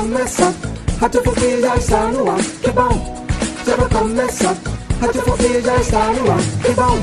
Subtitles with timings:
[0.00, 0.54] Já vai começar.
[1.00, 2.42] Radiofobia já está no ar.
[2.62, 3.26] Que bom,
[3.66, 4.56] já vai começar.
[5.00, 6.38] Radiofobia já está no ar.
[6.62, 6.98] Que bom,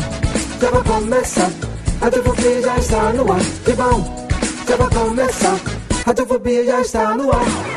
[0.61, 1.51] já vai começar.
[2.01, 3.41] Radiofobia já está no ar.
[3.65, 4.27] Que bom,
[4.67, 5.59] já vai começar.
[6.05, 7.76] Radiofobia já está no ar.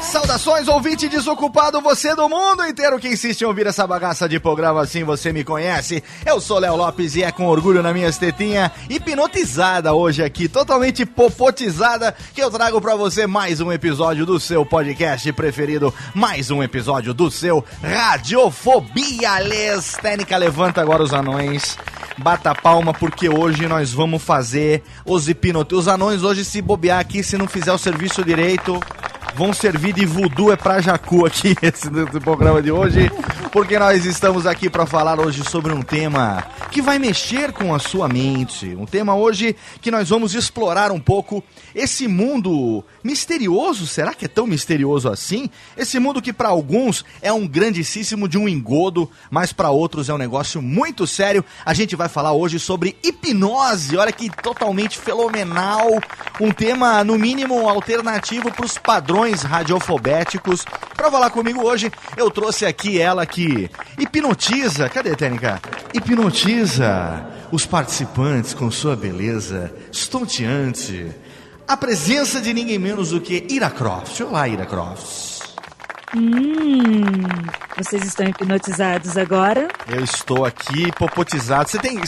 [0.00, 4.80] Saudações, ouvinte desocupado, você do mundo inteiro que insiste em ouvir essa bagaça de programa
[4.82, 6.02] assim, você me conhece.
[6.24, 11.04] Eu sou Léo Lopes e é com orgulho na minha estetinha, hipnotizada hoje aqui, totalmente
[11.04, 16.62] popotizada, que eu trago pra você mais um episódio do seu podcast preferido, mais um
[16.62, 19.92] episódio do seu Radiofobia Les.
[20.00, 21.76] Técnica, levanta agora os anões.
[22.16, 25.78] Bata palma porque hoje nós vamos fazer os hipnotes.
[25.78, 28.80] Os anões hoje se bobear aqui, se não fizer o serviço direito,
[29.34, 31.88] vão servir de voodoo é pra jacu aqui esse,
[32.20, 33.10] programa de hoje,
[33.52, 37.78] porque nós estamos aqui para falar hoje sobre um tema que vai mexer com a
[37.78, 41.42] sua mente, um tema hoje que nós vamos explorar um pouco
[41.74, 45.48] esse mundo misterioso, será que é tão misterioso assim?
[45.76, 50.14] Esse mundo que para alguns é um grandíssimo de um engodo, mas para outros é
[50.14, 51.44] um negócio muito sério.
[51.64, 55.86] A gente vai falar hoje sobre hipnose, olha que totalmente fenomenal,
[56.40, 60.64] um tema no mínimo alternativo para os padrões radiofobéticos.
[60.96, 65.60] Para falar comigo hoje, eu trouxe aqui ela que hipnotiza, cadê a técnica?
[65.92, 71.10] Hipnotiza os participantes com sua beleza estonteante.
[71.66, 74.20] A presença de ninguém menos do que Ira Croft.
[74.20, 75.38] Olá, Ira Croft.
[76.16, 77.02] Hum,
[77.76, 79.68] vocês estão hipnotizados agora?
[79.86, 81.68] Eu estou aqui popotizado.
[81.68, 82.00] Você tem.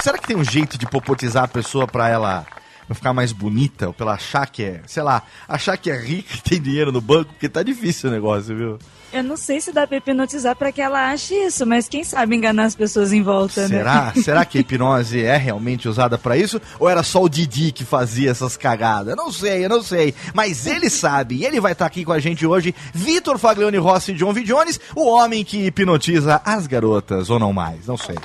[0.00, 2.46] Será que tem um jeito de popotizar a pessoa pra ela
[2.88, 3.86] não ficar mais bonita?
[3.88, 4.80] Ou pra ela achar que é.
[4.86, 7.32] Sei lá, achar que é rica e tem dinheiro no banco?
[7.32, 8.78] Porque tá difícil o negócio, viu?
[9.10, 12.36] Eu não sei se dá pra hipnotizar pra que ela ache isso, mas quem sabe
[12.36, 13.68] enganar as pessoas em volta, né?
[13.68, 14.12] Será?
[14.22, 16.60] Será que a hipnose é realmente usada pra isso?
[16.78, 19.08] Ou era só o Didi que fazia essas cagadas?
[19.08, 20.14] Eu não sei, eu não sei.
[20.34, 21.36] Mas ele sabe.
[21.36, 24.42] E ele vai estar aqui com a gente hoje, Vitor Faglione Rossi John V.
[24.42, 28.16] Jones, o homem que hipnotiza as garotas, ou não mais, não sei.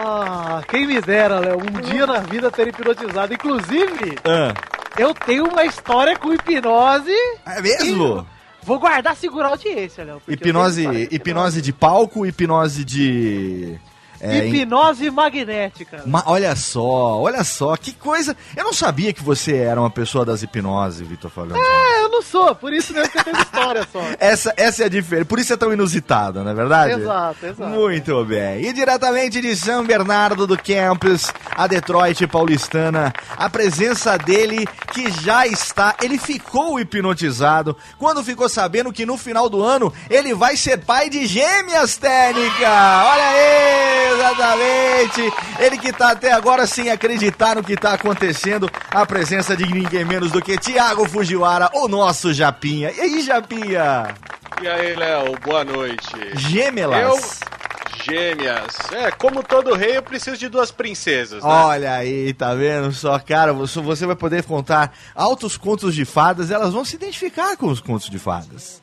[0.00, 3.34] Ah, quem me dera, Léo, um dia na vida ter hipnotizado.
[3.34, 4.54] Inclusive, Ah,
[4.96, 7.10] eu tenho uma história com hipnose.
[7.44, 8.24] é mesmo?
[8.62, 10.22] Vou guardar, segurar a audiência, Léo.
[10.28, 13.76] Hipnose, hipnose de palco, hipnose de.
[14.20, 16.02] É, em- Hipnose magnética.
[16.06, 18.36] Ma- olha só, olha só, que coisa.
[18.56, 21.60] Eu não sabia que você era uma pessoa das hipnose, Vitor Faglione.
[21.62, 24.00] É, eu não sou, por isso mesmo que eu tenho história só.
[24.18, 26.92] Essa, essa é a diferença, por isso é tão inusitada, não é verdade?
[27.00, 27.70] Exato, exato.
[27.70, 28.64] Muito bem.
[28.64, 35.46] E diretamente de São Bernardo do Campus, a Detroit paulistana, a presença dele que já
[35.46, 40.78] está, ele ficou hipnotizado quando ficou sabendo que no final do ano ele vai ser
[40.78, 42.68] pai de gêmeas, Técnica!
[43.04, 45.32] Olha aí, exatamente!
[45.58, 50.04] Ele que tá até agora sem acreditar no que tá acontecendo, a presença de ninguém
[50.04, 52.90] menos do que Tiago Fujiwara, o nosso Japinha.
[52.92, 54.14] E aí, Japinha?
[54.62, 56.10] E aí, Léo, boa noite.
[56.34, 57.00] Gêmelas.
[57.02, 57.48] Eu-
[58.04, 58.74] Gêmeas.
[58.92, 61.50] É, como todo rei, eu preciso de duas princesas, né?
[61.50, 63.18] Olha aí, tá vendo só?
[63.18, 67.66] Cara, você você vai poder contar altos contos de fadas, elas vão se identificar com
[67.66, 68.80] os contos de fadas.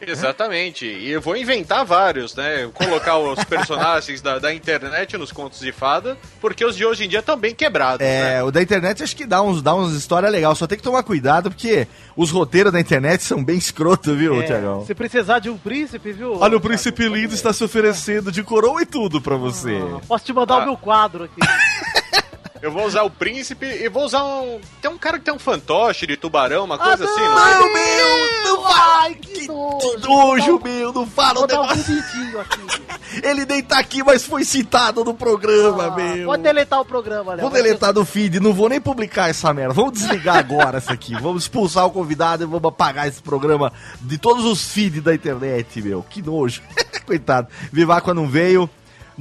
[0.00, 0.86] Exatamente.
[0.86, 2.68] E eu vou inventar vários, né?
[2.74, 7.08] Colocar os personagens da, da internet nos contos de fada, porque os de hoje em
[7.08, 8.42] dia estão bem quebrados, É, né?
[8.42, 10.54] o da internet acho que dá uns, dá uns história legal.
[10.54, 11.86] Só tem que tomar cuidado, porque
[12.16, 14.84] os roteiros da internet são bem escroto, viu, É, Tiagão?
[14.86, 16.38] se precisar de um príncipe, viu?
[16.40, 19.76] Olha, o príncipe lindo está se oferecendo de coroa e tudo pra você.
[19.96, 20.58] Ah, Posso te mandar Ah.
[20.58, 21.40] o meu quadro aqui.
[22.62, 24.60] Eu vou usar o príncipe e vou usar um.
[24.82, 27.58] Tem um cara que tem um fantoche de tubarão, uma coisa assim, não Ai, é?
[27.58, 28.44] o meu!
[28.44, 29.14] Não vai!
[29.14, 30.92] Que, que nojo, meu!
[30.92, 31.98] Não fala o um negócio.
[32.40, 33.20] aqui.
[33.26, 36.26] Ele nem tá aqui, mas foi citado no programa, Ah, meu.
[36.26, 37.42] Pode deletar o programa, né?
[37.42, 39.74] Vou deletar do feed, não vou nem publicar essa merda.
[39.74, 41.14] Vamos desligar agora essa aqui.
[41.14, 45.80] Vamos expulsar o convidado e vamos apagar esse programa de todos os feeds da internet,
[45.82, 46.02] meu.
[46.08, 46.62] Que nojo.
[47.06, 47.48] Coitado.
[47.72, 48.68] Vivaco não veio.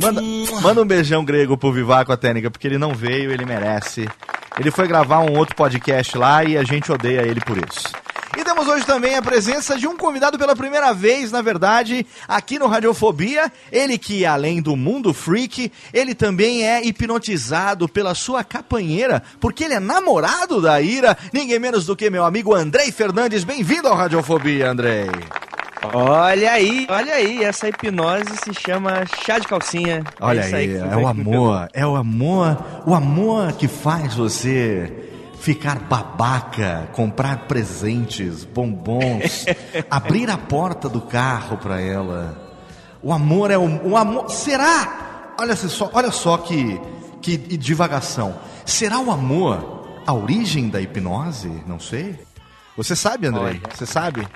[0.01, 0.21] Manda,
[0.61, 4.07] manda um beijão grego pro Vivaco, a técnica, porque ele não veio, ele merece.
[4.57, 7.91] Ele foi gravar um outro podcast lá e a gente odeia ele por isso.
[8.37, 12.59] E temos hoje também a presença de um convidado pela primeira vez, na verdade, aqui
[12.59, 13.51] no Radiofobia.
[13.71, 19.73] Ele que, além do mundo freak, ele também é hipnotizado pela sua capanheira, porque ele
[19.73, 23.43] é namorado da Ira, ninguém menos do que meu amigo Andrei Fernandes.
[23.43, 25.09] Bem-vindo ao Radiofobia, Andrei.
[25.81, 30.03] Olha aí, olha aí, essa hipnose se chama chá de calcinha.
[30.19, 34.91] Olha isso aí, que é o amor, é o amor, o amor que faz você
[35.39, 39.45] ficar babaca, comprar presentes, bombons,
[39.89, 42.37] abrir a porta do carro pra ela.
[43.01, 44.29] O amor é o, o amor.
[44.29, 45.33] Será?
[45.39, 46.79] Olha só, olha só que
[47.21, 48.35] que divagação.
[48.65, 51.51] Será o amor a origem da hipnose?
[51.67, 52.19] Não sei.
[52.75, 53.61] Você sabe, Andrei?
[53.73, 54.27] Você sabe?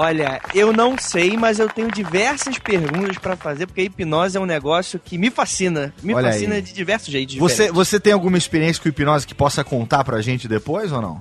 [0.00, 4.40] Olha, eu não sei, mas eu tenho diversas perguntas pra fazer, porque a hipnose é
[4.40, 5.92] um negócio que me fascina.
[6.04, 6.62] Me Olha fascina aí.
[6.62, 7.34] de diversos jeitos.
[7.34, 7.74] Você, diferentes.
[7.74, 11.20] você tem alguma experiência com hipnose que possa contar pra gente depois ou não?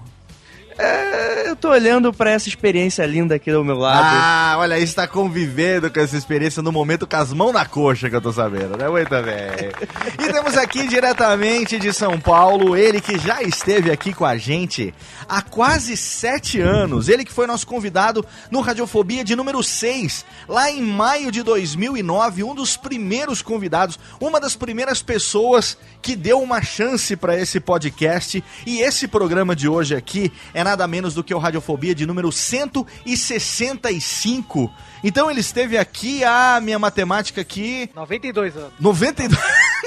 [0.78, 4.06] É, eu tô olhando pra essa experiência linda aqui do meu lado.
[4.06, 8.16] Ah, olha está convivendo com essa experiência no momento com as mãos na coxa que
[8.16, 8.88] eu tô sabendo, né?
[8.88, 9.72] Muito bem.
[10.20, 14.94] E temos aqui diretamente de São Paulo, ele que já esteve aqui com a gente
[15.28, 17.10] há quase sete anos.
[17.10, 22.44] Ele que foi nosso convidado no Radiofobia de número 6, lá em maio de 2009,
[22.44, 28.44] um dos primeiros convidados, uma das primeiras pessoas que deu uma chance para esse podcast.
[28.66, 32.30] E esse programa de hoje aqui é nada menos do que o Radiofobia de número
[32.30, 34.70] 165.
[35.02, 38.74] Então ele esteve aqui, a minha matemática aqui, 92 anos.
[38.78, 39.40] 92,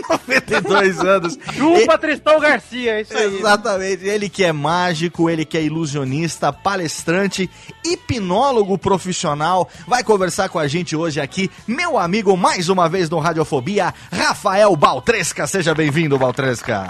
[0.08, 1.38] 92 anos.
[1.52, 3.40] Chupa Tristão Garcia, é isso aí.
[3.40, 4.06] Exatamente.
[4.06, 7.50] Ele que é mágico, ele que é ilusionista, palestrante,
[7.84, 13.18] hipnólogo profissional, vai conversar com a gente hoje aqui, meu amigo, mais uma vez no
[13.18, 15.46] Radiofobia, Rafael Baltresca.
[15.46, 16.88] Seja bem-vindo, Baltresca.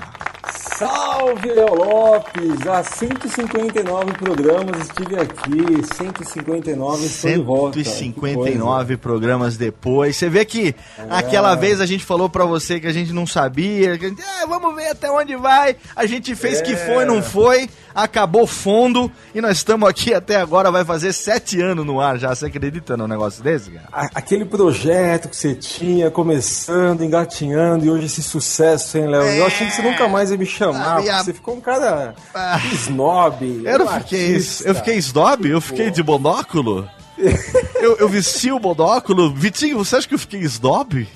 [0.52, 2.66] Salve, Léo Lopes!
[2.66, 7.78] Há 159 programas estive aqui, 159 estou de volta.
[7.78, 7.98] Que coisa.
[7.98, 10.16] 159 programas depois.
[10.16, 10.74] Você vê que
[11.08, 14.46] aquela vez a gente falou pra você que a gente não sabia, que gente, ah,
[14.46, 15.76] vamos ver até onde vai.
[15.94, 20.70] A gente fez que foi, não foi, acabou fundo e nós estamos aqui até agora,
[20.70, 22.34] vai fazer sete anos no ar já.
[22.34, 24.10] Você acredita num negócio desse, cara?
[24.14, 29.22] Aquele projeto que você tinha, começando, engatinhando, e hoje esse sucesso, hein, Léo?
[29.22, 31.60] Eu achei que você nunca mais ia me chamar, Ah, porque minha- você ficou um
[31.60, 32.60] cara Ah.
[32.72, 33.62] snob.
[33.64, 34.68] Eu não um fiquei, artista.
[34.68, 35.48] eu fiquei snob?
[35.48, 36.88] Eu fiquei de monóculo?
[37.80, 39.32] eu, eu vesti o monóculo?
[39.34, 41.06] Vitinho, você acha que eu fiquei snob?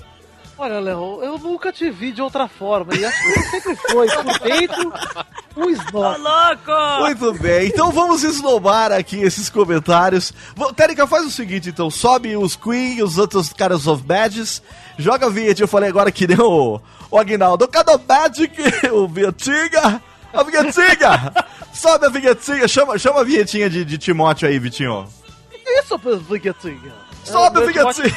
[0.57, 2.95] Olha, Léo, eu nunca te vi de outra forma.
[2.95, 4.93] E acho que você sempre foi, por dentro,
[5.55, 6.17] um snob.
[6.19, 7.01] louco!
[7.01, 10.33] Muito bem, então vamos esnobar aqui esses comentários.
[10.75, 14.61] Térica, faz o seguinte, então, sobe os Queen e os outros caras of Badges,
[14.97, 18.53] joga a vinheta, eu falei agora que nem o, o Aguinaldo, cadê o Magic,
[18.91, 20.01] o Vinhetinha,
[20.33, 21.33] a Vinhetinha,
[21.73, 25.07] sobe a Vinhetinha, chama, chama a vinhetinha de, de Timóteo aí, Vitinho.
[25.63, 27.05] Que isso, Vinhetinha?
[27.23, 28.15] Sobe a É, vinhetinha,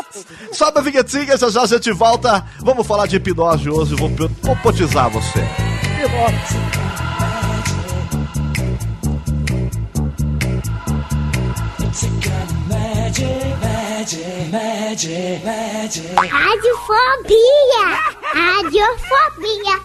[0.50, 4.56] sobe a vinhetinha, já já a gente volta, vamos falar de hipnose hoje, vou, vou
[4.62, 5.75] potizar você.
[16.30, 17.84] Radiofobia!
[18.34, 19.76] Radiofobia!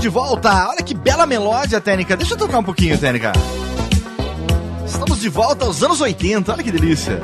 [0.00, 0.68] Tamo de volta!
[0.70, 2.16] Olha que bela melódia, Técnica.
[2.16, 3.32] Deixa eu tocar um pouquinho, Técnica.
[4.86, 7.20] Estamos de volta aos anos 80, olha que delícia.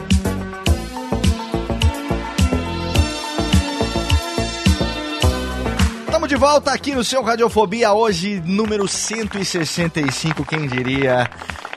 [6.27, 11.31] de volta aqui no seu Radiofobia, hoje número 165, quem diria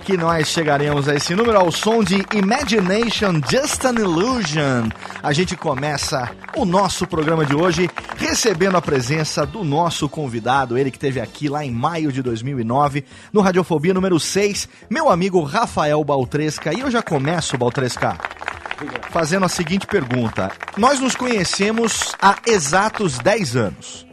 [0.09, 4.89] que nós chegaremos a esse número ao som de Imagination Just an Illusion.
[5.21, 7.87] A gente começa o nosso programa de hoje
[8.17, 13.05] recebendo a presença do nosso convidado, ele que esteve aqui lá em maio de 2009
[13.31, 16.73] no Radiofobia número 6, meu amigo Rafael Baltresca.
[16.73, 18.17] E eu já começo, Baltresca,
[19.11, 20.51] fazendo a seguinte pergunta.
[20.75, 24.07] Nós nos conhecemos há exatos 10 anos.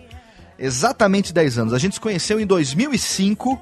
[0.58, 1.72] Exatamente 10 anos.
[1.72, 3.58] A gente se conheceu em 2005,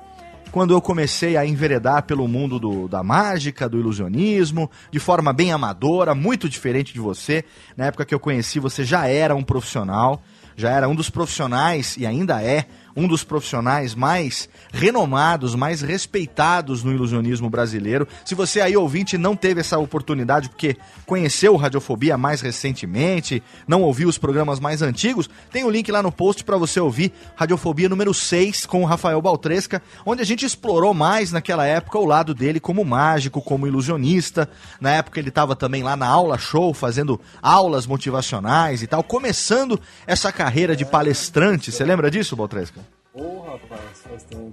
[0.55, 5.51] quando eu comecei a enveredar pelo mundo do, da mágica, do ilusionismo, de forma bem
[5.51, 7.45] amadora, muito diferente de você.
[7.77, 10.23] Na época que eu conheci, você já era um profissional,
[10.55, 16.85] já era um dos profissionais, e ainda é, um dos profissionais mais renomados, mais respeitados
[16.85, 18.07] no ilusionismo brasileiro.
[18.25, 24.09] Se você aí ouvinte não teve essa oportunidade porque conheceu Radiofobia mais recentemente, não ouviu
[24.09, 28.15] os programas mais antigos, tem o link lá no post para você ouvir Radiofobia número
[28.15, 32.61] 6 com o Rafael Baltresca, onde a gente explorou mais naquela época o lado dele
[32.61, 34.49] como mágico, como ilusionista.
[34.81, 39.81] Na época ele estava também lá na aula show fazendo aulas motivacionais e tal, começando
[40.07, 41.73] essa carreira de palestrante.
[41.73, 42.84] Você lembra disso, Baltresca?
[43.15, 44.53] Ô, oh, rapaz, faz tempo.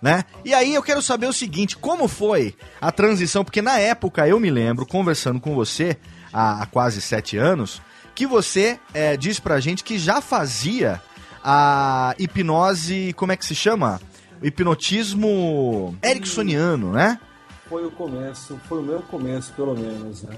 [0.00, 0.24] Né?
[0.44, 3.44] E aí eu quero saber o seguinte, como foi a transição?
[3.44, 5.96] Porque na época eu me lembro, conversando com você
[6.32, 7.80] há, há quase sete anos,
[8.12, 11.00] que você é, disse pra gente que já fazia
[11.44, 14.00] a hipnose, como é que se chama?
[14.42, 17.20] O hipnotismo ericksoniano, né?
[17.68, 20.36] Foi o começo, foi o meu começo, pelo menos, né?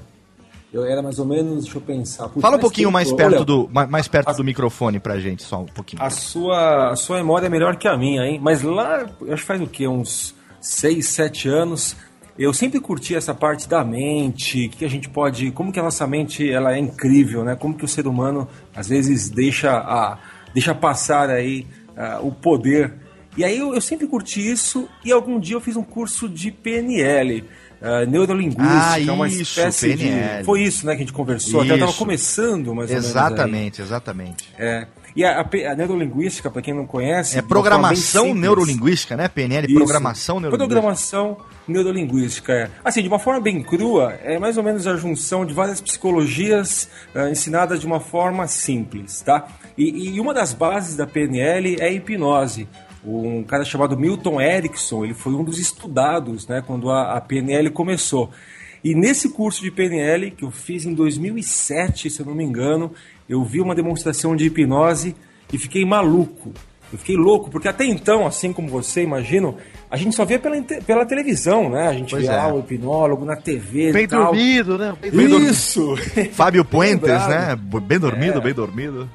[0.74, 2.28] Eu era mais ou menos, deixa eu pensar.
[2.40, 5.66] Fala um pouquinho mais olha, perto, do, mais, perto do microfone pra gente, só um
[5.66, 6.02] pouquinho.
[6.02, 8.40] A sua, a sua memória é melhor que a minha, hein?
[8.42, 9.86] Mas lá, acho que faz o quê?
[9.86, 11.96] Uns 6, 7 anos.
[12.36, 16.08] Eu sempre curti essa parte da mente, que a gente pode, como que a nossa
[16.08, 17.54] mente ela é incrível, né?
[17.54, 20.18] Como que o ser humano às vezes deixa a
[20.52, 22.92] deixa passar aí ah, o poder.
[23.36, 26.50] E aí eu, eu sempre curti isso e algum dia eu fiz um curso de
[26.50, 27.44] PNL.
[27.84, 30.38] Uh, neurolinguística, Ah, é uma isso, espécie PNL.
[30.38, 30.44] de.
[30.44, 31.60] Foi isso, né, que a gente conversou.
[31.60, 31.98] Até Isso.
[31.98, 33.04] começando, mais ou menos.
[33.04, 33.10] aí.
[33.10, 34.48] Exatamente, exatamente.
[34.58, 34.86] É.
[35.14, 37.38] E a, a a neurolinguística, para quem não conhece.
[37.38, 39.28] É programação neurolinguística, né?
[39.28, 39.76] PNL, Isso.
[39.76, 40.74] programação neurolinguística.
[40.80, 41.36] Programação
[41.68, 42.70] neurolinguística, é.
[42.84, 46.88] Assim, de uma forma bem crua, é mais ou menos a junção de várias psicologias
[47.14, 49.46] ah, ensinadas de uma forma simples, tá?
[49.76, 52.66] E, e uma das bases da PNL é a hipnose.
[53.04, 57.70] Um cara chamado Milton Erickson, ele foi um dos estudados, né, quando a, a PNL
[57.70, 58.30] começou.
[58.82, 62.92] E nesse curso de PNL, que eu fiz em 2007, se eu não me engano,
[63.28, 65.14] eu vi uma demonstração de hipnose
[65.52, 66.52] e fiquei maluco.
[66.92, 69.56] Eu fiquei louco, porque até então, assim como você, imagino,
[69.90, 71.88] a gente só via pela, pela televisão, né?
[71.88, 72.36] A gente Pois via é.
[72.36, 74.26] lá o hipnólogo na TV Bem e tal.
[74.26, 74.94] dormido, né?
[75.00, 75.38] Bem dormido.
[75.42, 75.96] Isso!
[76.32, 77.56] Fábio Puentes, né?
[77.82, 78.40] Bem dormido, É.
[78.40, 79.10] bem dormido.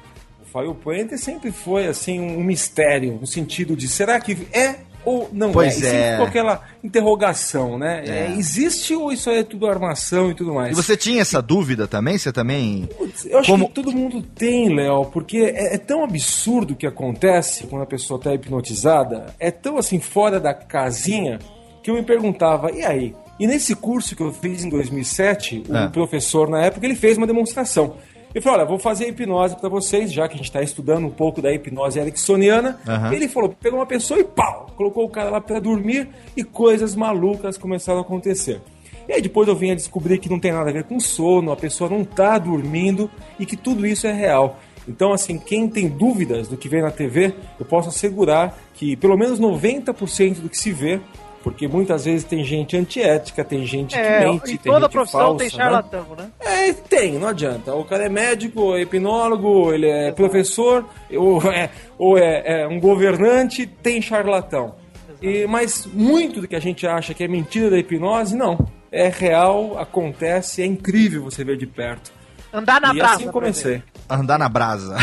[0.50, 5.30] O Fábio Puente sempre foi, assim, um mistério, no sentido de, será que é ou
[5.32, 5.86] não Pois é?
[5.86, 6.10] E é.
[6.10, 8.02] ficou aquela interrogação, né?
[8.04, 8.10] É.
[8.10, 10.72] É, existe ou isso aí é tudo armação e tudo mais?
[10.72, 12.18] E você tinha essa dúvida também?
[12.18, 12.88] Você também.
[12.98, 16.76] Putz, Eu acho Como- que todo mundo tem, Léo, porque é, é tão absurdo o
[16.76, 21.38] que acontece quando a pessoa está hipnotizada, é tão assim fora da casinha,
[21.80, 23.14] que eu me perguntava, e aí?
[23.38, 25.88] E nesse curso que eu fiz em 2007, o É.
[25.88, 27.94] professor na época ele fez uma demonstração.
[28.34, 31.10] Ele falou: Olha, vou fazer hipnose para vocês, já que a gente está estudando um
[31.10, 32.78] pouco da hipnose ericksoniana.
[32.86, 33.12] Aham.
[33.12, 36.94] Ele falou: pegou uma pessoa e pau, colocou o cara lá para dormir e coisas
[36.94, 38.60] malucas começaram a acontecer.
[39.08, 41.50] E aí depois eu vim a descobrir que não tem nada a ver com sono,
[41.50, 44.58] a pessoa não tá dormindo e que tudo isso é real.
[44.86, 49.16] Então, assim, quem tem dúvidas do que vê na TV, eu posso assegurar que pelo
[49.16, 51.00] menos 90% do que se vê,
[51.42, 54.92] porque muitas vezes tem gente antiética, tem gente É, que mente, em tem toda gente
[54.92, 55.50] profissão falsa, tem né?
[55.50, 56.30] charlatão, né?
[56.40, 57.74] É, tem, não adianta.
[57.74, 62.78] O cara é médico, é hipnólogo, ele é professor, ou é, ou é, é um
[62.78, 64.74] governante, tem charlatão.
[65.22, 68.58] E, mas muito do que a gente acha que é mentira da hipnose, não.
[68.92, 72.12] É real, acontece, é incrível você ver de perto.
[72.52, 73.14] Andar na e brasa.
[73.14, 73.82] assim eu por comecei.
[74.10, 74.96] Andar na brasa.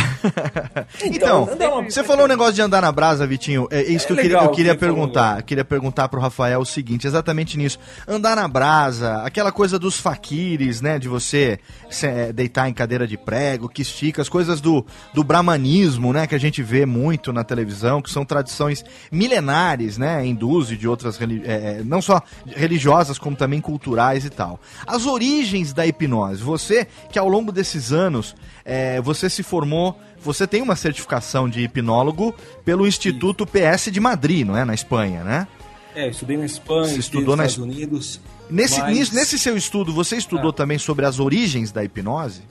[1.04, 3.68] então, uma- você falou um negócio de andar na brasa, Vitinho.
[3.72, 5.36] É isso É que eu queria, legal eu que queria falou, perguntar.
[5.38, 5.42] né?
[5.42, 7.80] Queria perguntar pro Rafael o seguinte, exatamente nisso.
[8.08, 11.00] Andar na brasa, aquela coisa dos faquires, né?
[11.00, 11.87] De você é,
[12.34, 16.28] deitar em cadeira de prego, que estica, as coisas do, do brahmanismo, né?
[16.28, 20.26] Que a gente vê muito na televisão, que são tradições milenares, né?
[20.26, 24.60] Hindus e de outras, é, é, não só religiosas, como também culturais e tal.
[24.86, 26.42] As origens da hipnose.
[26.44, 31.62] Você, que ao longo desses anos, é, você se formou, você tem uma certificação de
[31.62, 34.66] hipnólogo pelo Instituto PS de Madrid, não é?
[34.66, 35.48] Na Espanha, né?
[35.96, 38.22] É, estudei na Espanha, Você estudou nos na Estados Unidos.
[38.50, 40.54] Nesse, mas- nisso- nesse seu estudo, você estudou Ah.
[40.54, 42.42] também sobre as origens da hipnose?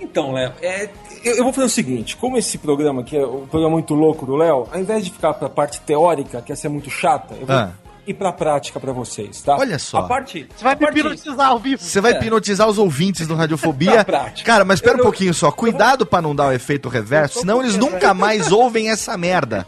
[0.00, 0.88] Então, Léo, é,
[1.24, 4.26] eu, eu vou fazer o seguinte: como esse programa aqui é o programa muito louco
[4.26, 7.46] do Léo, ao invés de ficar pra parte teórica, que ia ser muito chata, eu
[7.46, 7.70] vou Ah.
[8.06, 9.56] ir pra prática pra vocês, tá?
[9.56, 9.98] Olha só.
[9.98, 10.48] A parte.
[10.56, 11.82] Você vai a parte- hipnotizar ao vivo.
[11.82, 12.16] Você vai É.
[12.16, 14.04] hipnotizar os ouvintes do Radiofobia.
[14.44, 15.52] Cara, mas espera um Eu- pouquinho só.
[15.52, 19.66] Cuidado pra não dar o efeito reverso, senão eles nunca mais ouvem essa merda.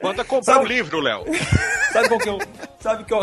[0.00, 1.24] Manda comprar um livro, Léo.
[1.92, 2.38] Sabe qual que é o.
[2.78, 3.22] Sabe qual.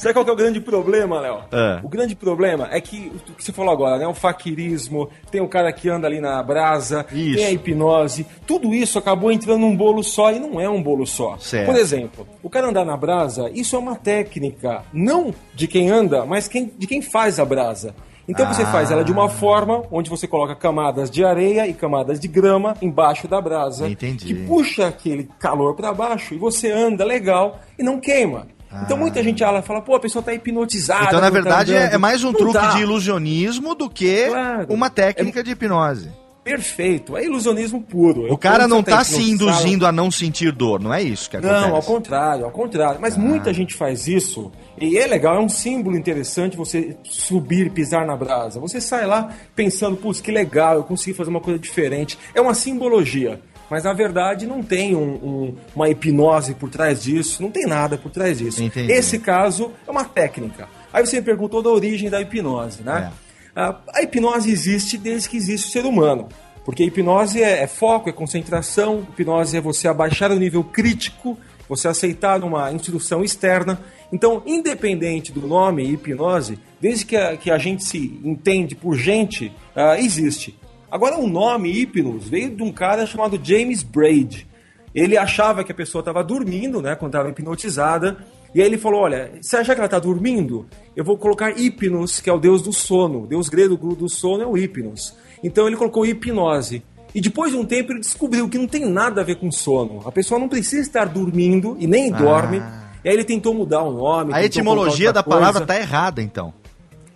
[0.00, 1.40] Sabe qual que é o grande problema, Léo?
[1.52, 1.80] É.
[1.84, 4.06] O grande problema é que o que você falou agora, né?
[4.08, 7.36] O faquirismo, tem o cara que anda ali na brasa, Isso.
[7.36, 11.06] tem a hipnose, tudo isso acabou entrando num bolo só e não é um bolo
[11.06, 11.36] só.
[11.38, 11.66] Certo.
[11.66, 16.24] Por exemplo, o cara andar na brasa, isso é uma técnica, não de quem anda,
[16.24, 17.94] mas quem, de quem faz a brasa.
[18.26, 18.72] Então você Ah.
[18.72, 22.74] faz ela de uma forma onde você coloca camadas de areia e camadas de grama
[22.80, 23.86] embaixo da brasa.
[23.86, 24.24] Entendi.
[24.24, 28.46] Que puxa aquele calor pra baixo e você anda legal e não queima.
[28.84, 31.00] Então muita gente ela fala, pô, a pessoa tá hipnotizada.
[31.00, 31.04] Ah.
[31.08, 31.94] Então, na tá verdade, é, andando.
[31.94, 32.68] é mais um Não truque tá.
[32.74, 34.66] de ilusionismo do que Claro.
[34.72, 36.10] uma técnica de hipnose.
[36.42, 38.32] Perfeito, é ilusionismo puro.
[38.32, 41.36] O cara não tá se hipnotizado- induzindo a não sentir dor, não é isso que
[41.36, 41.68] acontece?
[41.68, 42.98] Não, ao contrário, ao contrário.
[43.00, 44.50] Mas muita gente faz isso
[44.80, 48.58] e é legal, é um símbolo interessante você subir, pisar na brasa.
[48.58, 52.18] Você sai lá pensando, putz, que legal, eu consegui fazer uma coisa diferente.
[52.34, 53.40] É uma simbologia.
[53.70, 57.96] Mas na verdade não tem um- um- uma hipnose por trás disso, não tem nada
[57.96, 58.62] por trás disso.
[58.62, 58.92] Entendi.
[58.92, 60.68] Esse caso é uma técnica.
[60.92, 63.12] Aí você me perguntou da origem da hipnose, né?
[63.54, 66.28] A, a hipnose existe desde que existe o ser humano.
[66.64, 71.88] Porque hipnose é, é foco, é concentração, hipnose é você abaixar o nível crítico, você
[71.88, 73.80] aceitar uma instrução externa.
[74.12, 79.52] Então, independente do nome hipnose, desde que a, que a gente se entende por gente,
[79.74, 80.58] ah, existe.
[80.90, 84.46] Agora, o nome hipnos veio de um cara chamado James Braid.
[84.94, 88.18] Ele achava que a pessoa estava dormindo, né, quando estava hipnotizada,
[88.54, 90.66] e aí ele falou: Olha, você acha que ela está dormindo?
[90.96, 93.22] Eu vou colocar Hipnos, que é o deus do sono.
[93.22, 95.14] O deus grego do sono é o Hipnos.
[95.42, 96.82] Então ele colocou hipnose.
[97.14, 100.02] E depois de um tempo ele descobriu que não tem nada a ver com sono.
[100.04, 102.62] A pessoa não precisa estar dormindo e nem dorme.
[103.02, 104.32] E aí ele tentou mudar o nome.
[104.32, 104.36] Ah.
[104.36, 105.66] A etimologia da outra palavra coisa.
[105.66, 106.52] tá errada, então.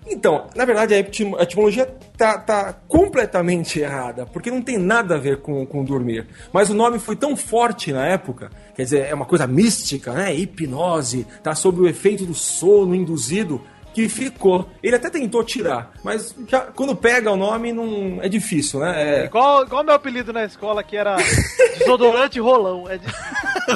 [0.06, 5.14] Então, na verdade, a etim- a etimologia tá, tá completamente errada, porque não tem nada
[5.14, 6.26] a ver com, com dormir.
[6.52, 10.34] Mas o nome foi tão forte na época, quer dizer, é uma coisa mística, né?
[10.34, 13.60] Hipnose, tá sob o efeito do sono induzido,
[13.94, 14.68] que ficou.
[14.82, 19.20] Ele até tentou tirar, mas já, quando pega o nome, não é difícil, né?
[19.22, 21.16] É, Igual, igual meu apelido na escola, que era
[21.78, 22.88] desodorante rolão.
[22.90, 23.06] É de...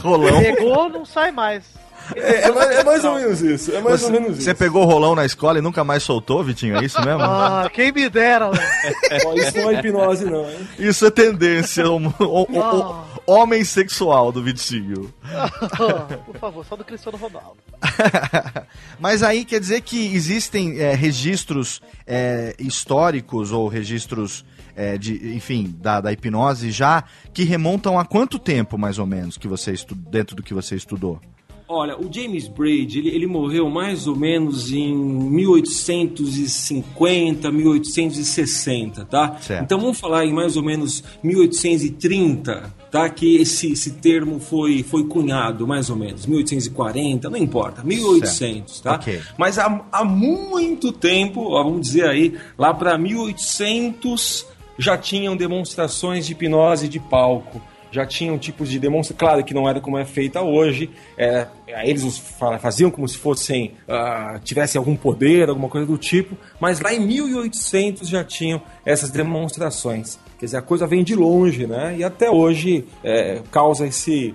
[0.00, 0.40] Rolão.
[0.40, 1.64] Pegou, não sai mais.
[2.16, 3.72] É, é mais, é mais ou menos isso.
[3.74, 4.58] É mais Você, ou menos você isso.
[4.58, 6.76] pegou o rolão na escola e nunca mais soltou, Vitinho?
[6.76, 7.22] É isso mesmo?
[7.22, 8.58] Ah, quem me dera, Léo.
[9.38, 10.68] Isso não é hipnose, não, hein?
[10.78, 11.88] Isso é tendência.
[11.90, 12.74] O, o- o- Ah.
[13.26, 15.12] o- homem sexual do Vitinho.
[16.26, 17.58] Por favor, só do Cristiano Ronaldo.
[18.98, 24.44] Mas aí quer dizer que existem é, registros é, históricos ou registros
[24.74, 29.36] é, de, enfim, da, da hipnose já que remontam a quanto tempo, mais ou menos,
[29.36, 31.20] que você estu- dentro do que você estudou?
[31.70, 39.36] Olha, o James Braid, ele, ele morreu mais ou menos em 1850, 1860, tá?
[39.38, 39.64] Certo.
[39.64, 43.10] Então vamos falar em mais ou menos 1830, tá?
[43.10, 46.24] Que esse, esse termo foi, foi cunhado, mais ou menos.
[46.24, 48.94] 1840, não importa, 1800, tá?
[48.94, 49.20] Ok.
[49.36, 54.46] Mas há, há muito tempo, ó, vamos dizer aí, lá para 1800
[54.78, 57.60] já tinham demonstrações de hipnose de palco.
[57.90, 60.90] Já tinham tipos de demonstração, claro que não era como é feita hoje.
[61.16, 61.46] É,
[61.84, 62.18] eles
[62.60, 66.36] faziam como se fossem ah, tivessem algum poder, alguma coisa do tipo.
[66.60, 70.18] Mas lá em 1800 já tinham essas demonstrações.
[70.38, 71.96] Quer dizer, a coisa vem de longe, né?
[71.98, 74.34] E até hoje é, causa esse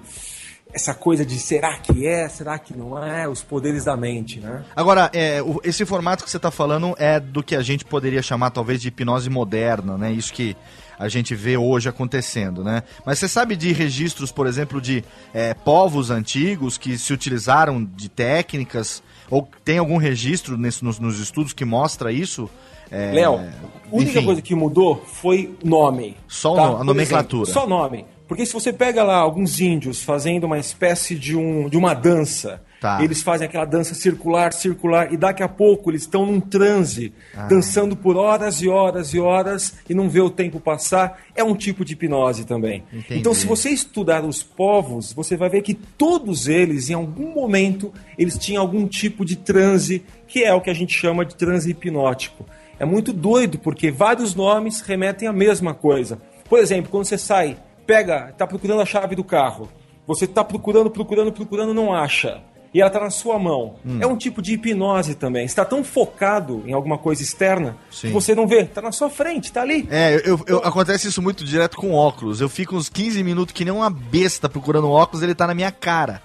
[0.75, 4.63] essa coisa de será que é, será que não é, os poderes da mente, né?
[4.75, 8.23] Agora, é, o- esse formato que você está falando é do que a gente poderia
[8.23, 10.11] chamar talvez de hipnose moderna, né?
[10.11, 10.57] Isso que
[10.97, 12.83] a gente vê hoje acontecendo, né?
[13.05, 15.03] Mas você sabe de registros, por exemplo, de
[15.33, 19.01] é, povos antigos que se utilizaram de técnicas?
[19.29, 22.49] Ou tem algum registro nesse, nos, nos estudos que mostra isso?
[22.91, 26.15] É, Léo, a única coisa que mudou foi o nome.
[26.27, 26.81] Só tá?
[26.81, 27.43] a nomenclatura.
[27.43, 28.05] exemplo, só nome.
[28.27, 32.61] Porque se você pega lá alguns índios fazendo uma espécie de, um, de uma dança,
[32.83, 33.01] Tá.
[33.01, 37.47] eles fazem aquela dança circular, circular, e daqui a pouco eles estão num transe, Ah.
[37.47, 41.55] dançando por horas e horas e horas e não vê o tempo passar, é um
[41.55, 42.83] tipo de hipnose também.
[42.91, 43.21] Entendi.
[43.21, 47.93] Então, se você estudar os povos, você vai ver que todos eles, em algum momento,
[48.17, 51.71] eles tinham algum tipo de transe, que é o que a gente chama de transe
[51.71, 52.45] hipnótico.
[52.77, 56.19] É muito doido, porque vários nomes remetem à mesma coisa.
[56.49, 57.55] Por exemplo, quando você sai,
[57.87, 59.69] pega, está procurando a chave do carro.
[60.05, 62.41] Você está procurando, procurando, procurando, não acha.
[62.73, 63.75] E ela está na sua mão.
[63.85, 63.99] Hum.
[64.01, 65.45] É um tipo de hipnose também.
[65.45, 68.07] Está tão focado em alguma coisa externa Sim.
[68.07, 68.61] que você não vê.
[68.61, 69.87] Está na sua frente, está ali.
[69.91, 72.41] É, eu, eu- acontece isso muito direto com óculos.
[72.41, 75.71] Eu fico uns 15 minutos que nem uma besta procurando óculos, ele tá na minha
[75.71, 76.21] cara.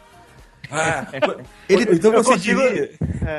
[0.71, 1.07] Ah,
[1.69, 2.91] Ele- então você consigo- diria.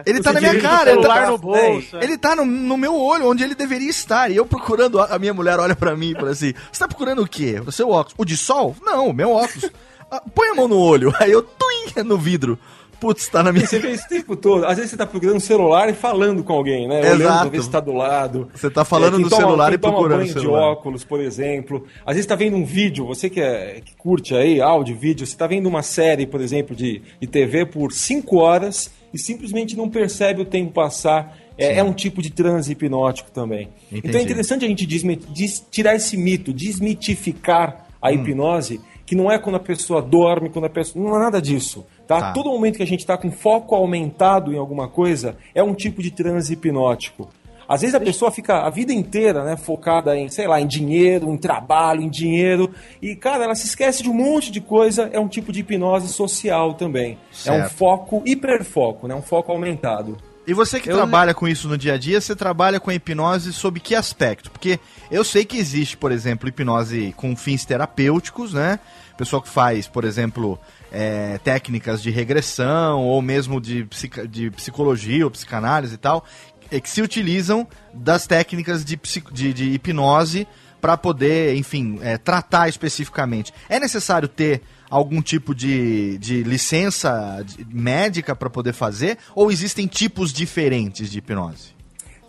[0.06, 2.04] Ele tá na minha cara, ele tá no bolso, é.
[2.04, 4.32] Ele tá no, no meu olho, onde ele deveria estar.
[4.32, 7.22] E eu procurando, a minha mulher olha pra mim e fala assim: Você tá procurando
[7.22, 7.62] o quê?
[7.66, 8.16] O seu óculos?
[8.18, 8.76] O de sol?
[8.82, 9.70] Não, o meu óculos.
[10.12, 11.14] "Ah, põe a mão no olho.
[11.22, 12.58] Aí eu, tuim, no vidro.
[13.00, 13.66] Putz, tá na minha.
[13.66, 14.66] Você vê esse tempo todo.
[14.66, 17.00] Às vezes você tá procurando o celular e falando com alguém, né?
[17.00, 17.50] Olhando pra Exato.
[17.52, 18.50] ver se tá do lado.
[18.54, 20.60] Você tá falando quem do celular quem e procurando banho o celular.
[20.60, 21.86] de óculos, por exemplo.
[22.06, 25.38] Às vezes tá vendo um vídeo, você que, é, que curte aí, áudio, vídeo, você
[25.38, 29.90] tá vendo uma série, por exemplo, de, de TV por 5 horas e simplesmente não
[29.90, 31.38] percebe o tempo passar.
[31.58, 33.70] É, é um tipo de transe hipnótico também.
[33.92, 34.08] Entendi.
[34.08, 39.38] Então é interessante a gente des- tirar esse mito, desmitificar a hipnose, que não é
[39.40, 41.04] quando a pessoa dorme, quando a pessoa.
[41.04, 41.86] Não é nada disso.
[42.10, 42.20] Tá?
[42.22, 42.32] Tá.
[42.34, 46.02] Todo momento que a gente está com foco aumentado em alguma coisa, é um tipo
[46.02, 47.30] de transe hipnótico.
[47.68, 51.30] Às vezes a pessoa fica a vida inteira, né, focada em, sei lá, em dinheiro,
[51.32, 55.20] em trabalho, em dinheiro, e cara, ela se esquece de um monte de coisa, é
[55.20, 57.12] um tipo de hipnose social também.
[57.46, 57.74] É um Certo.
[57.76, 60.18] foco hiperfoco, né, um foco aumentado.
[60.48, 62.96] E você que Eu- trabalha com isso no dia a dia, você trabalha com a
[62.96, 64.50] hipnose sob que aspecto?
[64.50, 64.80] Porque
[65.12, 68.80] eu sei que existe, por exemplo, hipnose com fins terapêuticos, né?
[69.16, 70.58] Pessoa que faz, por exemplo,
[70.92, 73.88] é, técnicas de regressão ou mesmo de,
[74.30, 76.26] de psicologia ou psicanálise e tal,
[76.72, 79.00] é, que se utilizam das técnicas de,
[79.32, 80.48] de, de hipnose
[80.80, 83.54] para poder, enfim, é, tratar especificamente.
[83.68, 89.18] É necessário ter algum tipo de, de licença médica para poder fazer?
[89.36, 91.79] Ou existem tipos diferentes de hipnose?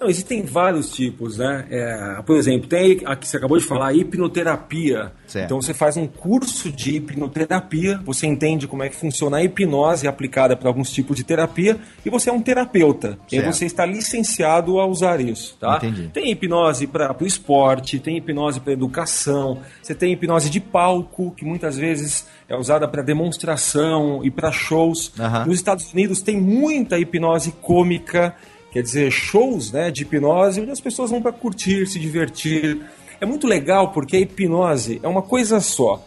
[0.01, 1.67] Não, existem vários tipos, né?
[1.71, 5.13] É, por exemplo, tem a que você acabou de falar, hipnoterapia.
[5.27, 5.45] Certo.
[5.45, 10.09] Então você faz um curso de hipnoterapia, você entende como é que funciona a hipnose
[10.09, 13.19] aplicada para alguns tipos de terapia e você é um terapeuta.
[13.31, 13.55] E aí Certo.
[13.55, 15.77] você está licenciado a usar isso, tá?
[15.77, 16.09] Entendi.
[16.09, 21.45] Tem hipnose para o esporte, tem hipnose para educação, você tem hipnose de palco, que
[21.45, 25.13] muitas vezes é usada para demonstração e para shows.
[25.21, 25.45] Aham.
[25.45, 28.35] Nos Estados Unidos tem muita hipnose cômica,
[28.71, 32.81] quer dizer, shows né, de hipnose onde as pessoas vão para curtir, se divertir.
[33.21, 36.03] É muito legal porque a hipnose é uma coisa só.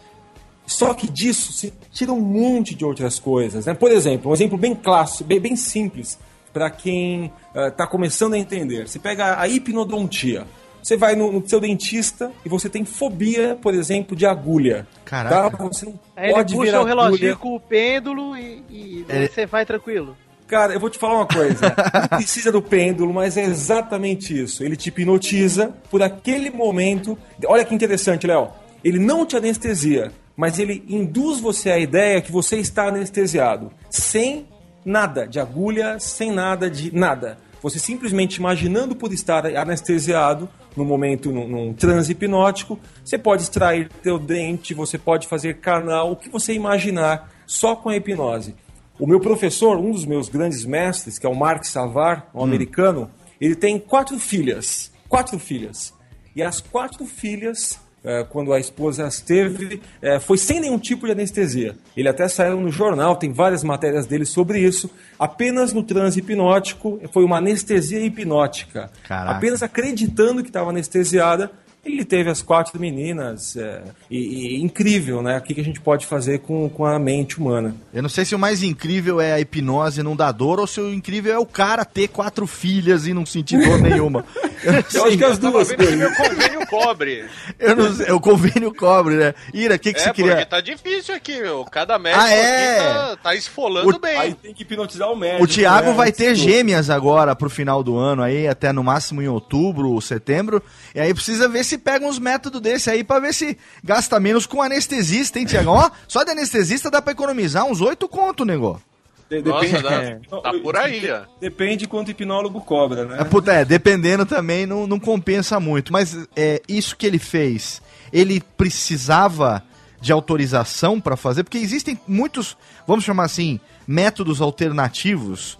[0.66, 3.66] Só que disso se tira um monte de outras coisas.
[3.66, 3.74] Né?
[3.74, 6.18] Por exemplo, um exemplo bem clássico, bem, bem simples,
[6.52, 8.88] para quem está começando a entender.
[8.88, 10.46] Você pega a hipnodontia.
[10.82, 14.86] Você vai no, no seu dentista e você tem fobia, por exemplo, de agulha.
[15.04, 15.56] Caraca.
[15.56, 15.64] Tá?
[15.66, 19.24] Você não Aí ele pode ver puxa o reloginho com o pêndulo e, e daí
[19.24, 19.28] É.
[19.28, 20.14] você vai tranquilo.
[20.46, 21.74] Cara, eu vou te falar uma coisa.
[22.10, 24.62] Não precisa do pêndulo, mas é exatamente isso.
[24.62, 27.18] Ele te hipnotiza por aquele momento.
[27.46, 28.50] Olha que interessante, Léo.
[28.82, 33.72] Ele não te anestesia, mas ele induz você à ideia que você está anestesiado.
[33.88, 34.46] Sem
[34.84, 37.38] nada de agulha, sem nada de nada.
[37.62, 43.88] Você simplesmente imaginando por estar anestesiado, no momento, num, num transe hipnótico, você pode extrair
[44.02, 48.54] teu dente, você pode fazer canal, o que você imaginar, só com a hipnose.
[48.98, 53.10] O meu professor, um dos meus grandes mestres, que é o Mark Savar, um americano,
[53.40, 54.92] ele tem quatro filhas.
[55.08, 55.92] Quatro filhas.
[56.34, 61.06] E as quatro filhas, eh, quando a esposa as teve, eh, foi sem nenhum tipo
[61.06, 61.76] de anestesia.
[61.96, 64.88] Ele até saiu no jornal, tem várias matérias dele sobre isso.
[65.18, 68.90] Apenas no transe hipnótico, foi uma anestesia hipnótica.
[69.08, 69.36] Caraca.
[69.36, 71.50] Apenas acreditando que estava anestesiada,
[71.84, 73.56] ele teve as quatro meninas.
[73.56, 75.38] eh, e, e incrível, né?
[75.38, 77.74] O que, que a gente pode fazer com, com a mente humana.
[77.92, 80.80] Eu não sei se o mais incrível é a hipnose não dar dor ou se
[80.80, 84.24] o incrível é o cara ter quatro filhas e não sentir dor nenhuma.
[84.64, 85.94] Eu, não Eu acho que as duas coisas.
[85.94, 87.26] meu convênio cobre.
[87.58, 89.34] eu não sei, o convênio cobre, né?
[89.52, 90.30] Ira, o que, que é, você queria...
[90.36, 91.66] porque tá difícil aqui, meu.
[91.66, 92.78] Cada médico Ah, é?
[92.78, 94.16] aqui tá, tá esfolando O- bem.
[94.16, 95.44] Aí tem que hipnotizar o médico.
[95.44, 95.94] O Thiago né?
[95.94, 100.00] vai ter gêmeas agora pro final do ano aí, até no máximo em outubro ou
[100.00, 100.62] setembro.
[100.94, 104.46] E aí precisa ver se pega uns métodos desse aí pra ver se gasta menos
[104.46, 105.74] com anestesista, hein, Tiagão?
[105.74, 108.82] Ó, só de anestesista dá pra economizar uns oito conto, negócio.
[109.30, 110.20] De- Nossa, depende, né?
[110.30, 111.22] tá por aí, ó.
[111.40, 113.16] Depende quanto o hipnólogo cobra, né?
[113.20, 115.92] É, puta, é, dependendo também não, não compensa muito.
[115.92, 117.80] Mas é, isso que ele fez,
[118.12, 119.62] ele precisava
[120.00, 121.42] de autorização pra fazer?
[121.42, 122.54] Porque existem muitos,
[122.86, 125.58] vamos chamar assim, métodos alternativos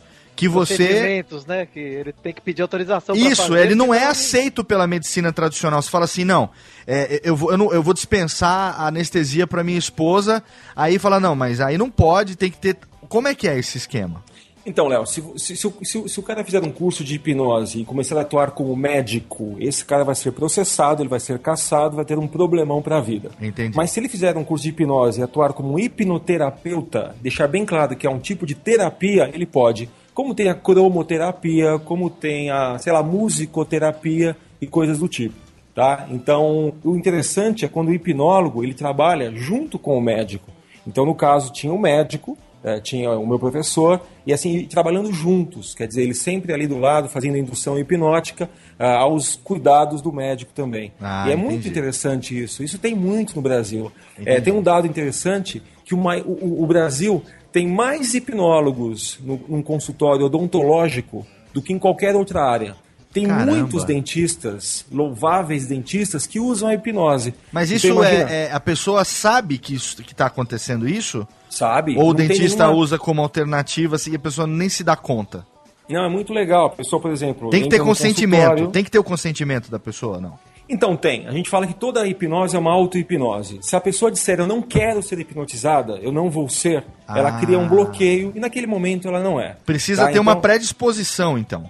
[0.48, 1.24] que você...
[1.46, 1.66] Né?
[1.66, 5.32] Que ele tem que pedir autorização Isso, fazer, ele não é senão- aceito pela medicina
[5.32, 5.80] tradicional.
[5.82, 6.48] Você fala assim, não,
[6.86, 10.42] é, eu, vou, eu, não, eu vou dispensar a anestesia pra minha esposa,
[10.74, 12.76] aí fala, não, mas aí não pode, tem que ter...
[13.08, 14.22] Como é que é esse esquema?
[14.66, 17.16] Então, Léo, se, se, se, o- se o- se o cara fizer um curso de
[17.16, 21.38] hipnose e começar a atuar como médico, esse cara vai ser processado, ele vai ser
[21.38, 23.30] caçado, vai ter um problemão para a vida.
[23.38, 23.76] Entendi.
[23.76, 27.94] Mas se ele fizer um curso de hipnose e atuar como hipnoterapeuta, deixar bem claro
[27.94, 29.90] que é um tipo de terapia, ele pode.
[30.14, 35.34] Como tem a cromoterapia, como tem a, sei lá, musicoterapia e coisas do tipo.
[35.74, 36.06] Tá?
[36.08, 40.52] Então, o interessante é quando o hipnólogo ele trabalha junto com o médico.
[40.86, 45.74] Então, no caso, tinha o médico, eh, tinha o meu professor, e assim, trabalhando juntos.
[45.74, 48.48] Quer dizer, ele sempre ali do lado, fazendo indução hipnótica
[48.78, 50.92] ah, aos cuidados do médico também.
[51.00, 51.70] Ah, e é muito entendi.
[51.70, 52.62] interessante isso.
[52.62, 53.90] Isso tem muito no Brasil.
[54.24, 59.40] Eh, tem um dado interessante que o, mai- o- o- Brasil tem mais hipnólogos no,
[59.48, 62.74] num consultório odontológico do que em qualquer outra área.
[63.12, 63.52] Tem Caramba.
[63.52, 67.32] muitos dentistas, louváveis dentistas, que usam a hipnose.
[67.52, 71.26] Mas Então, isso imagina, é, é- A pessoa sabe que, isso, que tá acontecendo isso?
[71.48, 71.96] Sabe?
[71.96, 75.46] Ou o dentista nenhuma- usa como alternativa assim, e a pessoa nem se dá conta?
[75.88, 76.66] Não, é muito legal.
[76.66, 77.50] A pessoa, por exemplo.
[77.50, 78.66] Tem que ter consentimento.
[78.68, 80.36] Tem que ter o consentimento da pessoa, não?
[80.68, 81.26] Então tem.
[81.26, 83.58] A gente fala que toda hipnose é uma auto-hipnose.
[83.60, 87.40] Se a pessoa disser eu não quero ser hipnotizada, eu não vou ser, ela Ah.
[87.40, 89.56] cria um bloqueio e naquele momento ela não é.
[89.66, 90.12] Precisa Tá?
[90.12, 91.68] ter uma Então, predisposição, então.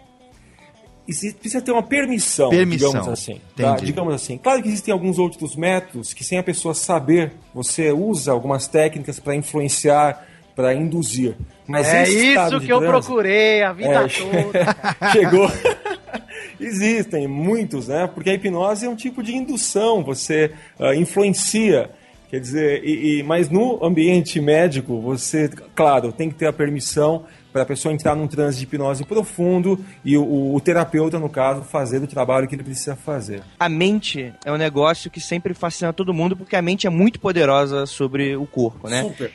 [1.06, 2.88] Precisa ter uma permissão, Permissão.
[2.92, 3.40] digamos assim.
[3.54, 3.76] tá?
[3.76, 4.38] Digamos assim.
[4.38, 9.20] Claro que existem alguns outros métodos que sem a pessoa saber, você usa algumas técnicas
[9.20, 10.26] para influenciar,
[10.56, 11.36] para induzir.
[11.66, 14.76] Mas é isso que eu procurei a vida É, toda.
[15.12, 15.50] Chegou.
[16.60, 18.06] Existem muitos, né?
[18.06, 21.90] Porque a hipnose é um tipo de indução, você ah, influencia.
[22.30, 27.24] Quer dizer, e, e- mas no ambiente médico, você, claro, tem que ter a permissão
[27.52, 31.62] para a pessoa entrar num transe de hipnose profundo e o, o terapeuta, no caso,
[31.62, 33.42] fazer o trabalho que ele precisa fazer.
[33.60, 37.20] A mente é um negócio que sempre fascina todo mundo, porque a mente é muito
[37.20, 39.04] poderosa sobre o corpo, né?
[39.04, 39.30] Super.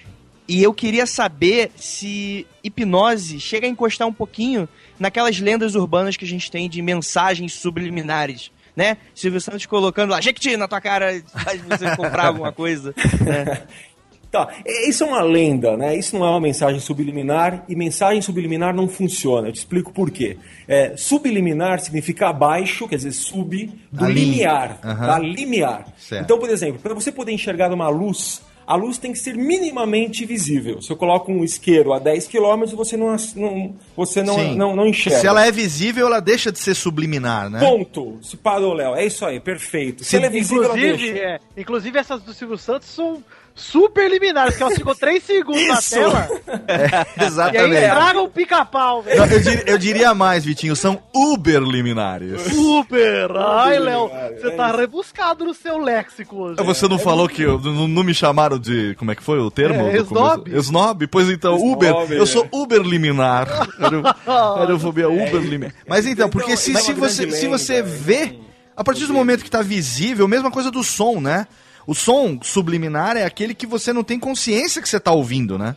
[0.50, 4.68] E eu queria saber se hipnose chega a encostar um pouquinho
[5.00, 8.98] naquelas lendas urbanas que a gente tem de mensagens subliminares, né?
[9.14, 12.96] Silvio Santos colocando lá, Jequiti na tua cara, faz você comprar alguma coisa.
[13.22, 13.62] né?
[14.32, 14.48] Tá,
[14.88, 15.96] isso é uma lenda, né?
[15.96, 19.48] Isso não é uma mensagem subliminar e mensagem subliminar não funciona.
[19.48, 20.38] Eu te explico por quê.
[20.68, 25.18] É, subliminar significa abaixo, quer dizer, sub, do limiar, tá?
[25.18, 25.88] Limiar.
[25.98, 26.26] Certo.
[26.26, 30.26] Então, por exemplo, para você poder enxergar uma luz, a luz tem que ser minimamente
[30.26, 30.80] visível.
[30.80, 34.86] Se eu coloco um isqueiro a 10 km, você não, não- você não, não, não
[34.86, 35.20] enxerga.
[35.20, 37.60] Se ela é visível, ela deixa de ser subliminar, né?
[37.60, 38.20] Ponto.
[38.22, 38.94] Se parou, Léo.
[38.94, 40.04] É isso aí, perfeito.
[40.04, 41.26] Se, ela é visível, ela Inclusive, deixa.
[41.28, 43.24] é, inclusive, essas do Silvio Santos são
[43.60, 45.95] super liminares, porque ela ficou 3 segundos na Isso.
[45.95, 46.30] tela
[46.67, 46.88] É,
[47.19, 47.82] e aí exatamente.
[47.82, 49.24] traga o pica-pau, velho.
[49.24, 52.41] Eu, dir- eu diria mais, Vitinho, são uberliminares.
[52.41, 53.32] Super!
[53.36, 54.78] Ai, Léo, liminares, você é tá isso.
[54.78, 56.63] rebuscado no seu léxico hoje.
[56.63, 58.95] Você não falou que eu- não, não me chamaram de.
[58.95, 59.88] Como é que foi o termo?
[59.88, 60.43] É, do snob.
[60.43, 60.65] começo?
[60.65, 61.08] Snob?
[61.08, 62.12] Pois então, Snob, Uber.
[62.17, 62.26] Eu é.
[62.26, 63.48] sou Uberliminar.
[63.80, 64.15] Era-
[64.62, 65.74] Aerofobia Uberliminar.
[65.88, 68.36] Mas então, porque se, Então, se é você, se você vê,
[68.76, 71.48] a partir do momento que tá visível, mesma coisa do som, né?
[71.88, 75.76] O som subliminar é aquele que você não tem consciência que você tá ouvindo, né?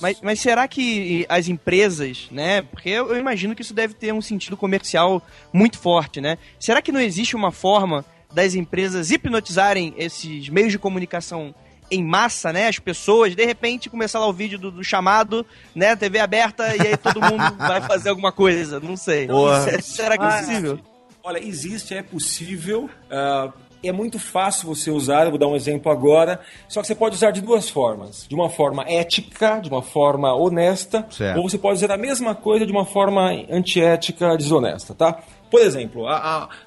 [0.00, 2.60] Mas, mas será que as empresas, né?
[2.62, 6.38] Porque eu, imagino que isso deve ter um sentido comercial muito forte, né?
[6.58, 11.54] Será que não existe uma forma das empresas hipnotizarem esses meios de comunicação
[11.88, 12.66] em massa, né?
[12.66, 15.94] As pessoas, de repente, começar lá o vídeo do, do chamado, né?
[15.94, 19.28] TV aberta, e aí todo mundo vai fazer alguma coisa, não sei.
[19.28, 19.60] Boa.
[19.60, 20.80] Se- Será que é Ah, possível?
[21.22, 22.90] Olha, existe, é possível.
[23.08, 26.40] ah, é muito fácil você usar, eu vou dar um exemplo agora.
[26.68, 30.34] Só que você pode usar de duas formas: de uma forma ética, de uma forma
[30.34, 31.38] honesta, Certo.
[31.38, 35.20] ou você pode usar a mesma coisa de uma forma antiética, desonesta, tá?
[35.50, 36.04] Por exemplo,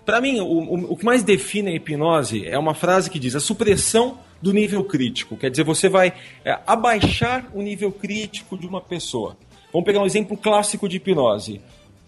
[0.06, 3.36] para mim, o, o- o que mais define a hipnose é uma frase que diz
[3.36, 5.38] a supressão do nível crítico.
[5.38, 6.12] Quer dizer, você vai
[6.43, 9.38] é, abaixar o nível crítico de uma pessoa.
[9.71, 11.62] Vamos pegar um exemplo clássico de hipnose.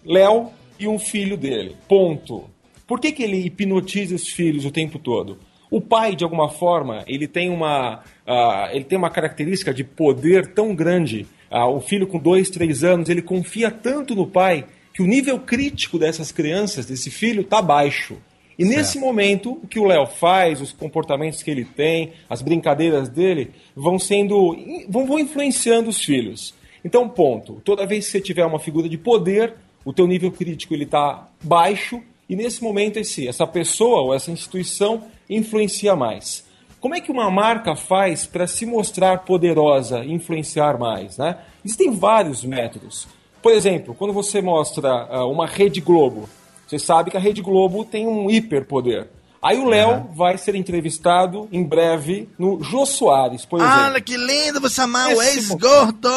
[0.04, 1.74] Léo e um filho dele.
[1.88, 2.44] Ponto.
[2.86, 5.38] Por que, que ele hipnotiza os filhos o tempo todo?
[5.70, 10.46] O pai, de alguma forma, ele tem uma, ah, ele tem uma característica de poder
[10.54, 11.26] tão grande.
[11.50, 15.38] Ah, o filho com dois, três anos, ele confia tanto no pai que o nível
[15.40, 18.16] crítico dessas crianças, desse filho, está baixo.
[18.58, 23.08] E nesse momento, o que o Léo faz, os comportamentos que ele tem, as brincadeiras
[23.08, 24.56] dele, vão sendo.
[24.88, 26.54] vão, vão influenciando os filhos.
[26.82, 27.60] Então, ponto.
[27.64, 31.28] Toda vez que você tiver uma figura de poder, o teu nível crítico ele está
[31.42, 36.44] baixo, e nesse momento esse, essa pessoa ou essa instituição influencia mais.
[36.80, 41.16] Como é que uma marca faz para se mostrar poderosa e influenciar mais?
[41.16, 41.36] Né?
[41.64, 43.08] Existem vários métodos.
[43.42, 46.28] Por exemplo, quando você mostra ah, uma Rede Globo,
[46.66, 49.08] você sabe que a Rede Globo tem um hiperpoder.
[49.40, 53.84] Aí o Léo vai ser entrevistado em breve no Jô Soares, por exemplo.
[53.84, 56.10] Olha que lindo você amar o ex-gordo.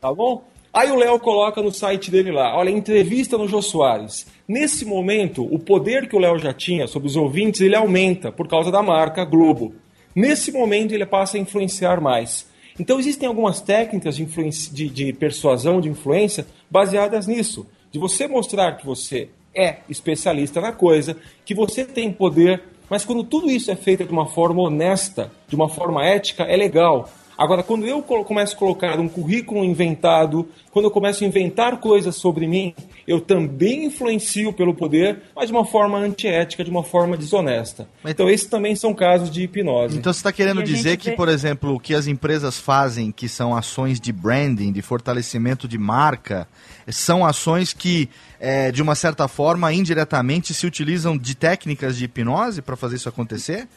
[0.00, 0.44] Tá bom?
[0.74, 4.26] Aí o Léo coloca no site dele lá, olha, entrevista no Jô Soares.
[4.46, 8.48] Nesse momento, o poder que o Léo já tinha sobre os ouvintes, ele aumenta por
[8.48, 9.72] causa da marca Globo.
[10.16, 12.48] Nesse momento, ele passa a influenciar mais.
[12.76, 17.68] Então, existem algumas técnicas de, de, de persuasão, de influência, baseadas nisso.
[17.92, 22.60] De você mostrar que você é especialista na coisa, que você tem poder,
[22.90, 26.56] mas quando tudo isso é feito de uma forma honesta, de uma forma ética, é
[26.56, 27.08] legal.
[27.36, 32.14] Agora, quando eu começo a colocar um currículo inventado, quando eu começo a inventar coisas
[32.14, 32.74] sobre mim,
[33.06, 37.88] eu também influencio pelo poder, mas de uma forma antiética, de uma forma desonesta.
[38.02, 38.12] Mas...
[38.12, 39.98] Então, esses também são casos de hipnose.
[39.98, 41.16] Então, você está querendo dizer que, vê...
[41.16, 45.78] por exemplo, o que as empresas fazem, que são ações de branding, de fortalecimento de
[45.78, 46.48] marca,
[46.88, 52.62] são ações que, é, de uma certa forma, indiretamente se utilizam de técnicas de hipnose
[52.62, 53.68] para fazer isso acontecer?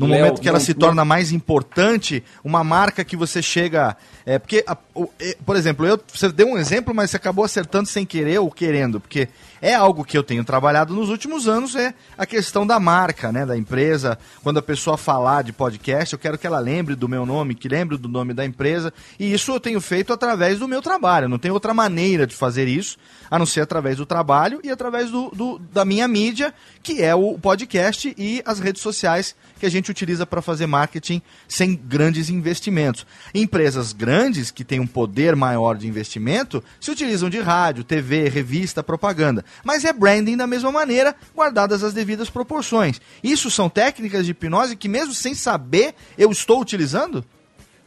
[0.00, 1.04] No Léo, momento que ela não, se torna não...
[1.04, 3.96] mais importante, uma marca que você chega.
[4.24, 7.44] É, porque, a, o, é, por exemplo, eu, você deu um exemplo, mas você acabou
[7.44, 9.00] acertando sem querer ou querendo.
[9.00, 9.28] Porque
[9.60, 13.44] é algo que eu tenho trabalhado nos últimos anos, é a questão da marca, né,
[13.44, 14.18] da empresa.
[14.42, 17.68] Quando a pessoa falar de podcast, eu quero que ela lembre do meu nome, que
[17.68, 18.92] lembre do nome da empresa.
[19.18, 21.28] E isso eu tenho feito através do meu trabalho.
[21.28, 22.96] Não tem outra maneira de fazer isso,
[23.30, 27.14] a não ser através do trabalho e através do, do da minha mídia, que é
[27.14, 32.30] o podcast e as redes sociais que a gente utiliza para fazer marketing sem grandes
[32.30, 33.06] investimentos.
[33.34, 38.82] Empresas grandes, que têm um poder maior de investimento, se utilizam de rádio, TV, revista,
[38.82, 43.00] propaganda mas é branding da mesma maneira, guardadas as devidas proporções.
[43.22, 47.24] Isso são técnicas de hipnose que, mesmo sem saber, eu estou utilizando?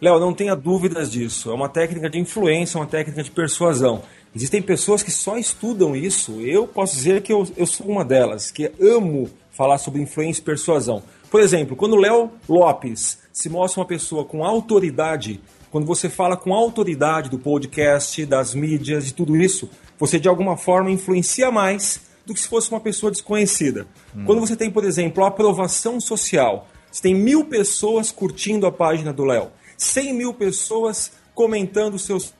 [0.01, 1.49] Léo, não tenha dúvidas disso.
[1.49, 4.03] É uma técnica de influência, uma técnica de persuasão.
[4.35, 6.41] Existem pessoas que só estudam isso.
[6.41, 10.43] Eu posso dizer que eu, eu sou uma delas, que amo falar sobre influência e
[10.43, 11.03] persuasão.
[11.31, 15.39] Por exemplo, quando Léo Lopes se mostra uma pessoa com autoridade,
[15.73, 20.55] quando você fala com autoridade do podcast, das mídias, de tudo isso, você de alguma
[20.55, 23.87] forma influencia mais do que se fosse uma pessoa desconhecida.
[24.15, 24.23] Hum.
[24.23, 29.11] Quando você tem, por exemplo, a aprovação social, você tem mil pessoas curtindo a página
[29.11, 32.35] do Léo, cem mil pessoas comentando seus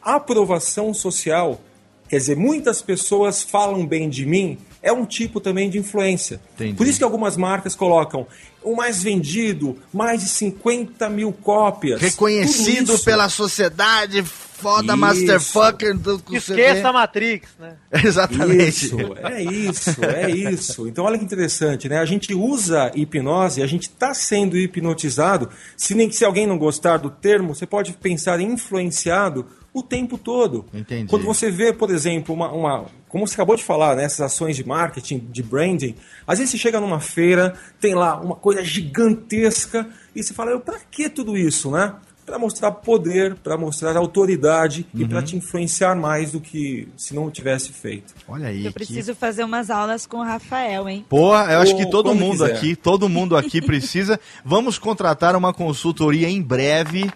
[0.00, 1.60] a aprovação social,
[2.08, 6.40] quer dizer, muitas pessoas falam bem de mim, é um tipo também de influência.
[6.54, 6.74] Entendi.
[6.74, 8.26] Por isso que algumas marcas colocam
[8.64, 12.00] o mais vendido, mais de 50 mil cópias.
[12.00, 14.96] Reconhecido pela sociedade, foda isso.
[14.96, 17.76] Masterfucker do Esqueça a Matrix, né?
[18.02, 18.86] Exatamente.
[18.86, 20.88] Isso, é isso, é isso.
[20.88, 21.98] Então olha que interessante, né?
[21.98, 25.50] A gente usa hipnose, a gente está sendo hipnotizado.
[25.76, 30.16] Se, nem, se alguém não gostar do termo, você pode pensar em influenciado o tempo
[30.16, 30.64] todo.
[30.72, 31.10] Entendi.
[31.10, 34.56] Quando você vê, por exemplo, uma, uma como você acabou de falar, né, essas ações
[34.56, 35.94] de marketing, de branding,
[36.26, 40.80] às vezes você chega numa feira, tem lá uma coisa gigantesca e você fala, para
[40.90, 41.94] que tudo isso, né?
[42.26, 45.02] para mostrar poder, para mostrar autoridade uhum.
[45.02, 48.14] e para te influenciar mais do que se não tivesse feito.
[48.26, 48.64] Olha aí.
[48.64, 49.20] Eu preciso que...
[49.20, 51.04] fazer umas aulas com o Rafael, hein?
[51.08, 52.56] Porra, eu acho que todo mundo quiser.
[52.56, 54.18] aqui, todo mundo aqui precisa.
[54.44, 57.12] Vamos contratar uma consultoria em breve,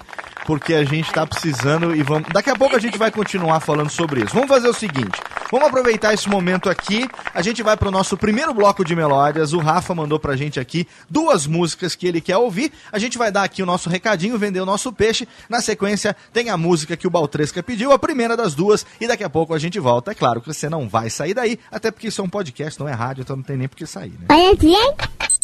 [0.49, 2.27] porque a gente está precisando e vamos.
[2.33, 4.33] Daqui a pouco a gente vai continuar falando sobre isso.
[4.33, 5.21] Vamos fazer o seguinte:
[5.53, 7.07] vamos aproveitar esse momento aqui.
[7.35, 9.53] A gente vai para o nosso primeiro bloco de melódias.
[9.53, 12.73] O Rafa mandou pra gente aqui duas músicas que ele quer ouvir.
[12.91, 15.29] A gente vai dar aqui o nosso recadinho, vender o nosso peixe.
[15.51, 19.25] Na sequência, tem a música que o Baltresca pediu, a primeira das duas, e daqui
[19.25, 20.13] a pouco a gente volta.
[20.13, 22.89] É claro que você não vai sair daí, até porque isso é um podcast, não
[22.89, 24.29] é rádio, então não tem nem por que sair, né?
[24.31, 24.95] Olha bem,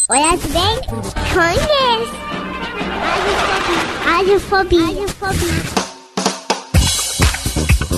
[0.09, 0.35] olha
[1.57, 2.54] bem,
[3.25, 4.05] conhece.
[4.05, 4.81] Radiofobia.
[4.81, 5.84] Radiofobia.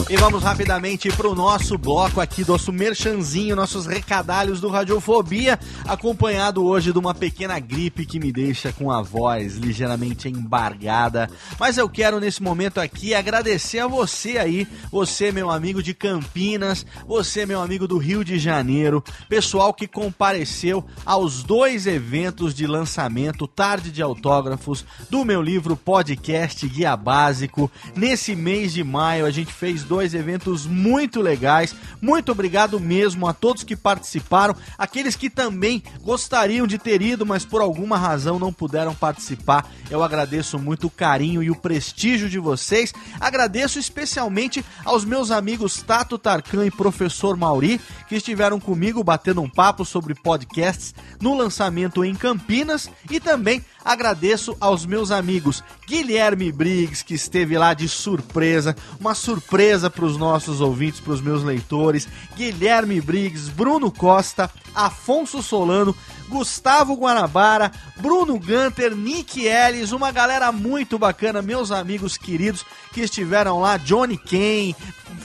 [0.10, 6.64] E vamos rapidamente para o nosso bloco aqui, nosso merchanzinho, nossos recadalhos do Radiofobia, acompanhado
[6.64, 11.30] hoje de uma pequena gripe que me deixa com a voz ligeiramente embargada.
[11.60, 16.86] Mas eu quero nesse momento aqui agradecer a você aí, você meu amigo de Campinas,
[17.06, 23.46] você meu amigo do Rio de Janeiro, pessoal que compareceu aos dois eventos de lançamento,
[23.46, 27.70] tarde de autógrafos, do meu livro podcast Guia Básico.
[27.94, 31.74] Nesse mês de maio a gente fez dois dois eventos muito legais.
[32.00, 37.44] Muito obrigado mesmo a todos que participaram, aqueles que também gostariam de ter ido, mas
[37.44, 39.68] por alguma razão não puderam participar.
[39.90, 42.94] Eu agradeço muito o carinho e o prestígio de vocês.
[43.20, 49.50] Agradeço especialmente aos meus amigos Tato Tarkan e Professor Mauri, que estiveram comigo batendo um
[49.50, 57.04] papo sobre podcasts no lançamento em Campinas e também agradeço aos meus amigos Guilherme Briggs,
[57.04, 62.08] que esteve lá de surpresa, uma surpresa para os nossos ouvintes, para os meus leitores.
[62.36, 65.96] Guilherme Briggs, Bruno Costa, Afonso Solano,
[66.28, 73.62] Gustavo Guanabara, Bruno Gunter, Nick Ellis, uma galera muito bacana, meus amigos queridos que estiveram
[73.62, 74.76] lá, Johnny Kane,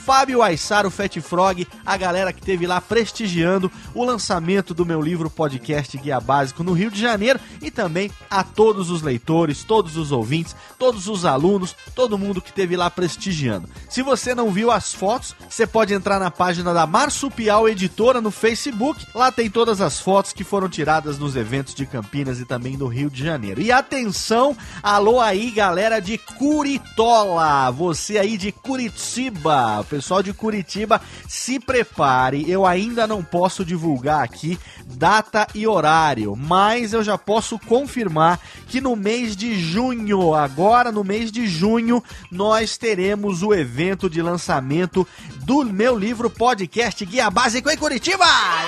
[0.03, 5.29] Fábio Aissaro, Fat Frog, a galera que teve lá prestigiando o lançamento do meu livro
[5.29, 10.11] podcast Guia Básico no Rio de Janeiro e também a todos os leitores, todos os
[10.11, 13.69] ouvintes, todos os alunos, todo mundo que teve lá prestigiando.
[13.89, 18.31] Se você não viu as fotos, você pode entrar na página da Marsupial Editora no
[18.31, 22.77] Facebook, lá tem todas as fotos que foram tiradas nos eventos de Campinas e também
[22.77, 23.61] do Rio de Janeiro.
[23.61, 31.59] E atenção, alô aí galera de Curitola, você aí de Curitiba, pessoal de Curitiba, se
[31.59, 32.49] prepare.
[32.49, 38.81] Eu ainda não posso divulgar aqui data e horário, mas eu já posso confirmar que
[38.81, 45.07] no mês de junho, agora no mês de junho, nós teremos o evento de lançamento
[45.45, 48.25] do meu livro podcast Guia Básico em Curitiba.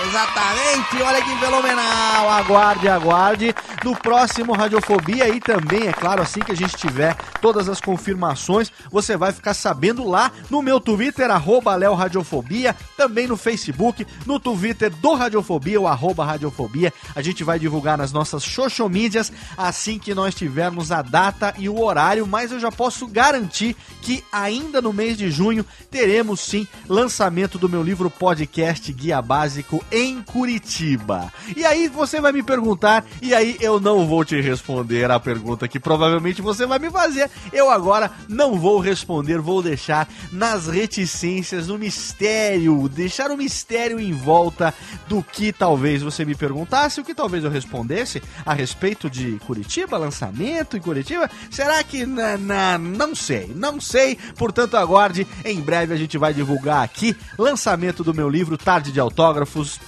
[0.07, 2.29] Exatamente, olha que fenomenal.
[2.29, 7.67] Aguarde, aguarde no próximo Radiofobia e também, é claro, assim que a gente tiver todas
[7.69, 10.94] as confirmações, você vai ficar sabendo lá no meu Twitter,
[11.29, 16.93] arroba Léo Radiofobia, também no Facebook, no Twitter do Radiofobia, o arroba Radiofobia.
[17.15, 21.67] A gente vai divulgar nas nossas social mídias assim que nós tivermos a data e
[21.69, 26.67] o horário, mas eu já posso garantir que ainda no mês de junho teremos sim
[26.87, 31.31] lançamento do meu livro podcast Guia Básico em Curitiba.
[31.55, 35.67] E aí você vai me perguntar, e aí eu não vou te responder a pergunta
[35.67, 37.29] que provavelmente você vai me fazer.
[37.51, 44.13] Eu agora não vou responder, vou deixar nas reticências, no mistério, deixar o mistério em
[44.13, 44.71] volta
[45.07, 49.97] do que talvez você me perguntasse, o que talvez eu respondesse a respeito de Curitiba,
[49.97, 51.29] lançamento em Curitiba.
[51.49, 54.15] Será que na, na, não sei, não sei.
[54.37, 55.27] Portanto, aguarde.
[55.43, 59.79] Em breve a gente vai divulgar aqui lançamento do meu livro Tarde de Autógrafos.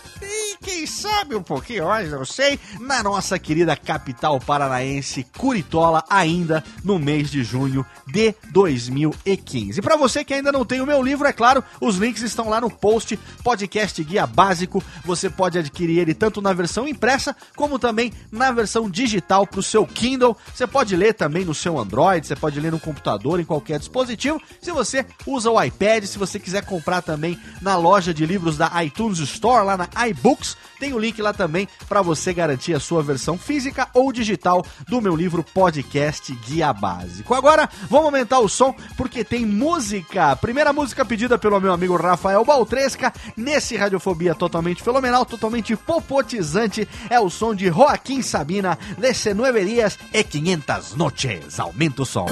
[0.61, 6.97] Quem sabe um pouquinho mais, não sei, na nossa querida capital paranaense, Curitola, ainda no
[6.97, 9.79] mês de junho de 2015.
[9.79, 12.49] E para você que ainda não tem o meu livro, é claro, os links estão
[12.49, 14.83] lá no post podcast guia básico.
[15.05, 19.63] Você pode adquirir ele tanto na versão impressa como também na versão digital para o
[19.63, 20.37] seu Kindle.
[20.53, 24.41] Você pode ler também no seu Android, você pode ler no computador, em qualquer dispositivo.
[24.61, 28.83] Se você usa o iPad, se você quiser comprar também na loja de livros da
[28.83, 30.46] iTunes Store, lá na iBooks,
[30.79, 35.01] tem o link lá também para você garantir a sua versão física ou digital do
[35.01, 37.33] meu livro podcast Guia Básico.
[37.33, 40.35] Agora, vamos aumentar o som porque tem música.
[40.35, 46.87] Primeira música pedida pelo meu amigo Rafael Baltresca nesse Radiofobia totalmente fenomenal, totalmente popotizante.
[47.09, 51.59] É o som de Joaquim Sabina, desse Nueve Dias e 500 Noches.
[51.59, 52.27] Aumenta o som.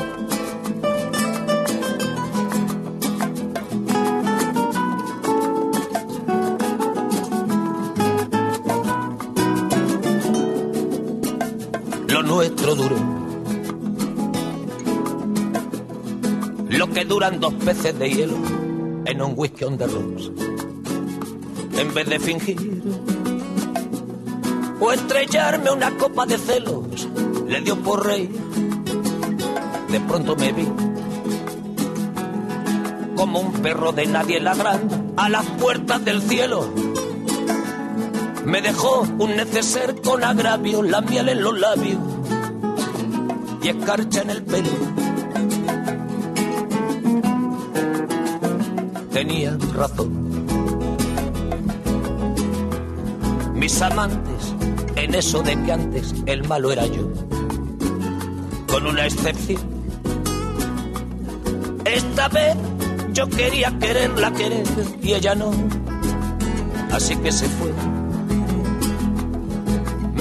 [12.16, 12.96] Lo nuestro duró.
[16.70, 18.38] Lo que duran dos peces de hielo
[19.06, 19.86] en un whisky on the.
[21.78, 22.82] En vez de fingir
[24.80, 27.10] o estrellarme una copa de celos,
[27.50, 28.30] le dio por rey.
[29.90, 30.68] De pronto me vi
[33.18, 36.85] como un perro de nadie ladrando a las puertas del cielo.
[38.46, 41.98] Me dejó un neceser con agravio, la miel en los labios
[43.64, 44.70] y escarcha en el pelo.
[49.12, 50.46] Tenía razón.
[53.56, 54.54] Mis amantes,
[54.96, 57.12] en eso de que antes el malo era yo,
[58.68, 59.62] con una excepción.
[61.84, 62.56] Esta vez
[63.12, 64.68] yo quería quererla querer
[65.02, 65.52] y ella no,
[66.92, 68.05] así que se fue.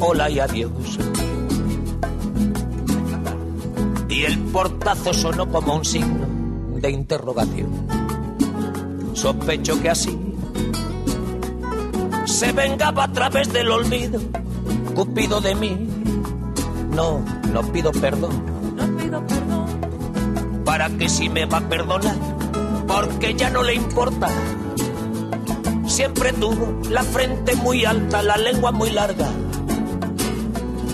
[0.00, 0.98] Hola y adiós.
[4.08, 6.26] Y el portazo sonó como un signo
[6.80, 7.70] de interrogación.
[9.14, 10.18] Sospecho que así
[12.24, 14.20] se vengaba a través del olvido.
[14.94, 15.88] Cupido de mí.
[16.94, 18.42] No, no pido perdón.
[20.64, 22.16] Para que si me va a perdonar,
[22.86, 24.28] porque ya no le importa.
[25.86, 29.28] Siempre tuvo la frente muy alta, la lengua muy larga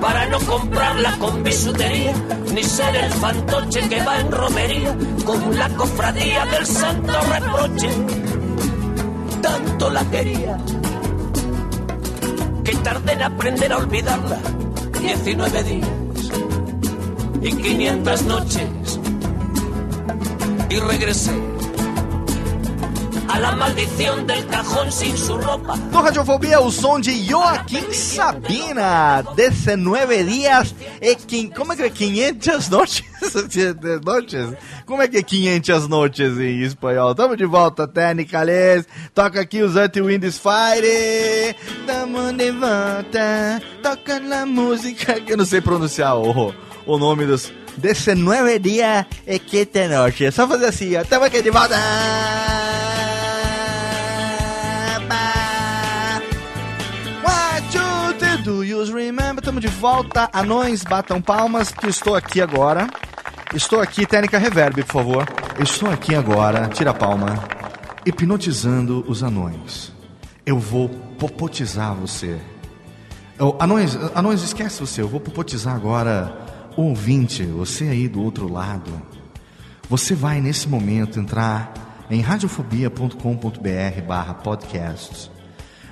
[0.00, 2.14] para no comprarla con bisutería,
[2.52, 7.88] ni ser el fantoche que va en romería con la cofradía del santo reproche.
[9.42, 10.58] Tanto la quería
[12.64, 14.38] que tardé en aprender a olvidarla.
[15.00, 15.88] 19 días
[17.42, 19.00] y 500 noches.
[20.68, 21.49] Y regresé
[23.32, 25.76] a la maldición del cajón sin su ropa.
[25.92, 31.48] No Radiofobia, o som de Joaquim Sabina, 19 dias e quin...
[31.50, 31.90] Como é que é?
[31.90, 33.04] 500 noites?
[34.04, 34.48] noites?
[34.84, 37.14] Como é que é 500 noites em espanhol?
[37.14, 38.86] Tamo de volta, Técnica Les.
[39.14, 41.54] Toca aqui os Anti-Winds Fire.
[41.86, 43.62] Tamo de volta.
[43.82, 46.52] Toca na música que eu não sei pronunciar o,
[46.86, 47.52] o nome dos...
[47.76, 50.20] 19 dias e 500 noites.
[50.22, 51.04] É só fazer assim, ó.
[51.04, 51.76] Tamo aqui de volta.
[59.60, 60.30] Tamo de volta.
[60.32, 62.88] Anões, batam palmas, que estou aqui agora.
[63.54, 65.28] Estou aqui, técnica reverb, por favor.
[65.58, 67.44] Estou aqui agora, tira a palma,
[68.06, 69.92] hipnotizando os anões.
[70.46, 72.40] Eu vou popotizar você.
[73.38, 75.02] Eu- anões, anões, esquece você.
[75.02, 78.90] Eu vou popotizar agora o ouvinte, você aí do outro lado.
[79.90, 85.30] Você vai nesse momento entrar em radiofobia.com.br barra podcasts.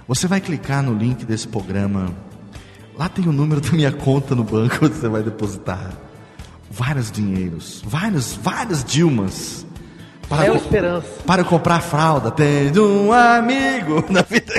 [0.07, 2.28] Você vai clicar no link desse programa.
[2.99, 5.93] Lá tem o número da minha conta no banco onde você vai depositar
[6.69, 9.65] vários dinheiros, vários, várias Dilmas.
[10.31, 11.09] É o Esperança.
[11.25, 14.53] Para comprar fralda, tem um amigo na vida.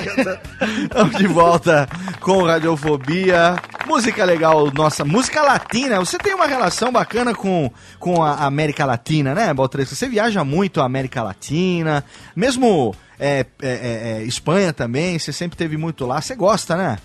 [0.81, 1.87] Estamos de volta
[2.21, 3.55] com Radiofobia.
[3.85, 5.99] Música legal, nossa, música latina.
[5.99, 7.69] Você tem uma relação bacana com,
[7.99, 9.93] com a América Latina, né, Baltresca?
[9.93, 12.03] Você viaja muito a América Latina,
[12.35, 16.19] mesmo é, é, é, é, Espanha também, você sempre teve muito lá.
[16.19, 16.97] Você gosta, né?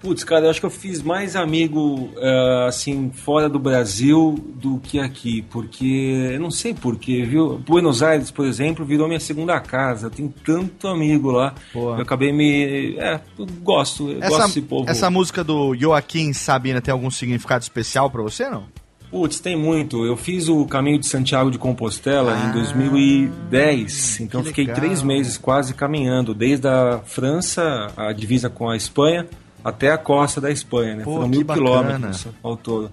[0.00, 4.78] Putz, cara, eu acho que eu fiz mais amigo eh, assim fora do Brasil do
[4.78, 7.58] que aqui, porque eu não sei porquê, viu?
[7.58, 10.06] Buenos Aires, por exemplo, virou minha segunda casa.
[10.06, 11.54] Eu tenho tanto amigo lá.
[11.74, 11.96] Boa.
[11.98, 14.88] Eu acabei me, é, eu gosto, eu gosto Essa, desse povo.
[14.90, 18.64] essa música do Joaquim Sabina tem algum significado especial pra você, não?
[19.10, 20.06] Putz, tem muito.
[20.06, 24.80] Eu fiz o caminho de Santiago de Compostela Ah, em 2010, então que fiquei legal.
[24.80, 29.26] três meses quase caminhando, desde a França, a divisa com a Espanha,
[29.64, 31.04] até a costa da Espanha, né?
[31.04, 31.66] Pô, Foram mil bacana.
[31.66, 32.90] quilômetros ao todo.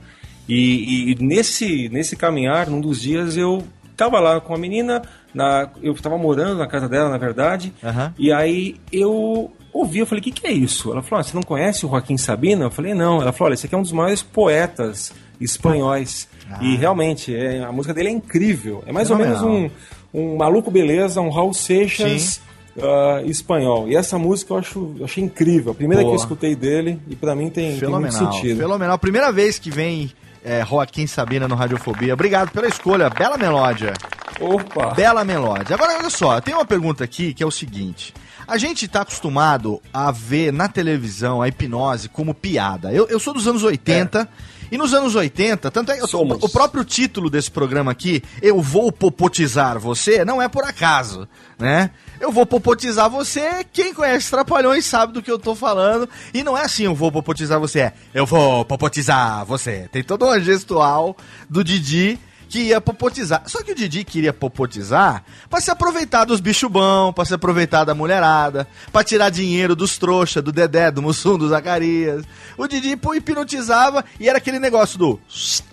[0.48, 3.64] E, e nesse, nesse caminhar, num dos dias, eu
[3.96, 5.02] tava lá com a menina,
[5.34, 8.14] na, eu tava morando na casa dela, na verdade, Aham.
[8.18, 10.92] e aí eu ouvi, eu falei, o que, que é isso?
[10.92, 12.66] Ela falou, ah, você não conhece o Joaquim Sabina?
[12.66, 13.22] Eu falei, não.
[13.22, 16.28] Ela falou, olha, esse aqui é um dos maiores poetas espanhóis.
[16.62, 18.84] E realmente, é, a música dele é incrível.
[18.88, 19.70] É mais ou menos um,
[20.14, 22.42] um maluco beleza, um Raul Seixas Sim.
[22.82, 23.88] Ah, espanhol.
[23.88, 25.72] E essa música eu acho, eu achei incrível.
[25.72, 26.14] A primeira Boa.
[26.14, 28.58] que eu escutei dele, e pra mim tem, tem muito sentido.
[28.58, 28.98] fenomenal.
[28.98, 30.12] Primeira vez que vem
[30.44, 32.14] é, Joaquim Sabina no Radiofobia.
[32.14, 33.94] Obrigado pela escolha, bela melódia.
[34.40, 34.94] Opa!
[34.94, 35.76] Bela melódia.
[35.76, 38.14] Agora, olha só, tem uma pergunta aqui que é o seguinte.
[38.48, 42.94] A gente está acostumado a ver na televisão a hipnose como piada.
[42.94, 44.28] Eu, eu sou dos anos 80.
[44.70, 46.44] E nos anos 80, tanto é que Somos.
[46.44, 51.26] o próprio título desse programa aqui, Eu Vou Popotizar Você, não é por acaso,
[51.58, 51.92] né?
[52.20, 56.10] Eu vou popotizar você, quem conhece Trapalhões sabe do que eu tô falando.
[56.34, 59.88] E não é assim, eu vou popotizar você, é eu vou popotizar você.
[59.92, 61.16] Tem todo um gestual
[61.50, 63.44] do Didi que ia popotizar.
[63.46, 67.84] Só que o Didi queria popotizar pra se aproveitar dos bicho bom, pra se aproveitar
[67.84, 72.24] da mulherada, pra tirar dinheiro dos trouxa, do Dedé, do Mussum, do Zacarias.
[72.58, 75.20] O Didi pô, hipnotizava e era aquele negócio do...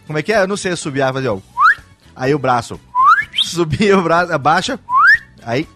[0.07, 0.43] Como é que é?
[0.43, 1.37] Eu não sei subir, fazia.
[2.15, 2.79] Aí o braço...
[3.43, 4.79] Subia o braço, abaixa...
[5.43, 5.67] Aí...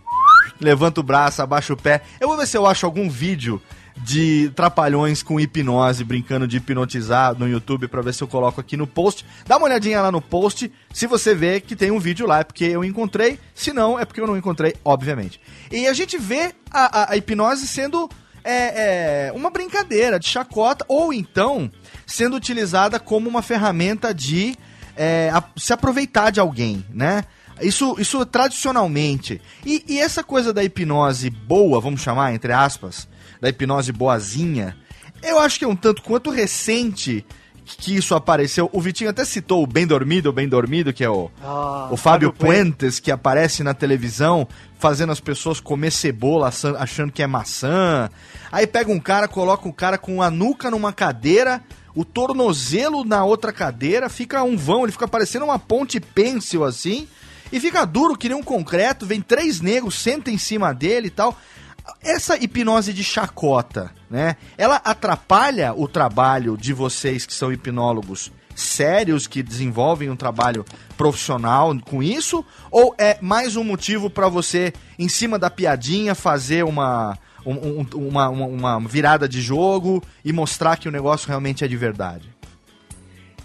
[0.61, 2.03] Levanta o braço, abaixa o pé.
[2.21, 3.61] Eu vou ver se eu acho algum vídeo
[3.97, 8.77] de trapalhões com hipnose, brincando de hipnotizar no YouTube pra ver se eu coloco aqui
[8.77, 9.25] no post.
[9.47, 12.45] Dá uma olhadinha lá no post, se você vê que tem um vídeo lá, é
[12.45, 15.41] porque eu encontrei, se não, é porque eu não encontrei, obviamente.
[15.71, 18.09] E a gente vê a, a- a hipnose sendo
[18.45, 21.69] é, é, uma brincadeira de chacota, ou então
[22.07, 24.55] sendo utilizada como uma ferramenta de
[24.97, 27.25] é, a- se aproveitar de alguém, né?
[27.61, 29.41] Isso, isso tradicionalmente.
[29.65, 33.09] E, e essa coisa da hipnose boa, vamos chamar, entre aspas,
[33.41, 34.77] da hipnose boazinha,
[35.23, 37.25] eu acho que é um tanto quanto recente
[37.77, 38.71] que isso apareceu.
[38.73, 42.33] O Vitinho até citou o Bem Dormido, Bem Dormido, que é o, Ah, o Fábio
[42.33, 44.49] Puentes, que aparece na televisão
[44.79, 48.09] fazendo as pessoas comer cebola achando que é maçã.
[48.51, 51.63] Aí pega um cara, coloca um cara com a nuca numa cadeira,
[51.95, 57.09] o tornozelo na outra cadeira, fica um vão, ele fica parecendo uma ponte pêncil assim,
[57.53, 61.11] e fica duro que nem um concreto, vem três negros, senta em cima dele e
[61.11, 61.37] tal.
[62.03, 64.37] Essa hipnose de chacota, né?
[64.59, 70.65] Ela atrapalha o trabalho de vocês que são hipnólogos sérios que desenvolvem um trabalho
[70.97, 72.45] profissional com isso?
[72.71, 77.87] Ou é mais um motivo para você, em cima da piadinha, fazer uma, um- um-
[78.09, 78.47] uma, uma,
[78.77, 82.29] uma virada de jogo e mostrar que o negócio realmente é de verdade?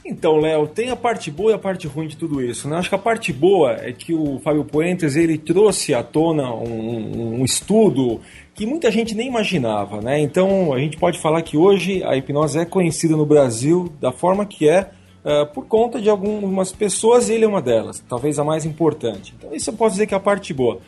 [0.06, 2.68] Então, Léo, tem a parte boa e a parte ruim de tudo isso.
[2.68, 2.78] Né?
[2.78, 7.40] Acho que a parte boa é que o Fábio Puentes ele trouxe à tona um,
[7.40, 8.20] um estudo
[8.54, 10.02] que muita gente nem imaginava.
[10.02, 10.20] Né?
[10.20, 14.46] Então, a gente pode falar que hoje a hipnose é conhecida no Brasil da forma
[14.46, 14.92] que é
[15.26, 19.34] eh, por conta de algumas pessoas e ele é uma delas, talvez a mais importante.
[19.38, 20.80] Então, isso eu posso dizer que é a parte boa.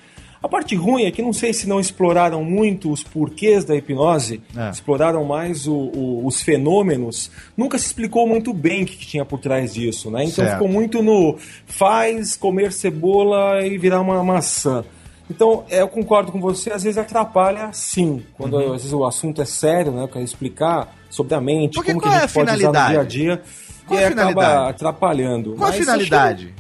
[0.46, 4.44] A parte ruim é que não sei se não exploraram muito os porquês da hipnose,
[4.56, 4.70] É.
[4.70, 7.32] exploraram mais o- o- os fenômenos.
[7.58, 10.24] Nunca se explicou muito bem o que, que tinha por trás disso, né?
[10.24, 10.52] Então Certo.
[10.52, 11.36] ficou muito no
[11.66, 14.86] faz comer cebola e virar uma maçã.
[15.28, 18.66] Então, é, eu concordo com você, às vezes atrapalha sim, quando Uhum.
[18.74, 20.04] às vezes o assunto é sério, né?
[20.04, 22.52] Eu quero explicar sobre a mente, Porque como que a é gente a pode usar
[22.54, 22.92] no finalidade?
[22.92, 23.42] dia a dia.
[23.88, 24.70] Qual e a acaba finalidade?
[24.70, 25.54] atrapalhando.
[25.56, 26.54] Qual a Mas finalidade?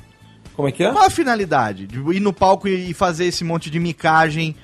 [0.55, 0.91] Como é que é?
[0.91, 1.85] Qual a finalidade?
[1.85, 4.55] De ir no palco e fazer esse monte de micagem?